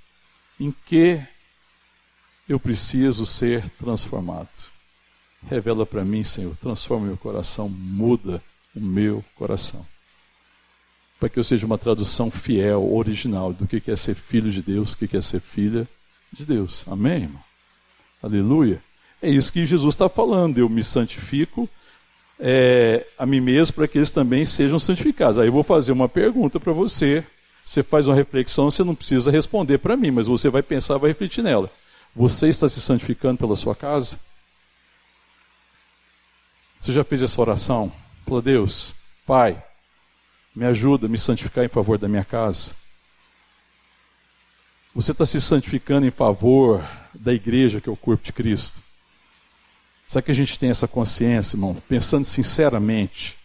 em 0.60 0.72
que 0.72 1.22
eu 2.50 2.60
preciso 2.60 3.26
ser 3.26 3.70
transformado? 3.72 4.72
Revela 5.48 5.86
para 5.86 6.04
mim, 6.04 6.24
Senhor, 6.24 6.56
transforma 6.58 7.06
meu 7.06 7.18
coração, 7.18 7.70
muda 7.70 8.42
o 8.74 8.80
meu 8.80 9.24
coração 9.36 9.86
para 11.20 11.30
que 11.30 11.40
eu 11.40 11.44
seja 11.44 11.66
uma 11.66 11.78
tradução 11.78 12.30
fiel, 12.30 12.94
original 12.94 13.54
do 13.54 13.68
que 13.68 13.90
é 13.90 13.96
ser 13.96 14.16
filho 14.16 14.52
de 14.52 14.62
Deus, 14.62 14.94
o 14.94 14.98
que 14.98 15.16
é 15.16 15.22
ser 15.22 15.40
filha 15.40 15.88
de 16.32 16.46
Deus. 16.46 16.86
Amém, 16.88 17.24
irmão? 17.24 17.44
Aleluia. 18.22 18.82
É 19.22 19.30
isso 19.30 19.52
que 19.52 19.66
Jesus 19.66 19.94
está 19.94 20.10
falando. 20.10 20.58
Eu 20.58 20.68
me 20.68 20.84
santifico 20.84 21.70
é, 22.40 23.06
a 23.18 23.26
mim 23.26 23.40
mesmo 23.40 23.76
para 23.76 23.88
que 23.88 23.98
eles 23.98 24.12
também 24.12 24.46
sejam 24.46 24.80
santificados. 24.80 25.40
Aí 25.40 25.48
eu 25.48 25.52
vou 25.52 25.64
fazer 25.64 25.92
uma 25.92 26.10
pergunta 26.10 26.60
para 26.60 26.74
você. 26.74 27.26
Você 27.64 27.82
faz 27.82 28.08
uma 28.08 28.16
reflexão, 28.16 28.70
você 28.70 28.84
não 28.84 28.94
precisa 28.94 29.32
responder 29.32 29.80
para 29.80 29.98
mim, 29.98 30.12
mas 30.12 30.28
você 30.28 30.50
vai 30.50 30.62
pensar, 30.62 30.98
vai 30.98 31.10
refletir 31.10 31.44
nela. 31.44 31.72
Você 32.16 32.48
está 32.48 32.70
se 32.70 32.80
santificando 32.80 33.40
pela 33.40 33.56
sua 33.56 33.76
casa? 33.76 34.20
Você 36.80 36.94
já 36.94 37.04
fez 37.04 37.24
essa 37.24 37.42
oração? 37.42 37.92
Falou, 38.24 38.42
Deus, 38.42 38.94
Pai, 39.26 39.65
me 40.56 40.66
ajuda 40.66 41.08
a 41.08 41.10
me 41.10 41.20
santificar 41.20 41.66
em 41.66 41.70
favor 41.70 41.98
da 41.98 42.08
minha 42.08 42.24
casa. 42.24 42.74
Você 44.94 45.12
está 45.12 45.26
se 45.26 45.42
santificando 45.42 46.08
em 46.08 46.12
favor 46.12 46.88
da 47.14 47.34
igreja, 47.34 47.82
que 47.82 47.90
é 47.90 47.92
o 47.92 47.98
corpo 47.98 48.24
de 48.24 48.32
Cristo. 48.32 48.82
Será 50.08 50.22
que 50.22 50.32
a 50.32 50.36
gente 50.36 50.58
tem 50.58 50.70
essa 50.70 50.88
consciência, 50.88 51.58
irmão? 51.58 51.76
Pensando 51.90 52.24
sinceramente, 52.24 53.38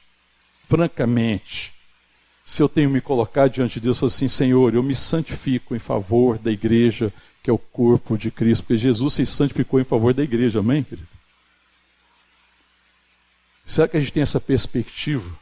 francamente, 0.68 1.74
se 2.44 2.62
eu 2.62 2.68
tenho 2.68 2.90
me 2.90 3.00
colocar 3.00 3.48
diante 3.48 3.74
de 3.74 3.80
Deus 3.80 3.96
e 3.96 4.00
falar 4.00 4.08
assim, 4.08 4.28
Senhor, 4.28 4.74
eu 4.74 4.82
me 4.82 4.94
santifico 4.94 5.74
em 5.74 5.78
favor 5.78 6.38
da 6.38 6.52
igreja, 6.52 7.12
que 7.42 7.50
é 7.50 7.52
o 7.52 7.58
corpo 7.58 8.16
de 8.16 8.30
Cristo, 8.30 8.64
porque 8.64 8.78
Jesus 8.78 9.14
se 9.14 9.26
santificou 9.26 9.80
em 9.80 9.84
favor 9.84 10.14
da 10.14 10.22
igreja, 10.22 10.60
amém, 10.60 10.84
querido? 10.84 11.08
Será 13.64 13.88
que 13.88 13.96
a 13.96 14.00
gente 14.00 14.12
tem 14.12 14.22
essa 14.22 14.40
perspectiva? 14.40 15.39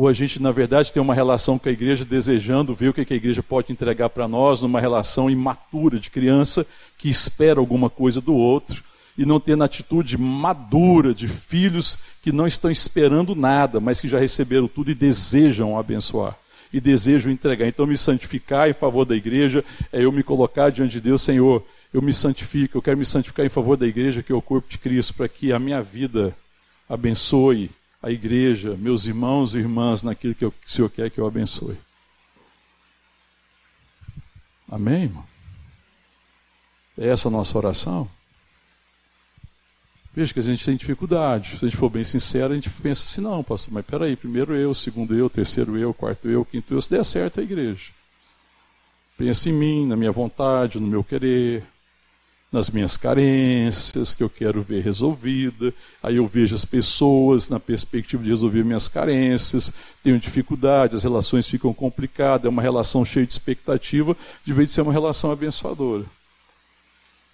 Ou 0.00 0.08
a 0.08 0.14
gente, 0.14 0.40
na 0.40 0.50
verdade, 0.50 0.94
tem 0.94 1.02
uma 1.02 1.14
relação 1.14 1.58
com 1.58 1.68
a 1.68 1.72
igreja 1.72 2.06
desejando 2.06 2.74
ver 2.74 2.88
o 2.88 2.94
que 2.94 3.12
a 3.12 3.16
igreja 3.16 3.42
pode 3.42 3.70
entregar 3.70 4.08
para 4.08 4.26
nós, 4.26 4.62
numa 4.62 4.80
relação 4.80 5.28
imatura 5.28 6.00
de 6.00 6.08
criança 6.08 6.66
que 6.96 7.10
espera 7.10 7.60
alguma 7.60 7.90
coisa 7.90 8.18
do 8.18 8.34
outro, 8.34 8.82
e 9.18 9.26
não 9.26 9.38
tendo 9.38 9.62
atitude 9.62 10.16
madura 10.16 11.12
de 11.12 11.28
filhos 11.28 11.98
que 12.22 12.32
não 12.32 12.46
estão 12.46 12.70
esperando 12.70 13.34
nada, 13.34 13.78
mas 13.78 14.00
que 14.00 14.08
já 14.08 14.18
receberam 14.18 14.66
tudo 14.66 14.90
e 14.90 14.94
desejam 14.94 15.78
abençoar. 15.78 16.34
E 16.72 16.80
desejam 16.80 17.30
entregar. 17.30 17.66
Então, 17.66 17.86
me 17.86 17.98
santificar 17.98 18.70
em 18.70 18.72
favor 18.72 19.04
da 19.04 19.14
igreja 19.14 19.62
é 19.92 20.02
eu 20.02 20.10
me 20.10 20.22
colocar 20.22 20.70
diante 20.70 20.92
de 20.92 21.00
Deus, 21.02 21.20
Senhor, 21.20 21.62
eu 21.92 22.00
me 22.00 22.14
santifico, 22.14 22.78
eu 22.78 22.82
quero 22.82 22.96
me 22.96 23.04
santificar 23.04 23.44
em 23.44 23.50
favor 23.50 23.76
da 23.76 23.86
igreja, 23.86 24.22
que 24.22 24.32
é 24.32 24.34
o 24.34 24.40
corpo 24.40 24.66
de 24.66 24.78
Cristo, 24.78 25.12
para 25.12 25.28
que 25.28 25.52
a 25.52 25.58
minha 25.58 25.82
vida 25.82 26.34
abençoe 26.88 27.70
a 28.02 28.10
igreja, 28.10 28.76
meus 28.76 29.06
irmãos 29.06 29.54
e 29.54 29.58
irmãs, 29.58 30.02
naquilo 30.02 30.34
que, 30.34 30.44
eu, 30.44 30.52
que 30.52 30.66
o 30.66 30.70
Senhor 30.70 30.88
quer 30.88 31.10
que 31.10 31.20
eu 31.20 31.26
abençoe. 31.26 31.76
Amém, 34.68 35.04
irmão? 35.04 35.24
É 36.96 37.08
essa 37.08 37.28
a 37.28 37.30
nossa 37.30 37.56
oração? 37.58 38.08
Veja 40.12 40.32
que 40.32 40.40
a 40.40 40.42
gente 40.42 40.64
tem 40.64 40.76
dificuldade. 40.76 41.58
Se 41.58 41.64
a 41.64 41.68
gente 41.68 41.76
for 41.76 41.88
bem 41.88 42.02
sincero, 42.02 42.52
a 42.52 42.56
gente 42.56 42.70
pensa 42.70 43.04
assim, 43.04 43.20
não, 43.20 43.44
pastor, 43.44 43.72
mas 43.72 43.84
peraí, 43.84 44.16
primeiro 44.16 44.56
eu, 44.56 44.74
segundo 44.74 45.14
eu, 45.14 45.30
terceiro 45.30 45.76
eu, 45.76 45.94
quarto 45.94 46.28
eu, 46.28 46.44
quinto 46.44 46.74
eu, 46.74 46.80
se 46.80 46.90
der 46.90 47.04
certo 47.04 47.40
a 47.40 47.42
igreja. 47.42 47.92
Pensa 49.16 49.50
em 49.50 49.52
mim, 49.52 49.86
na 49.86 49.96
minha 49.96 50.10
vontade, 50.10 50.80
no 50.80 50.86
meu 50.86 51.04
querer, 51.04 51.64
nas 52.52 52.68
minhas 52.68 52.96
carências, 52.96 54.14
que 54.14 54.22
eu 54.22 54.28
quero 54.28 54.62
ver 54.62 54.82
resolvida. 54.82 55.72
Aí 56.02 56.16
eu 56.16 56.26
vejo 56.26 56.54
as 56.54 56.64
pessoas 56.64 57.48
na 57.48 57.60
perspectiva 57.60 58.22
de 58.22 58.30
resolver 58.30 58.64
minhas 58.64 58.88
carências, 58.88 59.72
tenho 60.02 60.18
dificuldade, 60.18 60.96
as 60.96 61.02
relações 61.02 61.46
ficam 61.46 61.72
complicadas, 61.72 62.46
é 62.46 62.48
uma 62.48 62.62
relação 62.62 63.04
cheia 63.04 63.26
de 63.26 63.32
expectativa, 63.32 64.16
de 64.44 64.52
vez 64.52 64.68
de 64.68 64.74
ser 64.74 64.82
uma 64.82 64.92
relação 64.92 65.30
abençoadora. 65.30 66.04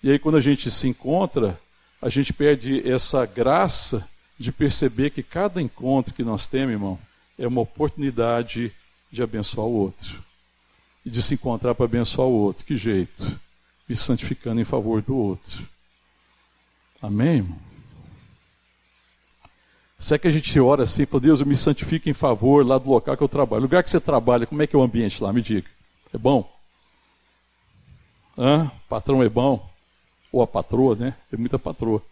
E 0.03 0.11
aí 0.11 0.19
quando 0.19 0.37
a 0.37 0.41
gente 0.41 0.71
se 0.71 0.87
encontra, 0.87 1.59
a 2.01 2.09
gente 2.09 2.33
perde 2.33 2.87
essa 2.89 3.25
graça 3.25 4.07
de 4.39 4.53
perceber 4.53 5.11
que 5.11 5.23
cada 5.23 5.63
encontro 5.63 6.13
que 6.13 6.23
nós 6.23 6.47
temos, 6.47 6.73
irmão, 6.73 6.99
é 7.39 7.47
uma 7.47 7.63
oportunidade 7.63 8.71
de 9.11 9.23
abençoar 9.23 9.67
o 9.67 9.73
outro. 9.73 10.23
E 11.05 11.11
de 11.11 11.23
se 11.23 11.35
encontrar 11.35 11.75
para 11.75 11.87
abençoar 11.87 12.29
o 12.29 12.33
outro. 12.33 12.67
Que 12.67 12.77
jeito? 12.77 13.41
Me 13.89 13.95
santificando 13.95 14.61
em 14.61 14.65
favor 14.65 15.01
do 15.03 15.17
outro. 15.17 15.67
Amém? 17.01 17.37
Irmão? 17.37 17.67
Será 19.99 20.19
que 20.19 20.29
a 20.29 20.31
gente 20.31 20.61
ora 20.61 20.83
assim 20.83 21.07
fala, 21.07 21.23
Deus, 21.23 21.41
eu 21.41 21.47
me 21.47 21.57
santifico 21.57 22.09
em 22.09 22.13
favor 22.13 22.67
lá 22.67 22.77
do 22.79 22.91
local 22.91 23.17
que 23.17 23.23
eu 23.23 23.29
trabalho? 23.29 23.61
O 23.61 23.63
lugar 23.63 23.83
que 23.83 23.91
você 23.91 24.01
trabalha, 24.01 24.47
como 24.47 24.63
é 24.63 24.67
que 24.67 24.77
é 24.77 24.79
o 24.79 24.83
ambiente 24.83 25.23
lá? 25.23 25.33
Me 25.33 25.41
diga. 25.41 25.69
É 26.13 26.19
bom? 26.19 26.51
Hã? 28.37 28.65
O 28.67 28.89
patrão 28.89 29.23
é 29.23 29.29
bom? 29.29 29.69
Ou 30.31 30.43
a 30.43 30.47
patroa, 30.47 30.95
né? 30.95 31.15
Tem 31.31 31.39
muita 31.39 31.59
patroa. 31.59 32.03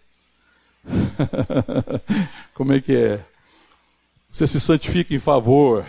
como 2.55 2.73
é 2.73 2.81
que 2.81 2.97
é? 2.97 3.25
Você 4.31 4.47
se 4.47 4.59
santifica 4.59 5.15
em 5.15 5.19
favor 5.19 5.87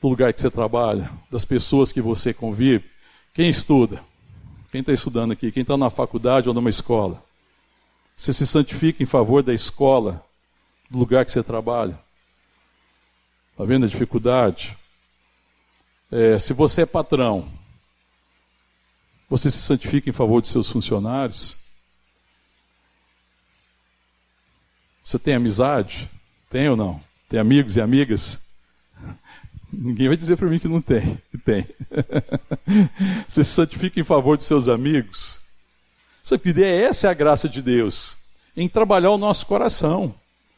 do 0.00 0.08
lugar 0.08 0.32
que 0.32 0.40
você 0.40 0.50
trabalha, 0.50 1.10
das 1.30 1.44
pessoas 1.44 1.92
que 1.92 2.00
você 2.00 2.32
convive. 2.32 2.88
Quem 3.34 3.48
estuda? 3.50 4.02
Quem 4.70 4.80
está 4.80 4.92
estudando 4.92 5.32
aqui? 5.32 5.50
Quem 5.50 5.62
está 5.62 5.76
na 5.76 5.90
faculdade 5.90 6.48
ou 6.48 6.54
numa 6.54 6.70
escola? 6.70 7.22
Você 8.16 8.32
se 8.32 8.46
santifica 8.46 9.02
em 9.02 9.06
favor 9.06 9.42
da 9.42 9.52
escola, 9.52 10.24
do 10.88 10.98
lugar 10.98 11.24
que 11.24 11.32
você 11.32 11.42
trabalha? 11.42 11.98
Está 13.52 13.64
vendo 13.64 13.84
a 13.84 13.88
dificuldade? 13.88 14.76
É, 16.10 16.38
se 16.38 16.52
você 16.52 16.82
é 16.82 16.86
patrão, 16.86 17.50
você 19.28 19.50
se 19.50 19.58
santifica 19.58 20.08
em 20.08 20.12
favor 20.12 20.40
de 20.40 20.48
seus 20.48 20.70
funcionários? 20.70 21.56
Você 25.02 25.18
tem 25.18 25.34
amizade? 25.34 26.10
Tem 26.48 26.68
ou 26.68 26.76
não? 26.76 27.02
Tem 27.28 27.40
amigos 27.40 27.76
e 27.76 27.80
amigas? 27.80 28.54
Ninguém 29.72 30.08
vai 30.08 30.16
dizer 30.16 30.36
para 30.36 30.48
mim 30.48 30.58
que 30.58 30.68
não 30.68 30.80
tem. 30.80 31.18
Que 31.30 31.38
tem. 31.38 31.66
Você 33.26 33.44
se 33.44 33.52
santifica 33.52 34.00
em 34.00 34.04
favor 34.04 34.36
de 34.36 34.44
seus 34.44 34.68
amigos. 34.68 35.40
Sabe 36.22 36.52
que 36.52 36.62
essa 36.62 37.08
é 37.08 37.10
a 37.10 37.14
graça 37.14 37.48
de 37.48 37.62
Deus, 37.62 38.16
em 38.56 38.68
trabalhar 38.68 39.10
o 39.10 39.18
nosso 39.18 39.46
coração, 39.46 40.14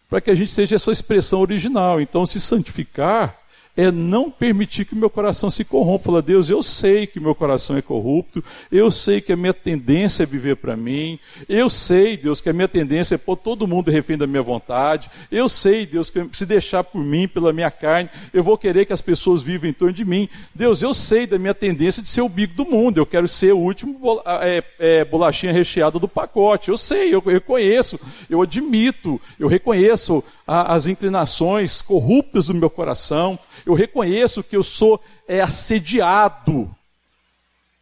para 0.08 0.20
que 0.20 0.30
a 0.30 0.34
gente 0.34 0.50
seja 0.50 0.76
essa 0.76 0.90
expressão 0.90 1.40
original. 1.40 2.00
Então, 2.00 2.26
se 2.26 2.40
santificar 2.40 3.38
é 3.76 3.90
não 3.90 4.30
permitir 4.30 4.84
que 4.84 4.94
meu 4.94 5.08
coração 5.08 5.50
se 5.50 5.64
corrompa. 5.64 6.04
Fala, 6.04 6.22
Deus, 6.22 6.50
eu 6.50 6.62
sei 6.62 7.06
que 7.06 7.20
meu 7.20 7.34
coração 7.34 7.76
é 7.76 7.82
corrupto, 7.82 8.44
eu 8.70 8.90
sei 8.90 9.20
que 9.20 9.32
a 9.32 9.36
minha 9.36 9.54
tendência 9.54 10.24
é 10.24 10.26
viver 10.26 10.56
para 10.56 10.76
mim, 10.76 11.18
eu 11.48 11.70
sei, 11.70 12.16
Deus, 12.16 12.40
que 12.40 12.50
a 12.50 12.52
minha 12.52 12.68
tendência 12.68 13.14
é 13.14 13.18
pôr 13.18 13.36
todo 13.36 13.66
mundo 13.66 13.90
refém 13.90 14.18
da 14.18 14.26
minha 14.26 14.42
vontade, 14.42 15.10
eu 15.30 15.48
sei, 15.48 15.86
Deus, 15.86 16.10
que 16.10 16.28
se 16.32 16.44
deixar 16.44 16.84
por 16.84 17.02
mim, 17.02 17.26
pela 17.26 17.52
minha 17.52 17.70
carne, 17.70 18.10
eu 18.32 18.42
vou 18.42 18.58
querer 18.58 18.84
que 18.84 18.92
as 18.92 19.00
pessoas 19.00 19.42
vivam 19.42 19.70
em 19.70 19.72
torno 19.72 19.94
de 19.94 20.04
mim. 20.04 20.28
Deus, 20.54 20.82
eu 20.82 20.92
sei 20.92 21.26
da 21.26 21.38
minha 21.38 21.54
tendência 21.54 22.02
de 22.02 22.08
ser 22.08 22.20
o 22.20 22.28
bico 22.28 22.54
do 22.54 22.64
mundo, 22.64 22.98
eu 22.98 23.06
quero 23.06 23.28
ser 23.28 23.52
o 23.52 23.58
último 23.58 24.20
é, 24.42 24.64
é, 24.78 25.04
bolachinha 25.04 25.52
recheada 25.52 25.98
do 25.98 26.08
pacote, 26.08 26.68
eu 26.68 26.76
sei, 26.76 27.14
eu 27.14 27.20
reconheço, 27.20 27.98
eu 28.28 28.42
admito, 28.42 29.20
eu 29.38 29.48
reconheço 29.48 30.22
a, 30.46 30.74
as 30.74 30.86
inclinações 30.86 31.80
corruptas 31.80 32.46
do 32.46 32.54
meu 32.54 32.68
coração, 32.68 33.38
eu 33.64 33.74
reconheço 33.74 34.42
que 34.42 34.56
eu 34.56 34.62
sou 34.62 35.02
é, 35.26 35.40
assediado 35.40 36.74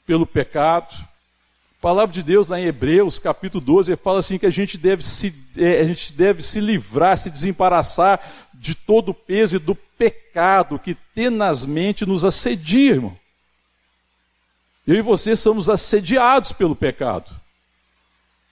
pelo 0.06 0.26
pecado. 0.26 0.94
A 1.78 1.80
palavra 1.80 2.12
de 2.12 2.22
Deus 2.22 2.48
lá 2.48 2.60
em 2.60 2.64
Hebreus, 2.64 3.18
capítulo 3.18 3.64
12, 3.64 3.96
fala 3.96 4.18
assim 4.18 4.38
que 4.38 4.46
a 4.46 4.50
gente 4.50 4.76
deve 4.76 5.02
se, 5.02 5.34
é, 5.56 5.80
a 5.80 5.84
gente 5.84 6.12
deve 6.12 6.42
se 6.42 6.60
livrar, 6.60 7.16
se 7.16 7.30
desembaraçar 7.30 8.20
de 8.52 8.74
todo 8.74 9.10
o 9.10 9.14
peso 9.14 9.56
e 9.56 9.58
do 9.58 9.74
pecado 9.74 10.78
que 10.78 10.94
tenazmente 11.14 12.04
nos 12.04 12.24
assedia, 12.24 12.92
irmão. 12.92 13.16
Eu 14.86 14.96
e 14.96 15.02
você 15.02 15.36
somos 15.36 15.70
assediados 15.70 16.52
pelo 16.52 16.76
pecado. 16.76 17.30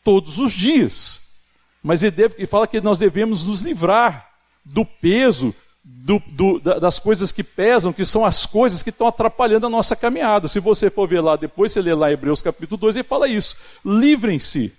Todos 0.05 0.39
os 0.39 0.53
dias. 0.53 1.43
Mas 1.83 2.03
ele, 2.03 2.13
deve, 2.13 2.35
ele 2.39 2.47
fala 2.47 2.67
que 2.67 2.81
nós 2.81 2.99
devemos 2.99 3.45
nos 3.45 3.63
livrar 3.63 4.31
do 4.65 4.85
peso 4.85 5.55
do, 5.91 6.23
do, 6.29 6.59
das 6.59 6.99
coisas 6.99 7.33
que 7.33 7.43
pesam, 7.43 7.93
que 7.93 8.05
são 8.05 8.25
as 8.25 8.45
coisas 8.45 8.83
que 8.83 8.91
estão 8.91 9.07
atrapalhando 9.07 9.67
a 9.67 9.71
nossa 9.71 9.97
caminhada. 9.97 10.49
Se 10.49 10.61
você 10.61 10.91
for 10.91 11.09
ver 11.09 11.21
lá 11.21 11.35
depois, 11.35 11.73
você 11.73 11.81
lê 11.81 11.95
lá 11.95 12.13
Hebreus 12.13 12.43
capítulo 12.43 12.79
2, 12.79 12.97
ele 12.97 13.05
fala 13.05 13.27
isso. 13.27 13.57
Livrem-se, 13.85 14.73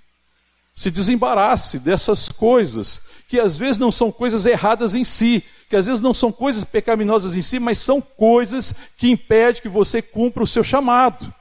se 0.75 0.91
desembarace 0.91 1.79
dessas 1.79 2.29
coisas, 2.29 3.01
que 3.27 3.39
às 3.39 3.57
vezes 3.57 3.77
não 3.77 3.91
são 3.91 4.11
coisas 4.11 4.45
erradas 4.45 4.93
em 4.93 5.03
si, 5.03 5.43
que 5.69 5.75
às 5.75 5.87
vezes 5.87 6.01
não 6.01 6.13
são 6.13 6.31
coisas 6.31 6.63
pecaminosas 6.63 7.35
em 7.35 7.41
si, 7.41 7.59
mas 7.59 7.79
são 7.79 7.99
coisas 7.99 8.73
que 8.97 9.09
impedem 9.09 9.61
que 9.61 9.69
você 9.69 10.01
cumpra 10.01 10.43
o 10.43 10.47
seu 10.47 10.63
chamado. 10.63 11.33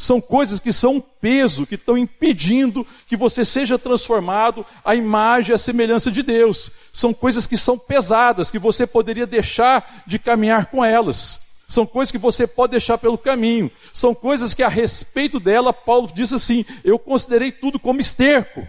São 0.00 0.20
coisas 0.20 0.60
que 0.60 0.72
são 0.72 0.94
um 0.94 1.00
peso, 1.00 1.66
que 1.66 1.74
estão 1.74 1.98
impedindo 1.98 2.86
que 3.08 3.16
você 3.16 3.44
seja 3.44 3.76
transformado 3.76 4.64
à 4.84 4.94
imagem 4.94 5.50
e 5.50 5.54
à 5.54 5.58
semelhança 5.58 6.08
de 6.08 6.22
Deus. 6.22 6.70
São 6.92 7.12
coisas 7.12 7.48
que 7.48 7.56
são 7.56 7.76
pesadas, 7.76 8.48
que 8.48 8.60
você 8.60 8.86
poderia 8.86 9.26
deixar 9.26 10.04
de 10.06 10.16
caminhar 10.16 10.66
com 10.66 10.84
elas. 10.84 11.48
São 11.66 11.84
coisas 11.84 12.12
que 12.12 12.16
você 12.16 12.46
pode 12.46 12.70
deixar 12.70 12.96
pelo 12.96 13.18
caminho. 13.18 13.72
São 13.92 14.14
coisas 14.14 14.54
que, 14.54 14.62
a 14.62 14.68
respeito 14.68 15.40
dela, 15.40 15.72
Paulo 15.72 16.08
diz 16.14 16.32
assim: 16.32 16.64
Eu 16.84 16.96
considerei 16.96 17.50
tudo 17.50 17.76
como 17.80 17.98
esterco. 17.98 18.64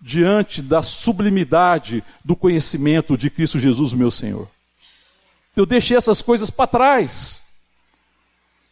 Diante 0.00 0.62
da 0.62 0.84
sublimidade 0.84 2.04
do 2.24 2.36
conhecimento 2.36 3.18
de 3.18 3.28
Cristo 3.28 3.58
Jesus, 3.58 3.92
meu 3.92 4.10
Senhor. 4.10 4.48
Eu 5.56 5.66
deixei 5.66 5.96
essas 5.96 6.22
coisas 6.22 6.48
para 6.48 6.68
trás. 6.68 7.45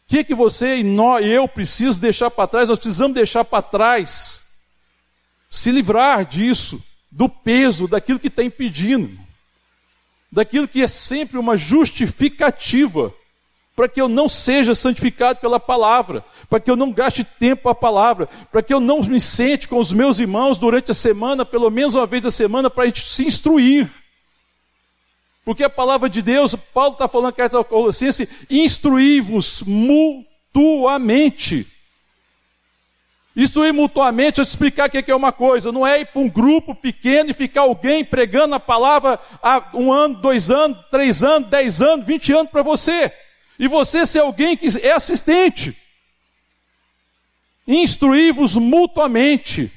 O 0.06 0.10
que, 0.10 0.24
que 0.24 0.34
você 0.34 0.76
e 0.78 0.82
nós, 0.82 1.26
eu 1.26 1.48
preciso 1.48 2.00
deixar 2.00 2.30
para 2.30 2.46
trás? 2.46 2.68
Nós 2.68 2.78
precisamos 2.78 3.14
deixar 3.14 3.44
para 3.44 3.62
trás, 3.62 4.58
se 5.48 5.70
livrar 5.70 6.24
disso, 6.26 6.82
do 7.10 7.28
peso, 7.28 7.88
daquilo 7.88 8.18
que 8.18 8.28
está 8.28 8.42
impedindo, 8.42 9.18
daquilo 10.30 10.68
que 10.68 10.82
é 10.82 10.88
sempre 10.88 11.38
uma 11.38 11.56
justificativa 11.56 13.14
para 13.74 13.88
que 13.88 14.00
eu 14.00 14.08
não 14.08 14.28
seja 14.28 14.74
santificado 14.74 15.40
pela 15.40 15.58
palavra, 15.58 16.24
para 16.48 16.60
que 16.60 16.70
eu 16.70 16.76
não 16.76 16.92
gaste 16.92 17.24
tempo 17.24 17.68
a 17.68 17.74
palavra, 17.74 18.28
para 18.50 18.62
que 18.62 18.72
eu 18.72 18.78
não 18.78 19.00
me 19.00 19.18
sente 19.18 19.66
com 19.66 19.78
os 19.78 19.92
meus 19.92 20.20
irmãos 20.20 20.58
durante 20.58 20.92
a 20.92 20.94
semana, 20.94 21.44
pelo 21.44 21.70
menos 21.70 21.94
uma 21.94 22.06
vez 22.06 22.24
a 22.24 22.30
semana, 22.30 22.70
para 22.70 22.84
a 22.84 22.86
gente 22.86 23.04
se 23.04 23.26
instruir. 23.26 23.90
Porque 25.44 25.62
a 25.62 25.70
palavra 25.70 26.08
de 26.08 26.22
Deus, 26.22 26.54
Paulo 26.54 26.94
está 26.94 27.06
falando 27.06 27.32
que 27.32 27.38
carta 27.38 27.58
aos 27.58 27.66
Colossenses, 27.66 28.28
instruí-vos 28.48 29.62
mutuamente. 29.66 31.66
Instruir 33.36 33.74
mutuamente, 33.74 34.38
eu 34.38 34.44
te 34.44 34.48
explicar 34.48 34.88
o 34.88 34.90
que 34.90 35.10
é 35.10 35.14
uma 35.14 35.32
coisa, 35.32 35.72
não 35.72 35.86
é 35.86 36.00
ir 36.00 36.06
para 36.06 36.22
um 36.22 36.28
grupo 36.28 36.74
pequeno 36.74 37.30
e 37.30 37.34
ficar 37.34 37.62
alguém 37.62 38.04
pregando 38.04 38.54
a 38.54 38.60
palavra 38.60 39.18
há 39.42 39.70
um 39.74 39.92
ano, 39.92 40.14
dois 40.14 40.52
anos, 40.52 40.78
três 40.88 41.24
anos, 41.24 41.50
dez 41.50 41.82
anos, 41.82 42.06
vinte 42.06 42.32
anos 42.32 42.50
para 42.50 42.62
você. 42.62 43.12
E 43.58 43.66
você 43.66 44.06
ser 44.06 44.20
alguém 44.20 44.56
que 44.56 44.68
é 44.80 44.92
assistente. 44.92 45.76
Instruí-vos 47.66 48.56
mutuamente 48.56 49.70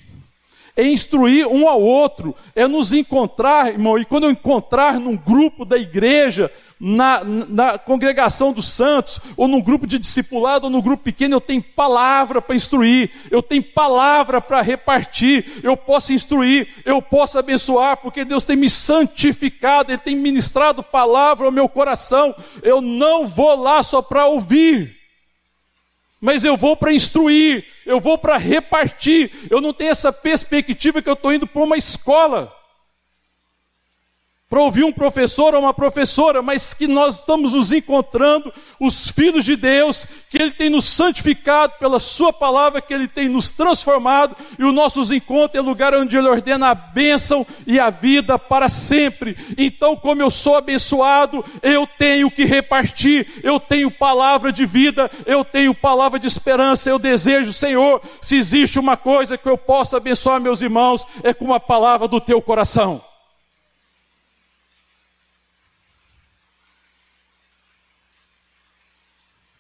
é 0.78 0.88
instruir 0.88 1.48
um 1.48 1.68
ao 1.68 1.82
outro, 1.82 2.36
é 2.56 2.68
nos 2.68 2.94
encontrar, 2.94 3.68
irmão, 3.68 3.98
e 3.98 4.06
quando 4.06 4.26
eu 4.26 4.32
encontrar 4.32 5.00
num 5.00 5.18
grupo 5.18 5.66
da 5.66 5.76
igreja, 5.76 6.52
na, 6.80 7.24
na 7.24 7.78
congregação 7.80 8.54
dos 8.54 8.72
santos, 8.72 9.20
ou 9.36 9.48
num 9.48 9.60
grupo 9.60 9.88
de 9.88 9.98
discipulado, 9.98 10.66
ou 10.66 10.70
num 10.70 10.82
grupo 10.82 11.04
pequeno, 11.04 11.36
eu 11.36 11.42
tenho 11.42 11.64
palavra 11.64 12.40
para 12.40 12.56
instruir, 12.56 13.10
eu 13.32 13.42
tenho 13.42 13.64
palavra 13.64 14.40
para 14.40 14.62
repartir, 14.62 15.60
eu 15.64 15.76
posso 15.76 16.14
instruir, 16.14 16.68
eu 16.86 17.02
posso 17.02 17.40
abençoar, 17.40 17.98
porque 17.98 18.24
Deus 18.24 18.46
tem 18.46 18.56
me 18.56 18.70
santificado, 18.70 19.92
Ele 19.92 19.98
tem 19.98 20.16
ministrado 20.16 20.84
palavra 20.84 21.48
ao 21.48 21.52
meu 21.52 21.68
coração, 21.68 22.36
eu 22.62 22.82
não 22.82 23.28
vou 23.28 23.56
lá 23.56 23.82
só 23.82 24.00
para 24.00 24.28
ouvir, 24.28 24.97
mas 26.20 26.44
eu 26.44 26.58
vou 26.58 26.76
para 26.76 26.94
instruir, 26.94 27.66
eu 27.86 28.00
vou 28.00 28.18
para 28.18 28.38
repartir, 28.38 29.32
eu 29.50 29.62
não 29.62 29.74
tenho 29.74 29.92
essa 29.92 30.12
perspectiva 30.12 31.02
que 31.02 31.10
eu 31.10 31.14
estou 31.14 31.32
indo 31.32 31.46
para 31.46 31.62
uma 31.62 31.78
escola 31.78 32.57
para 34.50 34.62
ouvir 34.62 34.86
um 34.86 34.94
professor 34.94 35.54
ou 35.54 35.60
uma 35.60 35.74
professora, 35.74 36.42
mas 36.42 36.74
que 36.74 36.88
nós 36.88 37.20
estamos 37.20 37.52
nos 37.52 37.74
encontrando, 37.74 38.54
os 38.80 39.10
filhos 39.10 39.44
de 39.44 39.58
Deus, 39.58 40.08
que 40.30 40.38
Ele 40.38 40.52
tem 40.52 40.70
nos 40.70 40.86
santificado 40.86 41.74
pela 41.78 42.00
Sua 42.00 42.32
palavra, 42.32 42.82
que 42.82 42.94
Ele 42.94 43.10
tem 43.10 43.28
nos 43.28 43.52
transformado, 43.52 44.38
e 44.58 44.64
o 44.64 44.72
nossos 44.72 45.12
encontros 45.12 45.62
é 45.62 45.62
lugar 45.62 45.94
onde 45.94 46.18
Ele 46.18 46.30
ordena 46.30 46.70
a 46.70 46.76
bênção 46.76 47.46
e 47.66 47.78
a 47.78 47.90
vida 47.90 48.40
para 48.40 48.70
sempre. 48.70 49.36
Então, 49.58 49.98
como 49.98 50.22
eu 50.22 50.32
sou 50.32 50.56
abençoado, 50.56 51.44
eu 51.62 51.86
tenho 51.86 52.32
que 52.32 52.46
repartir, 52.46 53.28
eu 53.44 53.60
tenho 53.60 53.92
palavra 53.92 54.54
de 54.54 54.66
vida, 54.66 55.12
eu 55.26 55.44
tenho 55.44 55.76
palavra 55.76 56.18
de 56.18 56.28
esperança, 56.28 56.90
eu 56.90 56.98
desejo, 56.98 57.52
Senhor, 57.52 58.02
se 58.22 58.38
existe 58.38 58.80
uma 58.80 58.96
coisa 58.96 59.38
que 59.38 59.50
eu 59.50 59.58
possa 59.58 59.98
abençoar 59.98 60.40
meus 60.40 60.62
irmãos, 60.62 61.06
é 61.22 61.34
com 61.34 61.54
a 61.54 61.60
palavra 61.60 62.08
do 62.08 62.22
Teu 62.22 62.42
coração. 62.42 63.07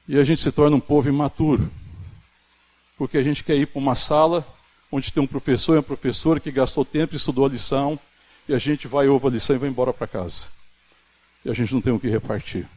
E 0.07 0.17
a 0.17 0.23
gente 0.23 0.41
se 0.41 0.51
torna 0.51 0.75
um 0.75 0.79
povo 0.79 1.09
imaturo. 1.09 1.71
Porque 2.97 3.17
a 3.17 3.23
gente 3.23 3.43
quer 3.43 3.55
ir 3.55 3.67
para 3.67 3.79
uma 3.79 3.95
sala 3.95 4.47
onde 4.91 5.11
tem 5.11 5.21
um 5.21 5.27
professor 5.27 5.73
e 5.73 5.77
uma 5.77 5.83
professora 5.83 6.39
que 6.39 6.51
gastou 6.51 6.85
tempo 6.85 7.13
e 7.13 7.17
estudou 7.17 7.45
a 7.45 7.49
lição, 7.49 7.99
e 8.47 8.53
a 8.53 8.57
gente 8.57 8.87
vai, 8.87 9.07
ouve 9.07 9.27
a 9.27 9.29
lição 9.29 9.55
e 9.55 9.59
vai 9.59 9.69
embora 9.69 9.93
para 9.93 10.07
casa. 10.07 10.49
E 11.43 11.49
a 11.49 11.53
gente 11.53 11.73
não 11.73 11.81
tem 11.81 11.91
o 11.91 11.99
que 11.99 12.07
repartir. 12.07 12.67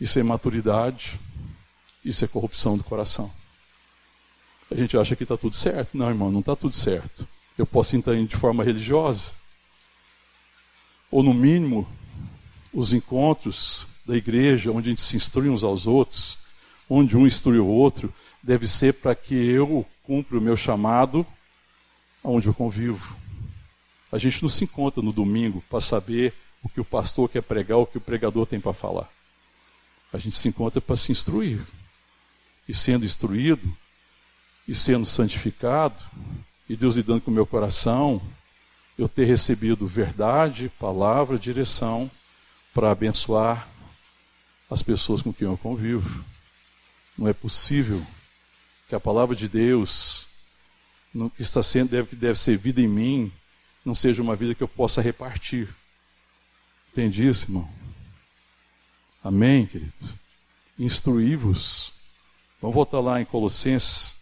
Isso 0.00 0.18
é 0.18 0.22
imaturidade, 0.22 1.18
isso 2.04 2.24
é 2.24 2.28
corrupção 2.28 2.76
do 2.76 2.84
coração. 2.84 3.30
A 4.70 4.74
gente 4.76 4.96
acha 4.96 5.16
que 5.16 5.24
está 5.24 5.36
tudo 5.36 5.56
certo. 5.56 5.96
Não, 5.96 6.08
irmão, 6.08 6.30
não 6.30 6.40
está 6.40 6.54
tudo 6.54 6.74
certo. 6.74 7.26
Eu 7.56 7.66
posso 7.66 7.96
entrar 7.96 8.14
de 8.14 8.36
forma 8.36 8.62
religiosa, 8.62 9.32
ou 11.10 11.22
no 11.22 11.34
mínimo, 11.34 11.88
os 12.72 12.92
encontros 12.92 13.88
da 14.08 14.16
igreja, 14.16 14.72
onde 14.72 14.88
a 14.88 14.92
gente 14.92 15.02
se 15.02 15.16
instrui 15.16 15.50
uns 15.50 15.62
aos 15.62 15.86
outros, 15.86 16.38
onde 16.88 17.14
um 17.14 17.26
instrui 17.26 17.58
o 17.58 17.66
outro, 17.66 18.12
deve 18.42 18.66
ser 18.66 18.94
para 18.94 19.14
que 19.14 19.34
eu 19.34 19.84
cumpra 20.02 20.38
o 20.38 20.40
meu 20.40 20.56
chamado 20.56 21.26
aonde 22.24 22.46
eu 22.48 22.54
convivo. 22.54 23.14
A 24.10 24.16
gente 24.16 24.40
não 24.40 24.48
se 24.48 24.64
encontra 24.64 25.02
no 25.02 25.12
domingo 25.12 25.62
para 25.68 25.80
saber 25.80 26.32
o 26.62 26.70
que 26.70 26.80
o 26.80 26.84
pastor 26.84 27.28
quer 27.28 27.42
pregar, 27.42 27.76
o 27.76 27.86
que 27.86 27.98
o 27.98 28.00
pregador 28.00 28.46
tem 28.46 28.58
para 28.58 28.72
falar. 28.72 29.10
A 30.10 30.16
gente 30.16 30.34
se 30.34 30.48
encontra 30.48 30.80
para 30.80 30.96
se 30.96 31.12
instruir. 31.12 31.60
E 32.66 32.74
sendo 32.74 33.04
instruído, 33.04 33.76
e 34.66 34.74
sendo 34.74 35.04
santificado, 35.04 36.02
e 36.66 36.74
Deus 36.74 36.96
lidando 36.96 37.20
com 37.20 37.30
o 37.30 37.34
meu 37.34 37.46
coração, 37.46 38.22
eu 38.96 39.06
ter 39.06 39.26
recebido 39.26 39.86
verdade, 39.86 40.72
palavra, 40.78 41.38
direção 41.38 42.10
para 42.72 42.90
abençoar 42.90 43.68
as 44.70 44.82
pessoas 44.82 45.22
com 45.22 45.32
quem 45.32 45.46
eu 45.46 45.56
convivo. 45.56 46.24
Não 47.16 47.26
é 47.26 47.32
possível 47.32 48.04
que 48.88 48.94
a 48.94 49.00
palavra 49.00 49.34
de 49.34 49.48
Deus, 49.48 50.28
que 51.34 51.42
está 51.42 51.62
sendo, 51.62 51.90
deve, 51.90 52.08
que 52.08 52.16
deve 52.16 52.38
ser 52.38 52.56
vida 52.56 52.80
em 52.80 52.88
mim, 52.88 53.32
não 53.84 53.94
seja 53.94 54.22
uma 54.22 54.36
vida 54.36 54.54
que 54.54 54.62
eu 54.62 54.68
possa 54.68 55.00
repartir. 55.00 55.74
Entendi 56.92 57.26
isso, 57.26 57.46
irmão? 57.46 57.68
Amém, 59.22 59.66
querido? 59.66 59.92
Instruí-vos. 60.78 61.92
Vamos 62.60 62.74
voltar 62.74 63.00
lá 63.00 63.20
em 63.20 63.24
Colossenses. 63.24 64.16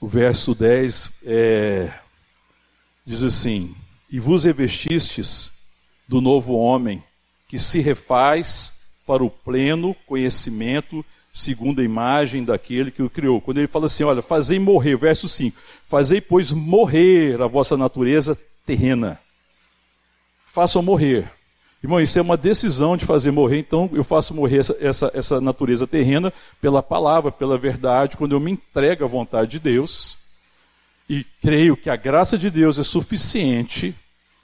O 0.00 0.08
verso 0.08 0.54
10 0.54 1.22
é, 1.24 2.00
diz 3.04 3.22
assim: 3.22 3.74
E 4.10 4.18
vos 4.18 4.44
revestistes 4.44 5.66
do 6.06 6.20
novo 6.20 6.54
homem, 6.54 7.02
que 7.48 7.58
se 7.58 7.80
refaz 7.80 8.83
para 9.06 9.24
o 9.24 9.30
pleno 9.30 9.94
conhecimento, 10.06 11.04
segundo 11.32 11.80
a 11.80 11.84
imagem 11.84 12.44
daquele 12.44 12.90
que 12.90 13.02
o 13.02 13.10
criou. 13.10 13.40
Quando 13.40 13.58
ele 13.58 13.66
fala 13.66 13.86
assim: 13.86 14.04
Olha, 14.04 14.22
fazei 14.22 14.58
morrer, 14.58 14.96
verso 14.96 15.28
5: 15.28 15.56
Fazei, 15.86 16.20
pois, 16.20 16.52
morrer 16.52 17.40
a 17.40 17.46
vossa 17.46 17.76
natureza 17.76 18.38
terrena. 18.64 19.18
Façam 20.52 20.82
morrer. 20.82 21.30
Irmão, 21.82 22.00
isso 22.00 22.18
é 22.18 22.22
uma 22.22 22.36
decisão 22.36 22.96
de 22.96 23.04
fazer 23.04 23.30
morrer, 23.30 23.58
então 23.58 23.90
eu 23.92 24.02
faço 24.02 24.32
morrer 24.32 24.60
essa, 24.60 24.76
essa, 24.80 25.10
essa 25.12 25.40
natureza 25.40 25.86
terrena 25.86 26.32
pela 26.58 26.82
palavra, 26.82 27.30
pela 27.30 27.58
verdade, 27.58 28.16
quando 28.16 28.32
eu 28.32 28.40
me 28.40 28.52
entrego 28.52 29.04
à 29.04 29.06
vontade 29.06 29.50
de 29.50 29.58
Deus 29.58 30.16
e 31.08 31.24
creio 31.42 31.76
que 31.76 31.90
a 31.90 31.96
graça 31.96 32.38
de 32.38 32.48
Deus 32.48 32.78
é 32.78 32.82
suficiente 32.82 33.94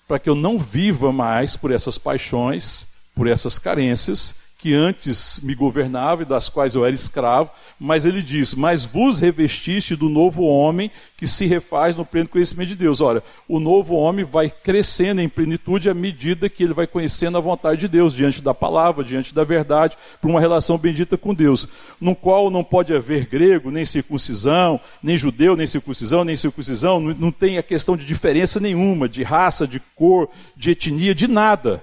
para 0.06 0.18
que 0.18 0.28
eu 0.28 0.34
não 0.34 0.58
viva 0.58 1.12
mais 1.12 1.56
por 1.56 1.70
essas 1.70 1.96
paixões, 1.96 2.88
por 3.14 3.26
essas 3.26 3.58
carências, 3.58 4.49
que 4.60 4.74
antes 4.74 5.40
me 5.42 5.54
governava 5.54 6.20
e 6.20 6.26
das 6.26 6.50
quais 6.50 6.74
eu 6.74 6.84
era 6.84 6.94
escravo, 6.94 7.50
mas 7.78 8.04
ele 8.04 8.20
diz: 8.20 8.54
Mas 8.54 8.84
vos 8.84 9.18
revestiste 9.18 9.96
do 9.96 10.08
novo 10.08 10.42
homem 10.42 10.90
que 11.16 11.26
se 11.26 11.46
refaz 11.46 11.96
no 11.96 12.04
pleno 12.04 12.28
conhecimento 12.28 12.68
de 12.68 12.76
Deus. 12.76 13.00
Olha, 13.00 13.22
o 13.48 13.58
novo 13.58 13.94
homem 13.94 14.22
vai 14.22 14.50
crescendo 14.50 15.22
em 15.22 15.30
plenitude 15.30 15.88
à 15.88 15.94
medida 15.94 16.48
que 16.48 16.62
ele 16.62 16.74
vai 16.74 16.86
conhecendo 16.86 17.38
a 17.38 17.40
vontade 17.40 17.80
de 17.80 17.88
Deus, 17.88 18.14
diante 18.14 18.42
da 18.42 18.52
palavra, 18.52 19.02
diante 19.02 19.34
da 19.34 19.44
verdade, 19.44 19.96
por 20.20 20.30
uma 20.30 20.40
relação 20.40 20.76
bendita 20.76 21.16
com 21.16 21.32
Deus, 21.32 21.66
no 21.98 22.14
qual 22.14 22.50
não 22.50 22.62
pode 22.62 22.94
haver 22.94 23.26
grego, 23.26 23.70
nem 23.70 23.86
circuncisão, 23.86 24.78
nem 25.02 25.16
judeu, 25.16 25.56
nem 25.56 25.66
circuncisão, 25.66 26.22
nem 26.22 26.36
circuncisão, 26.36 27.00
não, 27.00 27.14
não 27.14 27.32
tem 27.32 27.56
a 27.56 27.62
questão 27.62 27.96
de 27.96 28.04
diferença 28.04 28.60
nenhuma, 28.60 29.08
de 29.08 29.22
raça, 29.22 29.66
de 29.66 29.80
cor, 29.96 30.28
de 30.54 30.72
etnia, 30.72 31.14
de 31.14 31.26
nada. 31.26 31.82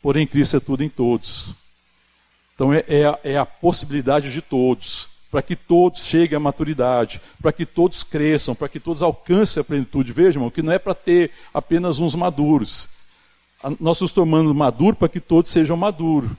Porém, 0.00 0.26
Cristo 0.26 0.56
é 0.56 0.60
tudo 0.60 0.82
em 0.82 0.88
todos. 0.88 1.54
Então 2.62 2.72
é, 2.72 2.84
é, 2.86 3.04
a, 3.04 3.18
é 3.24 3.36
a 3.36 3.44
possibilidade 3.44 4.32
de 4.32 4.40
todos, 4.40 5.08
para 5.32 5.42
que 5.42 5.56
todos 5.56 6.04
cheguem 6.04 6.36
à 6.36 6.40
maturidade, 6.40 7.20
para 7.40 7.52
que 7.52 7.66
todos 7.66 8.04
cresçam, 8.04 8.54
para 8.54 8.68
que 8.68 8.78
todos 8.78 9.02
alcancem 9.02 9.60
a 9.60 9.64
plenitude. 9.64 10.12
Vejam, 10.12 10.48
que 10.48 10.62
não 10.62 10.72
é 10.72 10.78
para 10.78 10.94
ter 10.94 11.32
apenas 11.52 11.98
uns 11.98 12.14
maduros. 12.14 12.90
Nós 13.80 14.00
nos 14.00 14.12
tornamos 14.12 14.52
maduros 14.52 14.96
para 14.96 15.08
que 15.08 15.18
todos 15.18 15.50
sejam 15.50 15.76
maduros. 15.76 16.30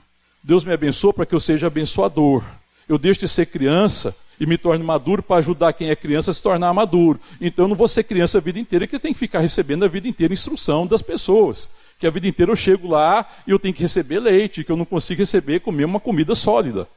Deus 0.42 0.64
me 0.64 0.72
abençoa 0.72 1.12
para 1.12 1.26
que 1.26 1.34
eu 1.34 1.40
seja 1.40 1.66
abençoador. 1.66 2.42
Eu 2.88 2.96
deixo 2.96 3.20
de 3.20 3.28
ser 3.28 3.44
criança 3.44 4.16
e 4.38 4.46
me 4.46 4.58
torno 4.58 4.84
maduro 4.84 5.22
para 5.22 5.36
ajudar 5.36 5.72
quem 5.72 5.90
é 5.90 5.96
criança 5.96 6.30
a 6.30 6.34
se 6.34 6.42
tornar 6.42 6.72
maduro. 6.72 7.20
Então 7.40 7.64
eu 7.64 7.68
não 7.68 7.76
vou 7.76 7.88
ser 7.88 8.04
criança 8.04 8.38
a 8.38 8.40
vida 8.40 8.58
inteira, 8.58 8.86
que 8.86 8.96
eu 8.96 9.00
tenho 9.00 9.14
que 9.14 9.20
ficar 9.20 9.40
recebendo 9.40 9.84
a 9.84 9.88
vida 9.88 10.08
inteira 10.08 10.32
instrução 10.32 10.86
das 10.86 11.02
pessoas 11.02 11.70
que 11.98 12.06
a 12.06 12.10
vida 12.10 12.28
inteira 12.28 12.52
eu 12.52 12.56
chego 12.56 12.88
lá 12.88 13.26
e 13.46 13.50
eu 13.50 13.58
tenho 13.58 13.72
que 13.72 13.80
receber 13.80 14.18
leite, 14.18 14.64
que 14.64 14.70
eu 14.70 14.76
não 14.76 14.84
consigo 14.84 15.20
receber, 15.20 15.60
comer 15.60 15.84
uma 15.84 16.00
comida 16.00 16.34
sólida. 16.34 16.88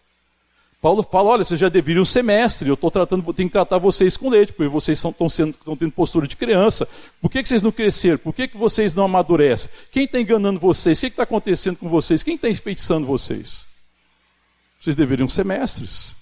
Paulo 0.81 1.01
fala: 1.01 1.29
olha, 1.29 1.43
vocês 1.43 1.59
já 1.59 1.69
deveriam 1.69 2.05
ser 2.05 2.23
mestre, 2.23 2.67
eu 2.67 2.73
estou 2.73 2.91
tratando, 2.91 3.33
tenho 3.33 3.49
que 3.49 3.53
tratar 3.53 3.77
vocês 3.77 4.15
com 4.17 4.29
leite, 4.29 4.53
porque 4.53 4.69
vocês 4.69 4.97
estão 4.97 5.29
tendo 5.29 5.91
postura 5.91 6.27
de 6.27 6.35
criança. 6.35 6.87
Por 7.21 7.29
que, 7.31 7.41
que 7.41 7.47
vocês 7.49 7.63
não 7.63 7.71
cresceram? 7.71 8.17
Por 8.17 8.33
que, 8.33 8.47
que 8.47 8.57
vocês 8.57 8.93
não 8.93 9.05
amadurecem? 9.05 9.71
Quem 9.91 10.03
está 10.03 10.19
enganando 10.19 10.59
vocês? 10.59 10.97
O 10.97 11.01
que 11.01 11.07
está 11.07 11.23
acontecendo 11.23 11.77
com 11.77 11.89
vocês? 11.89 12.21
Quem 12.21 12.35
está 12.35 12.49
enfeitiçando 12.49 13.07
vocês? 13.07 13.67
Vocês 14.79 14.95
deveriam 14.95 15.27
ser 15.27 15.45
mestres. 15.45 16.15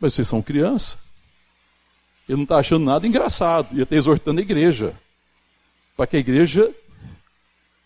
Mas 0.00 0.14
vocês 0.14 0.28
são 0.28 0.42
criança. 0.42 0.98
Ele 2.28 2.36
não 2.36 2.42
está 2.44 2.58
achando 2.58 2.84
nada 2.84 3.06
engraçado. 3.06 3.76
E 3.76 3.82
está 3.82 3.96
exortando 3.96 4.40
a 4.40 4.42
igreja. 4.42 4.94
Para 5.96 6.06
que 6.06 6.16
a 6.16 6.20
igreja 6.20 6.72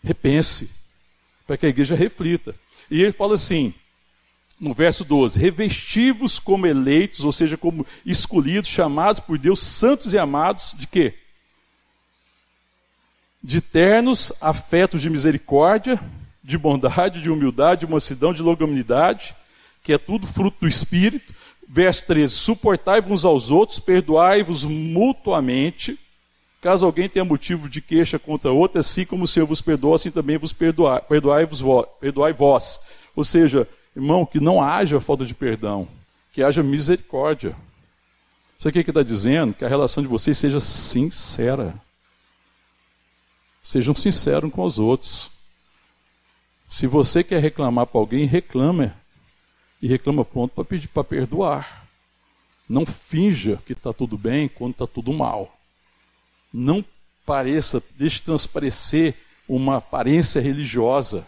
repense, 0.03 0.83
para 1.47 1.57
que 1.57 1.65
a 1.65 1.69
igreja 1.69 1.95
reflita. 1.95 2.53
E 2.91 3.01
ele 3.01 3.13
fala 3.13 3.35
assim, 3.35 3.73
no 4.59 4.73
verso 4.73 5.03
12: 5.03 5.39
Revestivos 5.39 6.37
como 6.37 6.67
eleitos, 6.67 7.23
ou 7.23 7.31
seja, 7.31 7.57
como 7.57 7.85
escolhidos, 8.05 8.69
chamados 8.69 9.19
por 9.19 9.37
Deus, 9.37 9.61
santos 9.61 10.13
e 10.13 10.19
amados, 10.19 10.75
de 10.77 10.85
quê? 10.85 11.15
De 13.41 13.61
ternos 13.61 14.31
afetos 14.41 15.01
de 15.01 15.09
misericórdia, 15.09 15.99
de 16.43 16.57
bondade, 16.57 17.21
de 17.21 17.29
humildade, 17.29 17.85
de 17.85 17.91
mansidão, 17.91 18.33
de 18.33 18.41
longanimidade, 18.41 19.35
que 19.81 19.93
é 19.93 19.97
tudo 19.97 20.27
fruto 20.27 20.57
do 20.61 20.67
Espírito. 20.67 21.33
Verso 21.73 22.05
13: 22.05 22.33
Suportai-vos 22.33 23.11
uns 23.11 23.25
aos 23.25 23.49
outros, 23.49 23.79
perdoai-vos 23.79 24.63
mutuamente 24.63 25.97
Caso 26.63 26.85
alguém 26.85 27.09
tenha 27.09 27.25
motivo 27.25 27.67
de 27.67 27.81
queixa 27.81 28.17
contra 28.17 28.49
outro, 28.49 28.79
assim 28.79 29.05
como 29.05 29.25
o 29.25 29.27
Senhor 29.27 29.45
vos 29.45 29.59
perdoa, 29.59 29.95
assim 29.95 30.09
também 30.09 30.37
vos 30.37 30.53
perdoai, 30.53 31.01
perdoai-vos 31.01 31.61
perdoai 31.99 32.31
vós. 32.31 32.87
Ou 33.13 33.23
seja, 33.25 33.67
irmão, 33.93 34.25
que 34.25 34.39
não 34.39 34.61
haja 34.61 34.97
falta 35.01 35.25
de 35.25 35.33
perdão, 35.33 35.89
que 36.31 36.41
haja 36.41 36.63
misericórdia. 36.63 37.53
Sabe 38.57 38.79
o 38.79 38.83
que 38.85 38.91
está 38.91 39.03
dizendo? 39.03 39.53
Que 39.53 39.65
a 39.65 39.67
relação 39.67 40.01
de 40.01 40.07
vocês 40.07 40.37
seja 40.37 40.61
sincera. 40.61 41.75
Sejam 43.61 43.93
sinceros 43.93 44.49
com 44.49 44.63
os 44.63 44.79
outros. 44.79 45.29
Se 46.69 46.87
você 46.87 47.25
quer 47.25 47.41
reclamar 47.41 47.87
para 47.87 47.99
alguém, 47.99 48.25
reclame. 48.25 48.89
E 49.83 49.87
reclama 49.87 50.25
pronto 50.25 50.55
para 50.55 50.65
pedir 50.65 50.87
para 50.87 51.03
perdoar. 51.03 51.87
Não 52.67 52.87
finja 52.87 53.61
que 53.67 53.73
está 53.73 53.93
tudo 53.93 54.17
bem 54.17 54.47
quando 54.47 54.71
está 54.71 54.87
tudo 54.87 55.13
mal 55.13 55.59
não 56.53 56.85
pareça, 57.25 57.83
deixe 57.97 58.21
transparecer 58.21 59.15
uma 59.49 59.77
aparência 59.77 60.39
religiosa. 60.39 61.27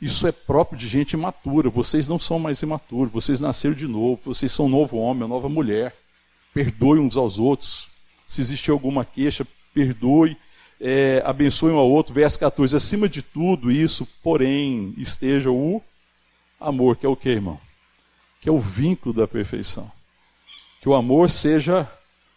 Isso 0.00 0.26
é 0.26 0.32
próprio 0.32 0.78
de 0.78 0.88
gente 0.88 1.12
imatura. 1.12 1.68
Vocês 1.68 2.08
não 2.08 2.18
são 2.18 2.38
mais 2.38 2.62
imaturos, 2.62 3.12
vocês 3.12 3.38
nasceram 3.38 3.74
de 3.74 3.86
novo, 3.86 4.22
vocês 4.24 4.50
são 4.50 4.64
um 4.64 4.70
novo 4.70 4.96
homem, 4.96 5.24
uma 5.24 5.28
nova 5.28 5.48
mulher. 5.48 5.94
Perdoe 6.54 6.98
uns 6.98 7.18
aos 7.18 7.38
outros. 7.38 7.88
Se 8.26 8.40
existir 8.40 8.70
alguma 8.70 9.04
queixa, 9.04 9.46
perdoe, 9.74 10.36
é, 10.80 11.22
abençoe 11.26 11.72
um 11.72 11.76
ao 11.76 11.90
outro. 11.90 12.14
Verso 12.14 12.38
14. 12.38 12.74
Acima 12.74 13.08
de 13.08 13.20
tudo 13.20 13.70
isso, 13.70 14.08
porém, 14.22 14.94
esteja 14.96 15.50
o 15.50 15.54
amor, 16.60 16.96
que 16.96 17.06
é 17.06 17.08
o 17.08 17.16
que, 17.16 17.30
irmão? 17.30 17.58
Que 18.40 18.48
é 18.48 18.52
o 18.52 18.60
vínculo 18.60 19.14
da 19.14 19.26
perfeição. 19.26 19.90
Que 20.80 20.88
o 20.88 20.94
amor 20.94 21.30
seja 21.30 21.90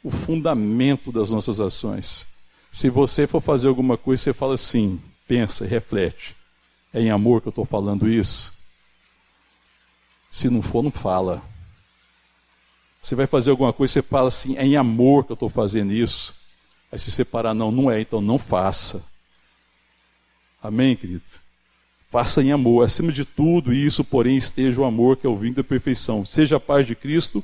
o 0.03 0.09
fundamento 0.09 1.11
das 1.11 1.29
nossas 1.31 1.59
ações. 1.59 2.27
Se 2.71 2.89
você 2.89 3.27
for 3.27 3.41
fazer 3.41 3.67
alguma 3.67 3.97
coisa, 3.97 4.23
você 4.23 4.33
fala 4.33 4.53
assim, 4.53 5.01
pensa, 5.27 5.65
reflete. 5.65 6.35
É 6.93 7.01
em 7.01 7.11
amor 7.11 7.41
que 7.41 7.47
eu 7.47 7.51
estou 7.51 7.65
falando 7.65 8.09
isso? 8.09 8.53
Se 10.29 10.49
não 10.49 10.61
for, 10.61 10.81
não 10.81 10.91
fala. 10.91 11.41
Você 13.01 13.15
vai 13.15 13.27
fazer 13.27 13.51
alguma 13.51 13.73
coisa, 13.73 13.93
você 13.93 14.01
fala 14.01 14.27
assim, 14.27 14.57
é 14.57 14.65
em 14.65 14.77
amor 14.77 15.25
que 15.25 15.31
eu 15.31 15.35
estou 15.35 15.49
fazendo 15.49 15.93
isso. 15.93 16.33
Aí 16.91 16.97
se 16.97 17.11
separar, 17.11 17.53
não, 17.53 17.71
não 17.71 17.91
é, 17.91 18.01
então 18.01 18.21
não 18.21 18.39
faça. 18.39 19.05
Amém, 20.61 20.95
querido? 20.95 21.42
Faça 22.13 22.43
em 22.43 22.51
amor. 22.51 22.85
Acima 22.85 23.11
de 23.11 23.25
tudo 23.25 23.73
isso, 23.73 24.03
porém, 24.03 24.37
esteja 24.37 24.79
o 24.79 24.85
amor 24.85 25.17
que 25.17 25.25
é 25.25 25.29
o 25.29 25.35
vinho 25.35 25.55
da 25.55 25.63
perfeição. 25.63 26.23
Seja 26.23 26.57
a 26.57 26.59
paz 26.59 26.85
de 26.85 26.93
Cristo 26.93 27.43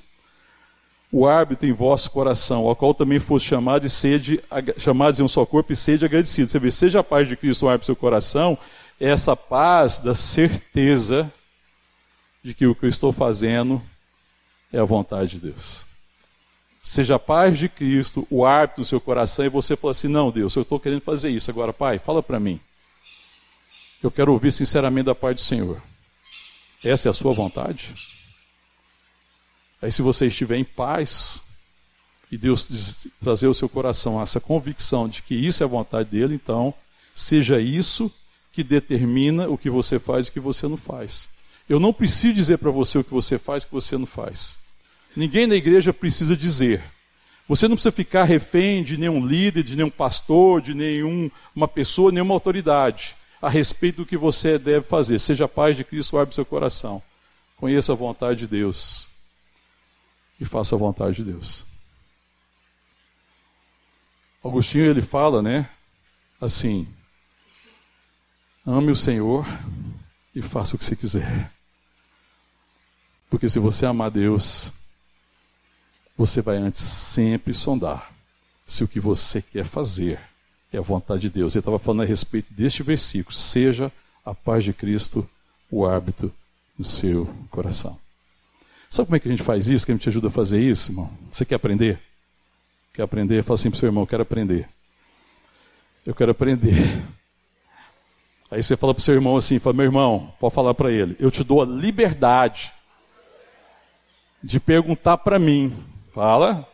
o 1.11 1.25
árbitro 1.27 1.67
em 1.67 1.73
vosso 1.73 2.11
coração, 2.11 2.67
ao 2.67 2.75
qual 2.75 2.93
também 2.93 3.17
fosse 3.17 3.45
chamado 3.45 3.87
e 3.87 3.89
sede, 3.89 4.39
chamados 4.77 5.19
em 5.19 5.23
um 5.23 5.27
só 5.27 5.43
corpo 5.43 5.73
e 5.73 5.75
sede 5.75 6.05
agradecido. 6.05 6.47
Você 6.47 6.59
vê, 6.59 6.69
seja 6.69 6.99
a 6.99 7.03
paz 7.03 7.27
de 7.27 7.35
Cristo 7.35 7.65
o 7.65 7.69
árbitro 7.69 7.85
em 7.85 7.87
seu 7.87 7.95
coração, 7.95 8.55
é 8.99 9.09
essa 9.09 9.35
paz 9.35 9.97
da 9.97 10.13
certeza 10.13 11.33
de 12.43 12.53
que 12.53 12.67
o 12.67 12.75
que 12.75 12.85
eu 12.85 12.89
estou 12.89 13.11
fazendo 13.11 13.81
é 14.71 14.77
a 14.77 14.85
vontade 14.85 15.31
de 15.31 15.47
Deus. 15.47 15.83
Seja 16.83 17.15
a 17.15 17.19
paz 17.19 17.57
de 17.57 17.67
Cristo, 17.67 18.27
o 18.29 18.45
árbitro 18.45 18.81
no 18.81 18.85
seu 18.85 19.01
coração, 19.01 19.43
e 19.43 19.49
você 19.49 19.75
fala 19.75 19.91
assim: 19.91 20.07
não, 20.07 20.29
Deus, 20.29 20.55
eu 20.55 20.61
estou 20.61 20.79
querendo 20.79 21.01
fazer 21.01 21.31
isso. 21.31 21.49
Agora, 21.49 21.73
Pai, 21.73 21.97
fala 21.97 22.21
para 22.21 22.39
mim. 22.39 22.59
Eu 24.01 24.09
quero 24.09 24.31
ouvir 24.31 24.51
sinceramente 24.51 25.05
da 25.07 25.15
parte 25.15 25.37
do 25.37 25.41
Senhor. 25.41 25.81
Essa 26.83 27.09
é 27.09 27.11
a 27.11 27.13
sua 27.13 27.33
vontade? 27.33 27.93
Aí, 29.81 29.91
se 29.91 30.01
você 30.01 30.27
estiver 30.27 30.57
em 30.57 30.63
paz, 30.63 31.43
e 32.31 32.37
Deus 32.37 33.07
trazer 33.19 33.47
ao 33.47 33.53
seu 33.53 33.67
coração 33.67 34.21
essa 34.21 34.39
convicção 34.39 35.09
de 35.09 35.21
que 35.21 35.35
isso 35.35 35.63
é 35.63 35.65
a 35.65 35.69
vontade 35.69 36.09
dele, 36.09 36.33
então, 36.33 36.73
seja 37.13 37.59
isso 37.59 38.11
que 38.53 38.63
determina 38.63 39.49
o 39.49 39.57
que 39.57 39.69
você 39.69 39.99
faz 39.99 40.27
e 40.27 40.29
o 40.29 40.33
que 40.33 40.39
você 40.39 40.67
não 40.67 40.77
faz. 40.77 41.29
Eu 41.67 41.79
não 41.79 41.93
preciso 41.93 42.33
dizer 42.33 42.57
para 42.57 42.71
você 42.71 42.99
o 42.99 43.03
que 43.03 43.13
você 43.13 43.37
faz 43.37 43.63
e 43.63 43.65
o 43.65 43.69
que 43.69 43.75
você 43.75 43.97
não 43.97 44.05
faz. 44.05 44.59
Ninguém 45.15 45.45
na 45.45 45.55
igreja 45.55 45.91
precisa 45.91 46.37
dizer. 46.37 46.81
Você 47.49 47.67
não 47.67 47.75
precisa 47.75 47.91
ficar 47.91 48.23
refém 48.23 48.81
de 48.81 48.95
nenhum 48.95 49.25
líder, 49.25 49.63
de 49.63 49.75
nenhum 49.75 49.89
pastor, 49.89 50.61
de 50.61 50.73
nenhuma 50.73 51.67
pessoa, 51.67 52.11
nenhuma 52.11 52.33
autoridade 52.33 53.18
a 53.41 53.49
respeito 53.49 53.97
do 53.97 54.05
que 54.05 54.17
você 54.17 54.57
deve 54.57 54.85
fazer. 54.85 55.19
Seja 55.19 55.45
a 55.45 55.49
paz 55.49 55.75
de 55.77 55.83
Cristo, 55.83 56.17
abre 56.17 56.35
seu 56.35 56.45
coração. 56.45 57.01
Conheça 57.55 57.93
a 57.93 57.95
vontade 57.95 58.39
de 58.39 58.47
Deus 58.47 59.07
e 60.39 60.45
faça 60.45 60.75
a 60.75 60.79
vontade 60.79 61.17
de 61.17 61.31
Deus. 61.31 61.65
Agostinho 64.43 64.85
ele 64.85 65.01
fala, 65.01 65.41
né, 65.41 65.69
assim: 66.39 66.87
ame 68.65 68.91
o 68.91 68.95
Senhor 68.95 69.45
e 70.33 70.41
faça 70.41 70.75
o 70.75 70.79
que 70.79 70.85
você 70.85 70.95
quiser. 70.95 71.51
Porque 73.29 73.47
se 73.47 73.59
você 73.59 73.85
amar 73.85 74.09
Deus, 74.09 74.71
você 76.17 76.41
vai 76.41 76.57
antes 76.57 76.81
sempre 76.81 77.53
sondar 77.53 78.11
se 78.65 78.83
o 78.83 78.87
que 78.87 78.99
você 78.99 79.41
quer 79.41 79.65
fazer 79.65 80.28
é 80.71 80.77
a 80.77 80.81
vontade 80.81 81.21
de 81.21 81.29
Deus. 81.29 81.55
Ele 81.55 81.61
estava 81.61 81.79
falando 81.79 82.03
a 82.03 82.05
respeito 82.05 82.53
deste 82.53 82.83
versículo: 82.83 83.35
seja 83.35 83.91
a 84.25 84.33
paz 84.33 84.63
de 84.63 84.73
Cristo 84.73 85.27
o 85.71 85.85
árbitro 85.85 86.33
do 86.77 86.85
seu 86.85 87.27
coração. 87.49 87.97
Sabe 88.89 89.07
como 89.07 89.15
é 89.15 89.19
que 89.19 89.27
a 89.27 89.31
gente 89.31 89.43
faz 89.43 89.69
isso? 89.69 89.85
Quem 89.85 89.97
te 89.97 90.09
ajuda 90.09 90.29
a 90.29 90.31
fazer 90.31 90.59
isso, 90.61 90.91
irmão? 90.91 91.11
Você 91.31 91.45
quer 91.45 91.55
aprender? 91.55 91.99
Quer 92.93 93.03
aprender? 93.03 93.43
Fala 93.43 93.55
assim 93.55 93.69
para 93.69 93.77
o 93.77 93.79
seu 93.79 93.87
irmão: 93.87 94.03
eu 94.03 94.07
quero 94.07 94.23
aprender. 94.23 94.67
Eu 96.05 96.15
quero 96.15 96.31
aprender. 96.31 97.03
Aí 98.51 98.63
você 98.63 98.75
fala 98.75 98.93
para 98.93 99.01
o 99.01 99.03
seu 99.03 99.13
irmão 99.13 99.37
assim: 99.37 99.59
fala, 99.59 99.75
meu 99.75 99.85
irmão, 99.85 100.33
pode 100.39 100.55
falar 100.55 100.73
para 100.73 100.91
ele, 100.91 101.15
eu 101.19 101.29
te 101.29 101.43
dou 101.43 101.61
a 101.61 101.65
liberdade 101.65 102.73
de 104.41 104.59
perguntar 104.59 105.17
para 105.17 105.37
mim, 105.37 105.83
fala, 106.13 106.67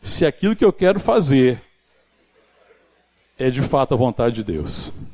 se 0.00 0.24
aquilo 0.26 0.56
que 0.56 0.64
eu 0.64 0.72
quero 0.72 0.98
fazer 0.98 1.62
é 3.38 3.50
de 3.50 3.62
fato 3.62 3.94
a 3.94 3.96
vontade 3.96 4.36
de 4.36 4.44
Deus. 4.44 5.08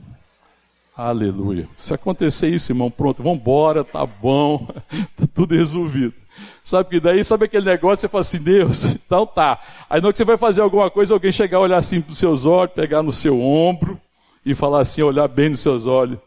Aleluia. 0.97 1.69
Se 1.75 1.93
acontecer 1.93 2.49
isso, 2.49 2.71
irmão, 2.71 2.89
pronto, 2.89 3.23
vamos 3.23 3.41
embora, 3.41 3.83
tá 3.83 4.07
bom, 4.07 4.67
tá 5.17 5.27
tudo 5.35 5.55
resolvido. 5.55 6.15
Sabe 6.63 6.89
que 6.89 7.01
daí, 7.01 7.23
sabe 7.25 7.45
aquele 7.47 7.67
negócio, 7.67 7.99
você 7.99 8.09
fala 8.09 8.21
assim, 8.21 8.43
Deus, 8.43 8.85
então 9.05 9.27
tá. 9.27 9.61
Aí 9.91 10.01
na 10.01 10.07
hora 10.07 10.13
que 10.13 10.19
você 10.19 10.25
vai 10.25 10.37
fazer 10.37 10.63
alguma 10.63 10.91
coisa, 10.91 11.13
alguém 11.13 11.33
chegar, 11.33 11.59
olhar 11.59 11.79
assim 11.79 12.01
para 12.01 12.13
os 12.13 12.19
seus 12.19 12.47
olhos, 12.47 12.75
pegar 12.75 13.03
no 13.03 13.11
seu 13.11 13.41
ombro 13.43 14.01
e 14.47 14.55
falar 14.55 14.81
assim, 14.81 15.03
olhar 15.03 15.27
bem 15.27 15.51
nos 15.51 15.61
seus 15.61 15.87
olhos. 15.87 16.19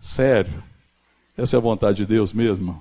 Sério, 0.00 0.62
essa 1.36 1.56
é 1.56 1.58
a 1.58 1.60
vontade 1.60 1.98
de 1.98 2.06
Deus 2.06 2.32
mesmo? 2.32 2.80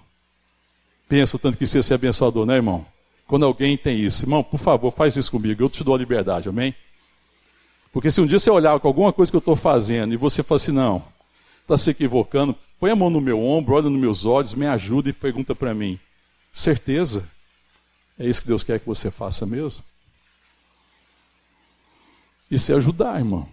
Pensa 1.09 1.37
o 1.37 1.39
tanto 1.39 1.57
que 1.57 1.65
você 1.65 1.93
é 1.93 1.95
abençoador, 1.95 2.45
né, 2.45 2.55
irmão? 2.55 2.85
Quando 3.27 3.45
alguém 3.45 3.75
tem 3.75 3.99
isso, 3.99 4.25
irmão, 4.25 4.43
por 4.43 4.59
favor, 4.59 4.91
faz 4.91 5.15
isso 5.15 5.31
comigo, 5.31 5.63
eu 5.63 5.69
te 5.69 5.83
dou 5.83 5.95
a 5.95 5.97
liberdade, 5.97 6.49
amém? 6.49 6.75
Porque 7.95 8.11
se 8.11 8.19
um 8.19 8.27
dia 8.27 8.37
você 8.37 8.51
olhar 8.51 8.77
com 8.77 8.89
alguma 8.89 9.13
coisa 9.13 9.31
que 9.31 9.37
eu 9.37 9.39
estou 9.39 9.55
fazendo 9.55 10.13
e 10.13 10.17
você 10.17 10.43
fala 10.43 10.57
assim, 10.57 10.73
não, 10.73 11.01
está 11.61 11.77
se 11.77 11.89
equivocando, 11.89 12.53
põe 12.77 12.91
a 12.91 12.95
mão 12.95 13.09
no 13.09 13.21
meu 13.21 13.41
ombro, 13.41 13.73
olha 13.73 13.89
nos 13.89 13.97
meus 13.97 14.25
olhos, 14.25 14.53
me 14.53 14.67
ajuda 14.67 15.09
e 15.09 15.13
pergunta 15.13 15.55
para 15.55 15.73
mim: 15.73 15.97
certeza? 16.51 17.31
É 18.19 18.27
isso 18.27 18.41
que 18.41 18.47
Deus 18.49 18.65
quer 18.65 18.81
que 18.81 18.85
você 18.85 19.09
faça 19.09 19.45
mesmo? 19.45 19.81
Isso 22.51 22.69
é 22.69 22.75
ajudar, 22.75 23.17
irmão, 23.17 23.47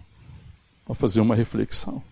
a 0.89 0.93
fazer 0.93 1.21
uma 1.21 1.35
reflexão. 1.35 2.03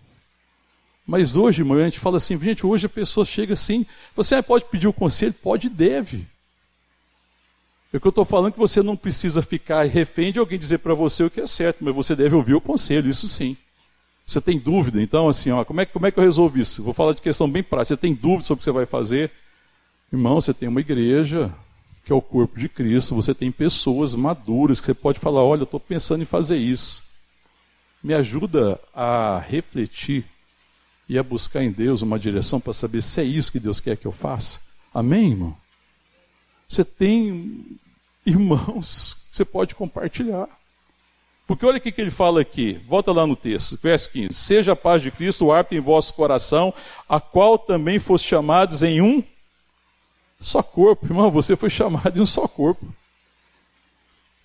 Mas 1.06 1.36
hoje, 1.36 1.60
irmão, 1.60 1.76
a 1.76 1.84
gente 1.84 2.00
fala 2.00 2.16
assim, 2.16 2.38
gente, 2.38 2.64
hoje 2.64 2.86
a 2.86 2.88
pessoa 2.88 3.26
chega 3.26 3.52
assim, 3.52 3.84
você 4.16 4.42
pode 4.42 4.64
pedir 4.70 4.88
o 4.88 4.92
conselho? 4.94 5.34
Pode 5.34 5.66
e 5.66 5.70
deve. 5.70 6.26
É 7.92 8.00
que 8.00 8.06
eu 8.06 8.10
estou 8.10 8.24
falando 8.24 8.52
que 8.52 8.58
você 8.58 8.82
não 8.82 8.96
precisa 8.96 9.42
ficar 9.42 9.86
refém 9.86 10.32
de 10.32 10.38
alguém 10.38 10.58
dizer 10.58 10.78
para 10.78 10.94
você 10.94 11.22
o 11.24 11.30
que 11.30 11.40
é 11.40 11.46
certo, 11.46 11.84
mas 11.84 11.94
você 11.94 12.16
deve 12.16 12.34
ouvir 12.34 12.54
o 12.54 12.60
conselho, 12.60 13.10
isso 13.10 13.28
sim. 13.28 13.56
Você 14.24 14.40
tem 14.40 14.58
dúvida? 14.58 15.02
Então, 15.02 15.28
assim, 15.28 15.50
ó, 15.50 15.62
como, 15.64 15.80
é, 15.80 15.84
como 15.84 16.06
é 16.06 16.10
que 16.10 16.18
eu 16.18 16.24
resolvo 16.24 16.58
isso? 16.58 16.82
Vou 16.82 16.94
falar 16.94 17.12
de 17.12 17.20
questão 17.20 17.50
bem 17.50 17.62
prática. 17.62 17.94
Você 17.94 18.00
tem 18.00 18.14
dúvida 18.14 18.44
sobre 18.44 18.60
o 18.60 18.60
que 18.60 18.64
você 18.64 18.72
vai 18.72 18.86
fazer? 18.86 19.30
Irmão, 20.10 20.40
você 20.40 20.54
tem 20.54 20.68
uma 20.68 20.80
igreja, 20.80 21.54
que 22.04 22.12
é 22.12 22.14
o 22.14 22.22
corpo 22.22 22.58
de 22.58 22.68
Cristo, 22.68 23.14
você 23.14 23.34
tem 23.34 23.52
pessoas 23.52 24.14
maduras 24.14 24.80
que 24.80 24.86
você 24.86 24.94
pode 24.94 25.18
falar: 25.18 25.42
olha, 25.42 25.60
eu 25.60 25.64
estou 25.64 25.80
pensando 25.80 26.22
em 26.22 26.26
fazer 26.26 26.56
isso. 26.56 27.02
Me 28.02 28.14
ajuda 28.14 28.80
a 28.94 29.38
refletir 29.38 30.24
e 31.08 31.18
a 31.18 31.22
buscar 31.22 31.62
em 31.62 31.70
Deus 31.70 32.00
uma 32.00 32.18
direção 32.18 32.60
para 32.60 32.72
saber 32.72 33.02
se 33.02 33.20
é 33.20 33.24
isso 33.24 33.52
que 33.52 33.60
Deus 33.60 33.80
quer 33.80 33.96
que 33.96 34.06
eu 34.06 34.12
faça. 34.12 34.60
Amém, 34.94 35.30
irmão? 35.30 35.56
Você 36.66 36.84
tem 36.84 37.78
irmãos 38.24 39.22
você 39.32 39.44
pode 39.44 39.74
compartilhar. 39.74 40.46
Porque 41.46 41.66
olha 41.66 41.78
o 41.78 41.80
que 41.80 42.00
ele 42.00 42.10
fala 42.10 42.40
aqui, 42.40 42.80
volta 42.86 43.10
lá 43.12 43.26
no 43.26 43.34
texto, 43.34 43.78
verso 43.82 44.10
15: 44.10 44.32
Seja 44.34 44.72
a 44.72 44.76
paz 44.76 45.02
de 45.02 45.10
Cristo 45.10 45.46
o 45.46 45.52
árbitro 45.52 45.78
em 45.78 45.80
vosso 45.80 46.14
coração, 46.14 46.72
a 47.08 47.20
qual 47.20 47.58
também 47.58 47.98
foste 47.98 48.28
chamados 48.28 48.82
em 48.82 49.00
um 49.00 49.24
só 50.38 50.62
corpo. 50.62 51.06
Irmão, 51.06 51.30
você 51.30 51.56
foi 51.56 51.70
chamado 51.70 52.16
em 52.18 52.22
um 52.22 52.26
só 52.26 52.46
corpo. 52.46 52.86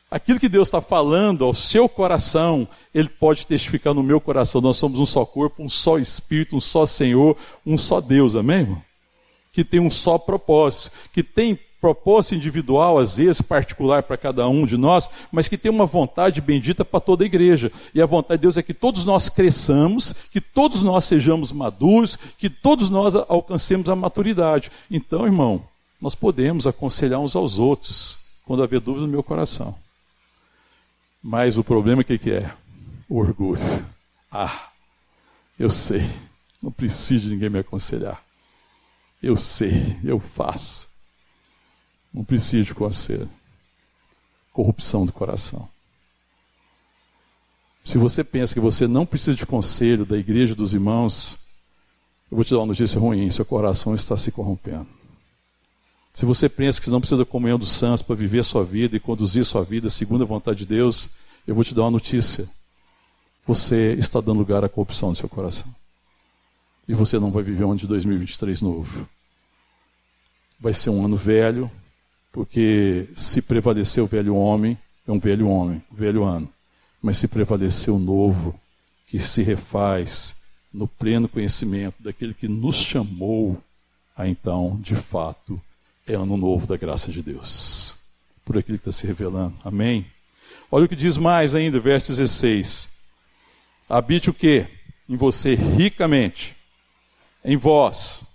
Aquilo 0.10 0.40
que 0.40 0.48
Deus 0.48 0.70
está 0.70 0.80
falando 0.80 1.44
ao 1.44 1.54
seu 1.54 1.90
coração, 1.90 2.68
Ele 2.94 3.10
pode 3.10 3.46
testificar 3.46 3.94
no 3.94 4.02
meu 4.02 4.22
coração. 4.22 4.62
Nós 4.62 4.78
somos 4.78 5.00
um 5.00 5.06
só 5.06 5.26
corpo, 5.26 5.62
um 5.62 5.68
só 5.68 6.00
Espírito, 6.00 6.56
um 6.56 6.62
só 6.62 6.86
Senhor, 6.86 7.38
um 7.66 7.78
só 7.78 8.00
Deus, 8.00 8.36
amém, 8.36 8.60
irmão? 8.60 8.82
Que 9.52 9.66
tem 9.66 9.82
um 9.82 9.92
só 9.92 10.18
propósito, 10.18 10.92
que 11.12 11.22
tem 11.22 11.60
propósito 11.80 12.36
individual, 12.36 12.98
às 12.98 13.18
vezes 13.18 13.42
particular 13.42 14.04
para 14.04 14.18
cada 14.18 14.48
um 14.48 14.66
de 14.66 14.78
nós, 14.78 15.10
mas 15.32 15.48
que 15.48 15.58
tem 15.58 15.72
uma 15.72 15.86
vontade 15.86 16.42
bendita 16.42 16.84
para 16.84 17.00
toda 17.00 17.24
a 17.24 17.26
igreja. 17.26 17.72
E 17.94 18.02
a 18.02 18.06
vontade 18.06 18.40
de 18.40 18.44
Deus 18.44 18.58
é 18.58 18.64
que 18.64 18.74
todos 18.74 19.06
nós 19.06 19.30
cresçamos, 19.30 20.12
que 20.32 20.42
todos 20.42 20.82
nós 20.82 21.06
sejamos 21.06 21.52
maduros, 21.52 22.18
que 22.38 22.50
todos 22.50 22.90
nós 22.90 23.16
alcancemos 23.16 23.90
a 23.90 23.96
maturidade. 23.96 24.72
Então, 24.90 25.26
irmão, 25.26 25.64
nós 26.02 26.16
podemos 26.16 26.66
aconselhar 26.68 27.20
uns 27.20 27.36
aos 27.36 27.60
outros 27.60 28.18
quando 28.46 28.64
haver 28.64 28.80
dúvida 28.80 29.06
no 29.06 29.12
meu 29.12 29.24
coração. 29.24 29.76
Mas 31.22 31.58
o 31.58 31.64
problema 31.64 32.02
é 32.02 32.18
que 32.18 32.32
é? 32.32 32.52
O 33.10 33.18
orgulho. 33.18 33.60
Ah, 34.32 34.70
eu 35.60 35.70
sei, 35.70 36.08
não 36.62 36.72
preciso 36.72 37.28
de 37.28 37.34
ninguém 37.34 37.50
me 37.50 37.60
aconselhar. 37.60 38.24
Eu 39.22 39.36
sei, 39.36 39.98
eu 40.04 40.20
faço. 40.20 40.87
Não 42.18 42.24
preciso 42.24 42.66
de 42.66 42.74
conselho. 42.74 43.30
Corrupção 44.52 45.06
do 45.06 45.14
coração. 45.14 45.70
Se 47.84 48.00
você 48.00 48.24
pensa 48.24 48.56
que 48.56 48.60
você 48.60 48.88
não 48.88 49.06
precisa 49.06 49.36
de 49.36 49.46
conselho 49.46 50.04
da 50.04 50.18
igreja 50.18 50.56
dos 50.56 50.74
irmãos, 50.74 51.38
eu 52.32 52.36
vou 52.36 52.44
te 52.44 52.50
dar 52.50 52.58
uma 52.58 52.66
notícia 52.66 53.00
ruim: 53.00 53.30
seu 53.30 53.46
coração 53.46 53.94
está 53.94 54.18
se 54.18 54.32
corrompendo. 54.32 54.88
Se 56.12 56.26
você 56.26 56.50
pensa 56.50 56.80
que 56.80 56.86
você 56.86 56.92
não 56.92 57.00
precisa 57.00 57.24
da 57.24 57.26
comunhão 57.26 57.60
dos 57.60 57.72
santos 57.72 58.02
para 58.02 58.16
viver 58.16 58.40
a 58.40 58.44
sua 58.44 58.66
vida 58.66 58.98
e 58.98 59.00
conduzir 59.00 59.44
a 59.44 59.46
sua 59.46 59.64
vida 59.64 59.88
segundo 59.88 60.24
a 60.24 60.28
vontade 60.28 60.58
de 60.58 60.66
Deus, 60.66 61.12
eu 61.46 61.54
vou 61.54 61.64
te 61.64 61.76
dar 61.76 61.84
uma 61.84 61.92
notícia. 61.92 62.50
Você 63.46 63.94
está 63.94 64.20
dando 64.20 64.40
lugar 64.40 64.66
à 64.66 64.70
corrupção 64.70 65.10
no 65.10 65.16
seu 65.16 65.30
coração. 65.30 65.72
E 66.88 66.96
você 66.96 67.20
não 67.20 67.30
vai 67.30 67.44
viver 67.44 67.64
um 67.64 67.70
ano 67.70 67.80
de 67.80 67.86
2023 67.86 68.64
novo. 68.64 69.08
Vai 70.60 70.74
ser 70.74 70.90
um 70.90 71.06
ano 71.06 71.16
velho, 71.16 71.70
porque 72.32 73.10
se 73.16 73.42
prevalecer 73.42 74.04
o 74.04 74.08
velho 74.08 74.36
homem, 74.36 74.78
é 75.08 75.12
um 75.12 75.20
velho 75.20 75.48
homem, 75.48 75.84
velho 75.92 76.24
ano. 76.24 76.50
Mas 77.02 77.18
se 77.18 77.28
prevalecer 77.28 77.94
o 77.94 78.00
novo, 78.00 78.60
que 79.08 79.20
se 79.20 79.42
refaz 79.42 80.44
no 80.74 80.88
pleno 80.88 81.30
conhecimento 81.30 82.02
daquele 82.02 82.34
que 82.34 82.48
nos 82.48 82.76
chamou, 82.76 83.62
a 84.16 84.28
então, 84.28 84.78
de 84.82 84.96
fato, 84.96 85.62
é 86.06 86.14
ano 86.14 86.38
novo 86.38 86.68
da 86.68 86.78
graça 86.78 87.12
de 87.12 87.22
Deus. 87.22 87.96
Por 88.44 88.58
aquilo 88.58 88.78
que 88.78 88.90
está 88.90 88.92
se 88.92 89.08
revelando. 89.08 89.56
Amém? 89.64 90.06
Olha 90.72 90.86
o 90.86 90.90
que 90.90 90.96
diz 90.96 91.18
mais 91.18 91.56
ainda, 91.56 91.80
verso 91.80 92.10
16. 92.10 92.90
Habite 93.90 94.30
o 94.30 94.34
quê? 94.34 94.68
em 95.10 95.16
você 95.16 95.56
ricamente, 95.56 96.56
em 97.44 97.56
vós, 97.56 98.26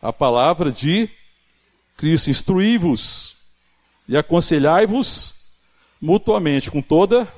a 0.00 0.12
palavra 0.12 0.72
de 0.72 1.08
Cristo. 1.96 2.30
Instruí-vos 2.30 3.36
e 4.08 4.16
aconselhai-vos 4.16 5.42
mutuamente 6.00 6.70
com 6.70 6.82
toda 6.82 7.28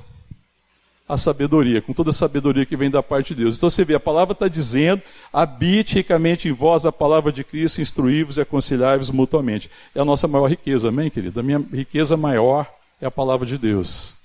a 1.07 1.17
sabedoria, 1.17 1.81
com 1.81 1.93
toda 1.93 2.09
a 2.09 2.13
sabedoria 2.13 2.65
que 2.65 2.75
vem 2.75 2.89
da 2.89 3.03
parte 3.03 3.35
de 3.35 3.43
Deus. 3.43 3.57
Então 3.57 3.69
você 3.69 3.85
vê, 3.85 3.93
a 3.93 3.99
palavra 3.99 4.33
está 4.33 4.47
dizendo: 4.47 5.01
habite 5.31 5.95
ricamente 5.95 6.49
em 6.49 6.51
vós 6.51 6.85
a 6.85 6.91
palavra 6.91 7.31
de 7.31 7.43
Cristo, 7.43 7.79
instruí-vos 7.79 8.37
e 8.37 8.41
aconselhai-vos 8.41 9.11
mutuamente. 9.11 9.69
É 9.93 10.01
a 10.01 10.05
nossa 10.05 10.27
maior 10.27 10.47
riqueza, 10.47 10.89
amém, 10.89 11.09
querido? 11.09 11.39
A 11.39 11.43
minha 11.43 11.63
riqueza 11.71 12.17
maior 12.17 12.67
é 12.99 13.05
a 13.05 13.11
palavra 13.11 13.45
de 13.45 13.57
Deus. 13.57 14.15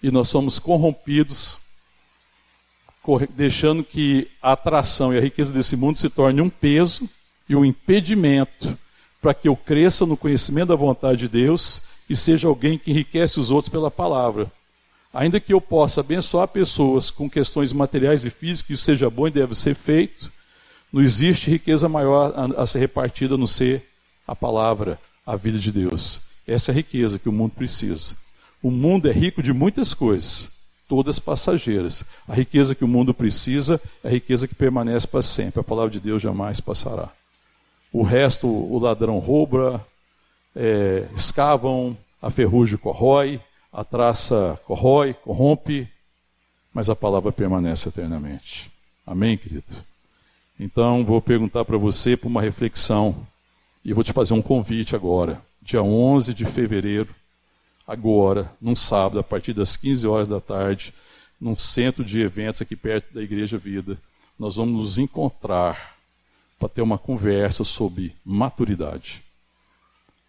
E 0.00 0.10
nós 0.10 0.28
somos 0.28 0.58
corrompidos, 0.58 1.58
deixando 3.30 3.82
que 3.82 4.28
a 4.40 4.52
atração 4.52 5.12
e 5.12 5.18
a 5.18 5.20
riqueza 5.20 5.52
desse 5.52 5.76
mundo 5.76 5.98
se 5.98 6.08
torne 6.08 6.40
um 6.40 6.50
peso 6.50 7.08
e 7.48 7.56
um 7.56 7.64
impedimento 7.64 8.78
para 9.26 9.34
que 9.34 9.48
eu 9.48 9.56
cresça 9.56 10.06
no 10.06 10.16
conhecimento 10.16 10.68
da 10.68 10.76
vontade 10.76 11.18
de 11.18 11.28
Deus 11.28 11.82
e 12.08 12.14
seja 12.14 12.46
alguém 12.46 12.78
que 12.78 12.92
enriquece 12.92 13.40
os 13.40 13.50
outros 13.50 13.68
pela 13.68 13.90
palavra. 13.90 14.52
Ainda 15.12 15.40
que 15.40 15.52
eu 15.52 15.60
possa 15.60 16.00
abençoar 16.00 16.46
pessoas 16.46 17.10
com 17.10 17.28
questões 17.28 17.72
materiais 17.72 18.24
e 18.24 18.30
físicas, 18.30 18.78
isso 18.78 18.84
seja 18.84 19.10
bom 19.10 19.26
e 19.26 19.32
deve 19.32 19.52
ser 19.56 19.74
feito, 19.74 20.30
não 20.92 21.02
existe 21.02 21.50
riqueza 21.50 21.88
maior 21.88 22.32
a, 22.56 22.64
ser 22.66 22.78
repartida 22.78 23.36
no 23.36 23.48
ser 23.48 23.84
a 24.24 24.36
palavra, 24.36 24.96
a 25.26 25.34
vida 25.34 25.58
de 25.58 25.72
Deus. 25.72 26.20
Essa 26.46 26.70
é 26.70 26.72
a 26.72 26.76
riqueza 26.76 27.18
que 27.18 27.28
o 27.28 27.32
mundo 27.32 27.50
precisa. 27.50 28.14
O 28.62 28.70
mundo 28.70 29.08
é 29.08 29.12
rico 29.12 29.42
de 29.42 29.52
muitas 29.52 29.92
coisas, 29.92 30.52
todas 30.88 31.18
passageiras. 31.18 32.04
A 32.28 32.32
riqueza 32.32 32.76
que 32.76 32.84
o 32.84 32.88
mundo 32.88 33.12
precisa 33.12 33.80
é 34.04 34.06
a 34.06 34.12
riqueza 34.12 34.46
que 34.46 34.54
permanece 34.54 35.04
para 35.04 35.20
sempre. 35.20 35.58
A 35.58 35.64
palavra 35.64 35.90
de 35.90 35.98
Deus 35.98 36.22
jamais 36.22 36.60
passará. 36.60 37.10
O 37.96 38.02
resto, 38.02 38.46
o 38.46 38.78
ladrão 38.78 39.18
rouba, 39.18 39.82
é, 40.54 41.08
escavam, 41.16 41.96
a 42.20 42.30
ferrugem 42.30 42.76
corrói, 42.76 43.40
a 43.72 43.82
traça 43.84 44.60
corrói, 44.66 45.14
corrompe, 45.14 45.88
mas 46.74 46.90
a 46.90 46.94
palavra 46.94 47.32
permanece 47.32 47.88
eternamente. 47.88 48.70
Amém, 49.06 49.38
querido? 49.38 49.82
Então, 50.60 51.06
vou 51.06 51.22
perguntar 51.22 51.64
para 51.64 51.78
você 51.78 52.18
por 52.18 52.28
uma 52.28 52.42
reflexão 52.42 53.26
e 53.82 53.94
vou 53.94 54.04
te 54.04 54.12
fazer 54.12 54.34
um 54.34 54.42
convite 54.42 54.94
agora, 54.94 55.40
dia 55.62 55.82
11 55.82 56.34
de 56.34 56.44
fevereiro, 56.44 57.14
agora, 57.88 58.52
num 58.60 58.76
sábado, 58.76 59.20
a 59.20 59.24
partir 59.24 59.54
das 59.54 59.74
15 59.74 60.06
horas 60.06 60.28
da 60.28 60.38
tarde, 60.38 60.92
num 61.40 61.56
centro 61.56 62.04
de 62.04 62.20
eventos 62.20 62.60
aqui 62.60 62.76
perto 62.76 63.14
da 63.14 63.22
Igreja 63.22 63.56
Vida. 63.56 63.96
Nós 64.38 64.56
vamos 64.56 64.74
nos 64.74 64.98
encontrar 64.98 65.95
para 66.58 66.68
ter 66.68 66.82
uma 66.82 66.98
conversa 66.98 67.64
sobre 67.64 68.14
maturidade. 68.24 69.22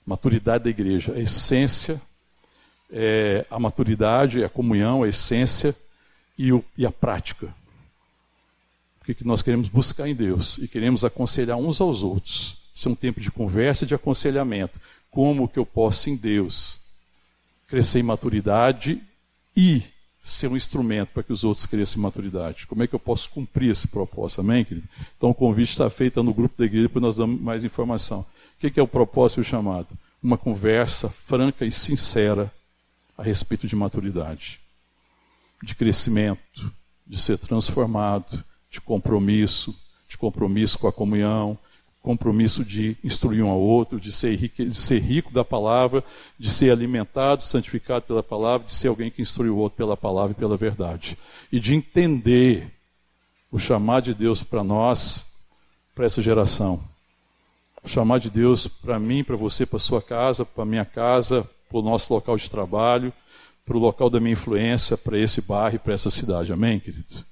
Maturidade 0.05 0.65
da 0.65 0.69
igreja, 0.69 1.13
a 1.13 1.19
essência 1.19 2.01
é 2.89 3.45
a 3.49 3.59
maturidade, 3.59 4.43
a 4.43 4.49
comunhão, 4.49 5.03
a 5.03 5.09
essência 5.09 5.75
e, 6.37 6.51
o, 6.51 6.63
e 6.77 6.85
a 6.85 6.91
prática. 6.91 7.53
O 9.01 9.05
que, 9.05 9.13
que 9.13 9.25
nós 9.25 9.41
queremos 9.41 9.67
buscar 9.67 10.07
em 10.07 10.15
Deus 10.15 10.57
e 10.57 10.67
queremos 10.67 11.03
aconselhar 11.03 11.57
uns 11.57 11.79
aos 11.81 12.03
outros. 12.03 12.57
Isso 12.73 12.87
é 12.87 12.91
um 12.91 12.95
tempo 12.95 13.19
de 13.19 13.31
conversa 13.31 13.83
e 13.83 13.87
de 13.87 13.95
aconselhamento. 13.95 14.79
Como 15.09 15.47
que 15.47 15.57
eu 15.57 15.65
posso, 15.65 16.09
em 16.09 16.15
Deus, 16.15 16.87
crescer 17.67 17.99
em 17.99 18.03
maturidade 18.03 19.01
e 19.55 19.83
ser 20.29 20.47
um 20.47 20.57
instrumento 20.57 21.09
para 21.09 21.23
que 21.23 21.31
os 21.31 21.43
outros 21.43 21.65
cresçam 21.65 21.99
em 21.99 22.03
maturidade? 22.03 22.67
Como 22.67 22.83
é 22.83 22.87
que 22.87 22.95
eu 22.95 22.99
posso 22.99 23.29
cumprir 23.29 23.71
esse 23.71 23.87
propósito? 23.87 24.41
Amém, 24.41 24.65
querido? 24.65 24.87
Então 25.17 25.29
o 25.29 25.33
convite 25.33 25.69
está 25.69 25.89
feito 25.89 26.21
no 26.23 26.33
grupo 26.33 26.57
da 26.57 26.65
igreja 26.65 26.89
para 26.89 27.01
nós 27.01 27.15
darmos 27.15 27.39
mais 27.39 27.63
informação. 27.63 28.21
O 28.21 28.69
que 28.71 28.79
é 28.79 28.83
o 28.83 28.87
propósito 28.87 29.39
e 29.39 29.41
o 29.41 29.43
chamado? 29.43 29.97
Uma 30.21 30.37
conversa 30.37 31.09
franca 31.09 31.65
e 31.65 31.71
sincera 31.71 32.51
a 33.17 33.23
respeito 33.23 33.67
de 33.67 33.75
maturidade, 33.75 34.59
de 35.63 35.75
crescimento, 35.75 36.71
de 37.05 37.19
ser 37.19 37.37
transformado, 37.37 38.43
de 38.69 38.81
compromisso, 38.81 39.75
de 40.07 40.17
compromisso 40.17 40.77
com 40.77 40.87
a 40.87 40.93
comunhão, 40.93 41.57
compromisso 42.07 42.63
de 42.63 42.95
instruir 43.03 43.43
um 43.43 43.49
ao 43.49 43.59
outro, 43.59 43.99
de 43.99 44.13
ser, 44.13 44.33
rico, 44.33 44.63
de 44.63 44.73
ser 44.73 44.99
rico 44.99 45.33
da 45.33 45.43
palavra, 45.43 46.01
de 46.39 46.49
ser 46.49 46.71
alimentado, 46.71 47.43
santificado 47.43 48.05
pela 48.05 48.23
palavra, 48.23 48.65
de 48.65 48.73
ser 48.73 48.87
alguém 48.87 49.11
que 49.11 49.21
instrui 49.21 49.49
o 49.49 49.57
outro 49.57 49.75
pela 49.75 49.97
palavra 49.97 50.31
e 50.31 50.39
pela 50.39 50.55
verdade. 50.55 51.17
E 51.51 51.59
de 51.59 51.75
entender 51.75 52.71
o 53.51 53.59
chamado 53.59 54.05
de 54.05 54.13
Deus 54.13 54.41
para 54.41 54.63
nós, 54.63 55.35
para 55.93 56.05
essa 56.05 56.21
geração. 56.21 56.81
O 57.83 57.89
chamado 57.89 58.21
de 58.21 58.29
Deus 58.29 58.69
para 58.69 58.97
mim, 58.97 59.21
para 59.21 59.35
você, 59.35 59.65
para 59.65 59.77
sua 59.77 60.01
casa, 60.01 60.45
para 60.45 60.63
minha 60.63 60.85
casa, 60.85 61.45
para 61.67 61.77
o 61.77 61.81
nosso 61.81 62.13
local 62.13 62.37
de 62.37 62.49
trabalho, 62.49 63.11
para 63.65 63.75
o 63.75 63.81
local 63.81 64.09
da 64.09 64.21
minha 64.21 64.31
influência, 64.31 64.95
para 64.95 65.19
esse 65.19 65.41
bairro 65.41 65.77
para 65.79 65.93
essa 65.93 66.09
cidade. 66.09 66.53
Amém, 66.53 66.79
querido? 66.79 67.25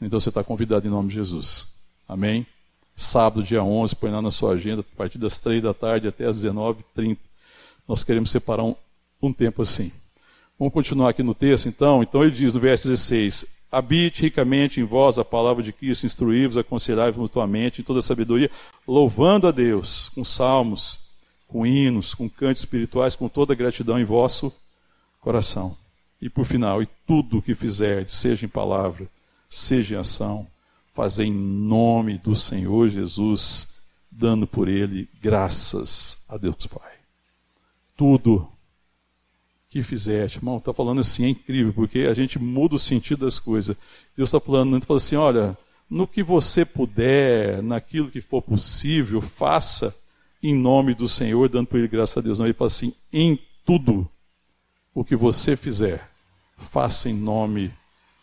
Então 0.00 0.18
você 0.18 0.30
está 0.30 0.42
convidado 0.42 0.84
em 0.84 0.90
nome 0.90 1.10
de 1.10 1.14
Jesus. 1.14 1.78
Amém? 2.08 2.44
Sábado, 3.02 3.42
dia 3.42 3.62
11, 3.62 3.96
põe 3.96 4.10
lá 4.10 4.20
na 4.20 4.30
sua 4.30 4.52
agenda, 4.52 4.82
a 4.82 4.96
partir 4.96 5.18
das 5.18 5.38
3 5.38 5.62
da 5.62 5.74
tarde 5.74 6.06
até 6.06 6.26
as 6.26 6.36
19h30. 6.36 7.18
Nós 7.88 8.04
queremos 8.04 8.30
separar 8.30 8.62
um, 8.62 8.74
um 9.22 9.32
tempo 9.32 9.62
assim. 9.62 9.90
Vamos 10.58 10.74
continuar 10.74 11.10
aqui 11.10 11.22
no 11.22 11.34
texto, 11.34 11.68
então. 11.68 12.02
Então 12.02 12.22
ele 12.22 12.32
diz 12.32 12.54
no 12.54 12.60
verso 12.60 12.88
16: 12.88 13.46
Habite 13.72 14.22
ricamente 14.22 14.80
em 14.80 14.84
vós 14.84 15.18
a 15.18 15.24
palavra 15.24 15.62
de 15.62 15.72
Cristo, 15.72 16.06
instruí-vos, 16.06 16.58
aconselhai-vos 16.58 17.18
mutuamente 17.20 17.80
em 17.80 17.84
toda 17.84 18.02
sabedoria, 18.02 18.50
louvando 18.86 19.48
a 19.48 19.50
Deus 19.50 20.10
com 20.10 20.24
salmos 20.24 21.10
com 21.50 21.66
hinos, 21.66 22.14
com 22.14 22.28
cantos 22.28 22.60
espirituais, 22.60 23.16
com 23.16 23.28
toda 23.28 23.54
gratidão 23.54 23.98
em 23.98 24.04
vosso 24.04 24.54
coração. 25.20 25.76
E 26.20 26.30
por 26.30 26.44
final, 26.44 26.82
e 26.82 26.88
tudo 27.06 27.38
o 27.38 27.42
que 27.42 27.54
fizerdes, 27.54 28.14
seja 28.14 28.46
em 28.46 28.48
palavra, 28.48 29.08
seja 29.48 29.96
em 29.96 29.98
ação, 29.98 30.46
fazer 30.92 31.24
em 31.24 31.32
nome 31.32 32.18
do 32.18 32.34
Senhor 32.34 32.88
Jesus, 32.88 33.82
dando 34.10 34.46
por 34.46 34.68
ele 34.68 35.08
graças 35.20 36.24
a 36.28 36.36
Deus 36.36 36.66
Pai. 36.66 36.92
Tudo 37.96 38.48
que 39.68 39.82
fizeste, 39.84 40.38
irmão, 40.38 40.56
está 40.56 40.74
falando 40.74 41.00
assim, 41.00 41.24
é 41.24 41.28
incrível, 41.28 41.72
porque 41.72 42.00
a 42.00 42.12
gente 42.12 42.38
muda 42.38 42.74
o 42.74 42.78
sentido 42.78 43.24
das 43.24 43.38
coisas. 43.38 43.76
Deus 44.16 44.28
está 44.28 44.40
falando, 44.40 44.74
ele 44.74 44.84
fala 44.84 44.96
assim: 44.96 45.14
olha, 45.14 45.56
no 45.88 46.08
que 46.08 46.22
você 46.22 46.64
puder, 46.64 47.62
naquilo 47.62 48.10
que 48.10 48.20
for 48.20 48.42
possível, 48.42 49.20
faça 49.20 49.96
em 50.42 50.54
nome 50.54 50.94
do 50.94 51.08
Senhor, 51.08 51.48
dando 51.48 51.68
por 51.68 51.78
ele 51.78 51.86
graças 51.88 52.16
a 52.16 52.20
Deus. 52.20 52.40
Não, 52.40 52.46
ele 52.46 52.54
fala 52.54 52.66
assim: 52.66 52.92
em 53.12 53.38
tudo 53.64 54.08
o 54.92 55.04
que 55.04 55.14
você 55.14 55.56
fizer, 55.56 56.10
faça 56.56 57.08
em 57.08 57.14
nome 57.14 57.72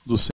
do 0.06 0.18
Senhor. 0.18 0.37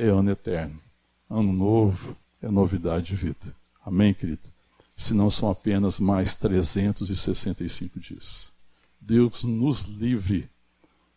É 0.00 0.08
ano 0.08 0.30
eterno. 0.30 0.80
Ano 1.28 1.52
novo 1.52 2.16
é 2.40 2.50
novidade 2.50 3.08
de 3.08 3.16
vida. 3.16 3.54
Amém, 3.84 4.14
querido? 4.14 4.48
Se 4.96 5.12
não 5.12 5.30
são 5.30 5.50
apenas 5.50 6.00
mais 6.00 6.34
365 6.36 8.00
dias. 8.00 8.52
Deus 9.00 9.44
nos 9.44 9.82
livre 9.82 10.48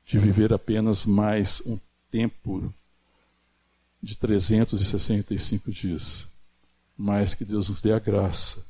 de 0.06 0.18
viver 0.18 0.52
apenas 0.52 1.06
mais 1.06 1.62
um 1.66 1.80
tempo 2.12 2.74
de 4.02 4.18
365 4.18 5.72
dias 5.72 6.34
mas 6.98 7.34
que 7.34 7.46
Deus 7.46 7.70
nos 7.70 7.82
dê 7.82 7.92
a 7.92 8.00
graça 8.00 8.66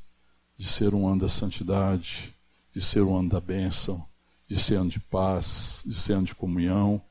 de 0.57 0.67
ser 0.67 0.93
um 0.93 1.07
ano 1.07 1.21
da 1.21 1.29
santidade, 1.29 2.33
de 2.71 2.81
ser 2.81 3.01
um 3.01 3.17
ano 3.17 3.29
da 3.29 3.39
bênção, 3.39 4.03
de 4.47 4.57
ser 4.57 4.75
ano 4.75 4.89
de 4.89 4.99
paz, 4.99 5.83
de 5.85 5.93
ser 5.93 6.13
ano 6.13 6.27
de 6.27 6.35
comunhão, 6.35 7.01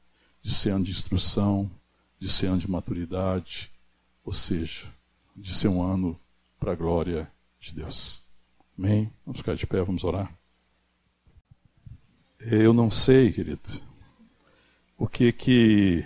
de 0.42 0.52
ser 0.52 0.70
ano 0.70 0.84
de 0.84 0.90
instrução, 0.90 1.70
de 2.22 2.28
ser 2.28 2.46
ano 2.46 2.58
de 2.58 2.70
maturidade, 2.70 3.68
ou 4.24 4.32
seja, 4.32 4.86
de 5.34 5.52
ser 5.52 5.66
um 5.66 5.82
ano 5.82 6.16
para 6.56 6.70
a 6.70 6.76
glória 6.76 7.28
de 7.58 7.74
Deus. 7.74 8.22
Amém? 8.78 9.12
Vamos 9.26 9.40
ficar 9.40 9.56
de 9.56 9.66
pé, 9.66 9.82
vamos 9.82 10.04
orar. 10.04 10.32
Eu 12.38 12.72
não 12.72 12.92
sei, 12.92 13.32
querido, 13.32 13.60
o 14.96 15.08
que 15.08 15.32
que 15.32 16.04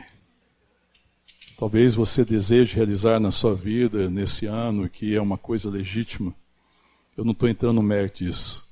talvez 1.59 1.95
você 1.95 2.25
deseje 2.25 2.77
realizar 2.77 3.21
na 3.21 3.31
sua 3.31 3.55
vida 3.55 4.09
nesse 4.09 4.47
ano, 4.47 4.89
que 4.89 5.15
é 5.15 5.21
uma 5.21 5.37
coisa 5.37 5.69
legítima. 5.69 6.35
Eu 7.15 7.27
não 7.27 7.33
estou 7.33 7.47
entrando 7.47 7.75
no 7.75 7.83
mérito 7.83 8.25
disso. 8.25 8.67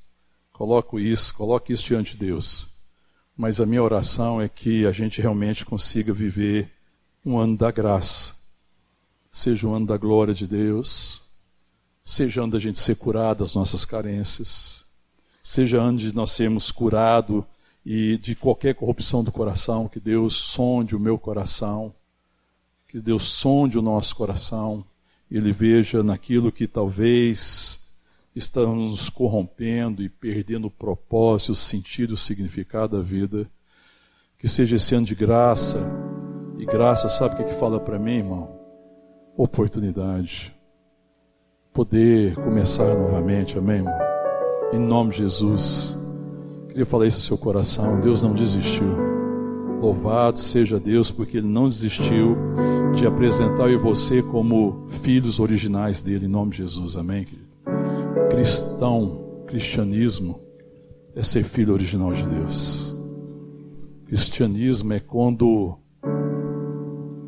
Coloco 0.50 0.98
isso, 0.98 1.34
coloque 1.34 1.74
isso 1.74 1.84
diante 1.84 2.12
de 2.12 2.20
Deus. 2.20 2.74
Mas 3.36 3.60
a 3.60 3.66
minha 3.66 3.82
oração 3.82 4.40
é 4.40 4.48
que 4.48 4.86
a 4.86 4.92
gente 4.92 5.20
realmente 5.20 5.66
consiga 5.66 6.10
viver 6.10 6.73
um 7.24 7.38
ano 7.38 7.56
da 7.56 7.70
graça. 7.70 8.34
Seja 9.30 9.66
um 9.66 9.74
ano 9.74 9.86
da 9.86 9.96
glória 9.96 10.34
de 10.34 10.46
Deus, 10.46 11.22
seja 12.04 12.42
ano 12.42 12.52
da 12.52 12.58
gente 12.58 12.78
ser 12.78 12.96
curado 12.96 13.38
das 13.38 13.54
nossas 13.54 13.84
carências, 13.84 14.86
seja 15.42 15.80
ano 15.80 15.98
de 15.98 16.14
nós 16.14 16.30
sermos 16.30 16.70
curados 16.70 17.42
e 17.84 18.18
de 18.18 18.34
qualquer 18.34 18.74
corrupção 18.74 19.24
do 19.24 19.32
coração, 19.32 19.88
que 19.88 19.98
Deus 19.98 20.34
sonde 20.34 20.94
o 20.94 21.00
meu 21.00 21.18
coração, 21.18 21.92
que 22.86 23.00
Deus 23.00 23.24
sonde 23.24 23.78
o 23.78 23.82
nosso 23.82 24.14
coração, 24.14 24.84
Ele 25.30 25.52
veja 25.52 26.02
naquilo 26.02 26.52
que 26.52 26.68
talvez 26.68 27.92
estamos 28.36 29.08
corrompendo 29.08 30.02
e 30.02 30.08
perdendo 30.08 30.66
o 30.66 30.70
propósito, 30.70 31.52
o 31.52 31.56
sentido, 31.56 32.12
o 32.12 32.16
significado 32.16 32.96
da 32.96 33.02
vida. 33.02 33.48
Que 34.38 34.48
seja 34.48 34.76
esse 34.76 34.94
ano 34.94 35.06
de 35.06 35.14
graça, 35.14 35.80
e 36.58 36.64
graça, 36.64 37.08
sabe 37.08 37.34
o 37.34 37.36
que, 37.36 37.42
é 37.42 37.46
que 37.46 37.54
fala 37.54 37.80
para 37.80 37.98
mim, 37.98 38.18
irmão? 38.18 38.48
Oportunidade. 39.36 40.54
Poder 41.72 42.34
começar 42.36 42.94
novamente, 42.94 43.58
amém, 43.58 43.78
irmão? 43.78 43.98
Em 44.72 44.78
nome 44.78 45.10
de 45.10 45.18
Jesus. 45.18 45.98
Queria 46.68 46.86
falar 46.86 47.06
isso 47.06 47.18
no 47.18 47.22
seu 47.22 47.38
coração. 47.38 48.00
Deus 48.00 48.22
não 48.22 48.32
desistiu. 48.32 48.86
Louvado 49.80 50.38
seja 50.38 50.78
Deus, 50.78 51.10
porque 51.10 51.38
Ele 51.38 51.48
não 51.48 51.68
desistiu 51.68 52.36
de 52.94 53.06
apresentar 53.06 53.68
eu 53.68 53.74
e 53.74 53.76
você 53.76 54.22
como 54.22 54.86
filhos 55.02 55.40
originais 55.40 56.02
dele, 56.02 56.26
em 56.26 56.28
nome 56.28 56.52
de 56.52 56.58
Jesus. 56.58 56.96
Amém, 56.96 57.24
querido? 57.24 57.48
Cristão, 58.30 59.42
cristianismo 59.46 60.40
é 61.14 61.22
ser 61.22 61.44
filho 61.44 61.72
original 61.72 62.12
de 62.12 62.22
Deus. 62.24 62.96
Cristianismo 64.06 64.92
é 64.92 65.00
quando 65.00 65.78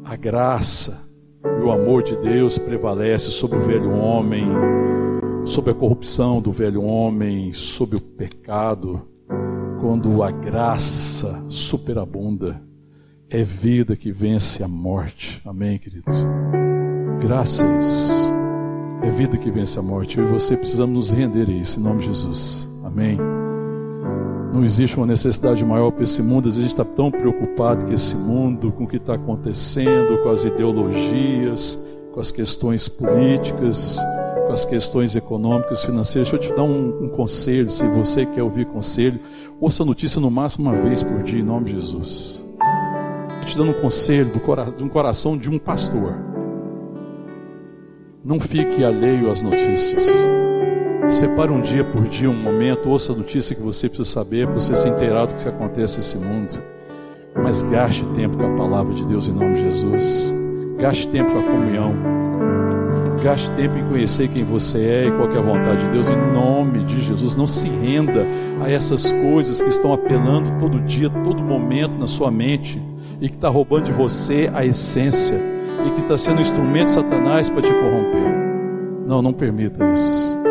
a 0.06 0.14
graça 0.14 1.04
e 1.44 1.62
o 1.62 1.72
amor 1.72 2.04
de 2.04 2.16
Deus 2.16 2.58
prevalece 2.58 3.30
sobre 3.32 3.58
o 3.58 3.62
velho 3.62 3.90
homem, 3.90 4.46
sobre 5.44 5.72
a 5.72 5.74
corrupção 5.74 6.40
do 6.40 6.52
velho 6.52 6.82
homem, 6.82 7.52
sobre 7.52 7.96
o 7.96 8.00
pecado 8.00 9.02
quando 9.80 10.22
a 10.22 10.30
graça 10.30 11.44
superabunda, 11.48 12.62
é 13.28 13.42
vida 13.42 13.96
que 13.96 14.12
vence 14.12 14.62
a 14.62 14.68
morte. 14.68 15.42
Amém, 15.44 15.78
queridos? 15.78 16.14
Graças. 17.20 18.30
É 19.02 19.10
vida 19.10 19.36
que 19.36 19.50
vence 19.50 19.78
a 19.78 19.82
morte. 19.82 20.18
Eu 20.18 20.28
e 20.28 20.32
você 20.32 20.56
precisamos 20.56 20.94
nos 20.94 21.12
render 21.12 21.48
a 21.48 21.52
isso, 21.52 21.80
em 21.80 21.82
nome 21.82 22.00
de 22.00 22.06
Jesus. 22.06 22.68
Amém. 22.84 23.18
Não 24.52 24.64
existe 24.64 24.96
uma 24.96 25.06
necessidade 25.06 25.64
maior 25.64 25.90
para 25.90 26.04
esse 26.04 26.22
mundo. 26.22 26.48
Às 26.48 26.56
vezes 26.56 26.60
a 26.60 26.62
gente 26.62 26.80
está 26.80 26.84
tão 26.84 27.10
preocupado 27.10 27.84
com 27.84 27.92
esse 27.92 28.16
mundo, 28.16 28.72
com 28.72 28.84
o 28.84 28.88
que 28.88 28.96
está 28.96 29.14
acontecendo, 29.14 30.22
com 30.22 30.28
as 30.28 30.44
ideologias, 30.44 31.78
com 32.12 32.20
as 32.20 32.30
questões 32.30 32.88
políticas 32.88 34.00
com 34.46 34.52
as 34.52 34.64
questões 34.64 35.16
econômicas, 35.16 35.84
financeiras. 35.84 36.30
Deixa 36.30 36.44
eu 36.44 36.50
te 36.50 36.56
dar 36.56 36.62
um, 36.62 37.04
um 37.04 37.08
conselho, 37.08 37.70
se 37.70 37.86
você 37.88 38.24
quer 38.24 38.42
ouvir 38.42 38.66
conselho, 38.66 39.18
ouça 39.60 39.82
a 39.82 39.86
notícia 39.86 40.20
no 40.20 40.30
máximo 40.30 40.70
uma 40.70 40.80
vez 40.80 41.02
por 41.02 41.22
dia, 41.22 41.40
em 41.40 41.44
nome 41.44 41.66
de 41.66 41.72
Jesus. 41.72 42.44
Estou 43.28 43.44
te 43.44 43.56
dando 43.58 43.70
um 43.70 43.80
conselho 43.82 44.32
do 44.32 44.40
cora 44.40 44.64
de 44.64 44.82
um 44.82 44.88
coração 44.88 45.36
de 45.36 45.50
um 45.50 45.58
pastor. 45.58 46.14
Não 48.24 48.40
fique 48.40 48.84
alheio 48.84 49.30
às 49.30 49.42
notícias. 49.42 50.06
Separe 51.08 51.50
um 51.50 51.60
dia 51.60 51.84
por 51.84 52.08
dia, 52.08 52.28
um 52.28 52.34
momento, 52.34 52.88
ouça 52.88 53.12
a 53.12 53.16
notícia 53.16 53.54
que 53.54 53.62
você 53.62 53.88
precisa 53.88 54.08
saber, 54.08 54.46
para 54.46 54.54
você 54.54 54.74
se 54.74 54.88
inteirar 54.88 55.26
do 55.26 55.34
que 55.34 55.48
acontece 55.48 55.98
nesse 55.98 56.18
mundo. 56.18 56.58
Mas 57.34 57.62
gaste 57.62 58.04
tempo 58.14 58.36
com 58.36 58.54
a 58.54 58.56
palavra 58.56 58.94
de 58.94 59.06
Deus 59.06 59.28
em 59.28 59.32
nome 59.32 59.54
de 59.54 59.60
Jesus. 59.62 60.34
Gaste 60.78 61.08
tempo 61.08 61.32
com 61.32 61.38
a 61.38 61.42
comunhão 61.42 62.16
Gaste 63.22 63.50
tempo 63.52 63.76
em 63.76 63.88
conhecer 63.88 64.28
quem 64.28 64.44
você 64.44 64.78
é 64.78 65.06
e 65.08 65.10
qual 65.10 65.30
é 65.30 65.38
a 65.38 65.40
vontade 65.40 65.80
de 65.80 65.90
Deus, 65.90 66.10
em 66.10 66.32
nome 66.32 66.84
de 66.84 67.00
Jesus. 67.00 67.34
Não 67.34 67.46
se 67.46 67.68
renda 67.68 68.26
a 68.62 68.70
essas 68.70 69.10
coisas 69.10 69.60
que 69.60 69.68
estão 69.68 69.92
apelando 69.92 70.58
todo 70.58 70.80
dia, 70.80 71.08
todo 71.10 71.42
momento 71.42 71.98
na 71.98 72.06
sua 72.06 72.30
mente 72.30 72.80
e 73.20 73.28
que 73.28 73.34
está 73.34 73.48
roubando 73.48 73.86
de 73.86 73.92
você 73.92 74.50
a 74.54 74.64
essência 74.64 75.40
e 75.86 75.90
que 75.90 76.02
está 76.02 76.16
sendo 76.16 76.38
um 76.38 76.42
instrumento 76.42 76.84
de 76.84 76.90
Satanás 76.92 77.48
para 77.48 77.62
te 77.62 77.72
corromper. 77.72 79.06
Não, 79.06 79.22
não 79.22 79.32
permita 79.32 79.84
isso. 79.92 80.45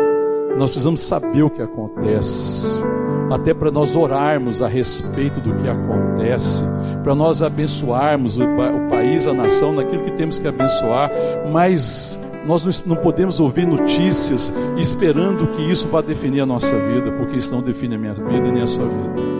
Nós 0.58 0.70
precisamos 0.70 1.00
saber 1.00 1.42
o 1.42 1.50
que 1.50 1.60
acontece, 1.60 2.82
até 3.30 3.52
para 3.52 3.70
nós 3.70 3.94
orarmos 3.94 4.62
a 4.62 4.68
respeito 4.68 5.38
do 5.40 5.54
que 5.56 5.68
acontece, 5.68 6.64
para 7.02 7.14
nós 7.14 7.42
abençoarmos 7.42 8.38
o, 8.38 8.42
o 8.42 8.88
país, 8.88 9.26
a 9.26 9.34
nação, 9.34 9.74
naquilo 9.74 10.02
que 10.02 10.10
temos 10.12 10.38
que 10.38 10.48
abençoar, 10.48 11.10
mas 11.52 12.18
nós 12.46 12.84
não 12.86 12.96
podemos 12.96 13.40
ouvir 13.40 13.66
notícias 13.66 14.52
esperando 14.78 15.46
que 15.48 15.62
isso 15.62 15.88
vá 15.88 16.00
definir 16.00 16.40
a 16.40 16.46
nossa 16.46 16.78
vida, 16.88 17.10
porque 17.12 17.36
isso 17.36 17.54
não 17.54 17.60
define 17.60 17.96
a 17.96 17.98
minha 17.98 18.14
vida 18.14 18.52
nem 18.52 18.62
a 18.62 18.66
sua 18.66 18.86
vida. 18.86 19.36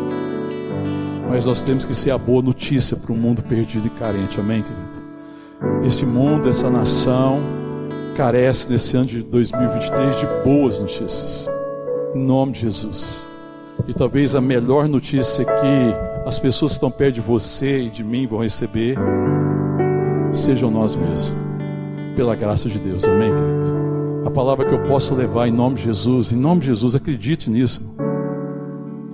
Mas 1.30 1.46
nós 1.46 1.62
temos 1.62 1.84
que 1.84 1.94
ser 1.94 2.10
a 2.10 2.18
boa 2.18 2.42
notícia 2.42 2.96
para 2.96 3.12
o 3.12 3.16
mundo 3.16 3.42
perdido 3.42 3.86
e 3.86 3.90
carente, 3.90 4.38
amém, 4.40 4.62
querido? 4.62 5.06
Este 5.84 6.04
mundo, 6.04 6.48
essa 6.48 6.68
nação, 6.68 7.40
carece 8.16 8.70
nesse 8.70 8.96
ano 8.96 9.06
de 9.06 9.22
2023 9.22 10.16
de 10.16 10.26
boas 10.42 10.80
notícias, 10.80 11.50
em 12.14 12.18
nome 12.18 12.52
de 12.52 12.60
Jesus. 12.60 13.26
E 13.86 13.92
talvez 13.92 14.34
a 14.34 14.40
melhor 14.40 14.88
notícia 14.88 15.44
que 15.44 15.94
as 16.24 16.38
pessoas 16.38 16.72
que 16.72 16.76
estão 16.76 16.90
perto 16.90 17.16
de 17.16 17.20
você 17.20 17.82
e 17.82 17.90
de 17.90 18.02
mim 18.02 18.26
vão 18.26 18.40
receber 18.40 18.96
sejam 20.32 20.70
nós 20.70 20.96
mesmos 20.96 21.34
pela 22.16 22.34
graça 22.34 22.70
de 22.70 22.78
Deus. 22.78 23.04
Amém, 23.04 23.34
querido? 23.34 23.76
A 24.26 24.30
palavra 24.30 24.66
que 24.66 24.74
eu 24.74 24.82
posso 24.84 25.14
levar 25.14 25.46
em 25.46 25.52
nome 25.52 25.76
de 25.76 25.82
Jesus, 25.82 26.32
em 26.32 26.36
nome 26.36 26.62
de 26.62 26.68
Jesus, 26.68 26.96
acredite 26.96 27.50
nisso. 27.50 27.96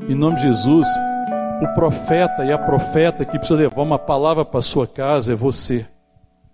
Em 0.08 0.14
nome 0.14 0.36
de 0.36 0.42
Jesus, 0.42 0.86
o 1.60 1.74
profeta 1.74 2.44
e 2.44 2.52
a 2.52 2.58
profeta 2.58 3.24
que 3.24 3.36
precisa 3.36 3.58
levar 3.58 3.82
uma 3.82 3.98
palavra 3.98 4.44
para 4.44 4.60
sua 4.60 4.86
casa 4.86 5.32
é 5.32 5.36
você. 5.36 5.84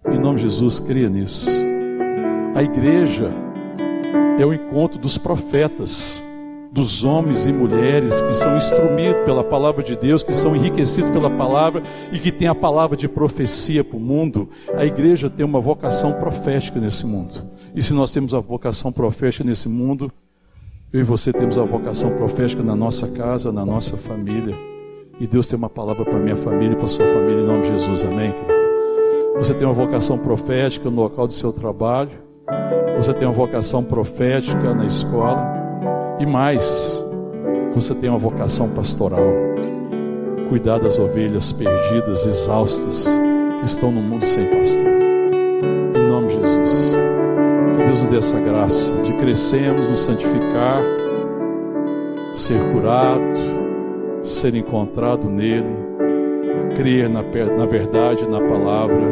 Em 0.06 0.18
nome 0.18 0.36
de 0.36 0.44
Jesus, 0.44 0.80
creia 0.80 1.10
nisso. 1.10 1.67
A 2.58 2.62
igreja 2.64 3.30
é 4.36 4.44
o 4.44 4.52
encontro 4.52 4.98
dos 4.98 5.16
profetas 5.16 6.20
dos 6.72 7.04
homens 7.04 7.46
e 7.46 7.52
mulheres 7.52 8.20
que 8.20 8.32
são 8.32 8.56
instruídos 8.56 9.24
pela 9.24 9.44
palavra 9.44 9.80
de 9.80 9.94
Deus, 9.94 10.24
que 10.24 10.34
são 10.34 10.56
enriquecidos 10.56 11.08
pela 11.10 11.30
palavra 11.30 11.84
e 12.10 12.18
que 12.18 12.32
têm 12.32 12.48
a 12.48 12.56
palavra 12.56 12.96
de 12.96 13.06
profecia 13.06 13.84
para 13.84 13.96
o 13.96 14.00
mundo, 14.00 14.48
a 14.76 14.84
igreja 14.84 15.30
tem 15.30 15.46
uma 15.46 15.60
vocação 15.60 16.14
profética 16.14 16.80
nesse 16.80 17.06
mundo. 17.06 17.44
E 17.76 17.80
se 17.80 17.94
nós 17.94 18.10
temos 18.10 18.34
a 18.34 18.40
vocação 18.40 18.90
profética 18.90 19.44
nesse 19.44 19.68
mundo, 19.68 20.10
eu 20.92 20.98
e 20.98 21.04
você 21.04 21.32
temos 21.32 21.60
a 21.60 21.62
vocação 21.62 22.16
profética 22.16 22.60
na 22.60 22.74
nossa 22.74 23.06
casa, 23.06 23.52
na 23.52 23.64
nossa 23.64 23.96
família. 23.96 24.56
E 25.20 25.28
Deus 25.28 25.46
tem 25.46 25.56
uma 25.56 25.70
palavra 25.70 26.04
para 26.04 26.18
minha 26.18 26.36
família 26.36 26.72
e 26.72 26.76
para 26.76 26.88
sua 26.88 27.06
família 27.06 27.40
em 27.40 27.46
nome 27.46 27.62
de 27.62 27.68
Jesus. 27.68 28.04
Amém, 28.04 28.32
querido? 28.32 29.36
Você 29.36 29.54
tem 29.54 29.64
uma 29.64 29.74
vocação 29.74 30.18
profética 30.18 30.90
no 30.90 31.02
local 31.02 31.28
do 31.28 31.32
seu 31.32 31.52
trabalho. 31.52 32.26
Você 32.96 33.14
tem 33.14 33.28
uma 33.28 33.34
vocação 33.34 33.84
profética 33.84 34.74
na 34.74 34.84
escola. 34.84 35.56
E 36.18 36.26
mais, 36.26 37.04
você 37.74 37.94
tem 37.94 38.10
uma 38.10 38.18
vocação 38.18 38.70
pastoral. 38.70 39.32
Cuidar 40.48 40.78
das 40.78 40.98
ovelhas 40.98 41.52
perdidas, 41.52 42.26
exaustas, 42.26 43.08
que 43.60 43.66
estão 43.66 43.92
no 43.92 44.00
mundo 44.00 44.26
sem 44.26 44.46
pastor. 44.46 44.82
Em 45.94 46.08
nome 46.08 46.28
de 46.28 46.34
Jesus. 46.34 46.96
Que 47.76 47.84
Deus 47.84 48.00
nos 48.00 48.10
dê 48.10 48.16
essa 48.16 48.40
graça 48.40 48.92
de 49.02 49.12
crescermos, 49.12 49.90
nos 49.90 50.00
santificar, 50.00 50.82
ser 52.34 52.58
curado, 52.72 53.22
ser 54.22 54.54
encontrado 54.54 55.28
nele, 55.28 55.70
crer 56.76 57.08
na, 57.08 57.22
na 57.22 57.66
verdade, 57.66 58.26
na 58.26 58.40
palavra 58.40 59.02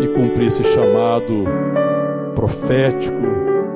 e 0.00 0.08
cumprir 0.08 0.46
esse 0.46 0.62
chamado 0.62 1.44
profético, 2.36 3.16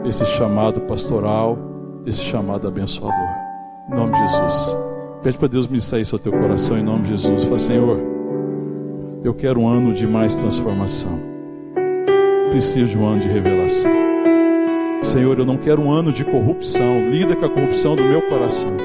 esse 0.04 0.24
chamado 0.24 0.82
pastoral 0.82 1.70
esse 2.06 2.22
chamado 2.22 2.66
abençoador. 2.66 3.28
Em 3.88 3.94
nome 3.94 4.12
de 4.12 4.18
Jesus. 4.18 4.76
Pede 5.22 5.38
para 5.38 5.48
Deus 5.48 5.66
me 5.66 5.80
sair 5.80 6.04
seu 6.04 6.18
teu 6.18 6.32
coração 6.32 6.78
em 6.78 6.82
nome 6.82 7.02
de 7.02 7.10
Jesus. 7.10 7.44
Fala, 7.44 7.58
Senhor, 7.58 7.98
eu 9.22 9.34
quero 9.34 9.60
um 9.60 9.68
ano 9.68 9.92
de 9.92 10.06
mais 10.06 10.36
transformação. 10.36 11.18
Preciso 12.50 12.88
de 12.88 12.98
um 12.98 13.06
ano 13.06 13.20
de 13.20 13.28
revelação. 13.28 13.90
Senhor, 15.02 15.38
eu 15.38 15.44
não 15.44 15.56
quero 15.56 15.82
um 15.82 15.92
ano 15.92 16.10
de 16.10 16.24
corrupção. 16.24 17.10
Lida 17.10 17.36
com 17.36 17.46
a 17.46 17.50
corrupção 17.50 17.94
do 17.94 18.02
meu 18.02 18.22
coração. 18.22 18.76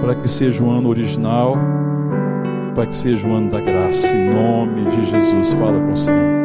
Para 0.00 0.14
que 0.14 0.28
seja 0.28 0.62
um 0.62 0.70
ano 0.70 0.88
original, 0.88 1.56
para 2.74 2.86
que 2.86 2.96
seja 2.96 3.26
um 3.26 3.36
ano 3.36 3.50
da 3.50 3.60
graça. 3.60 4.14
Em 4.14 4.30
nome 4.30 4.90
de 4.90 5.06
Jesus, 5.06 5.52
fala 5.52 5.80
com 5.80 5.92
o 5.92 5.96
Senhor. 5.96 6.43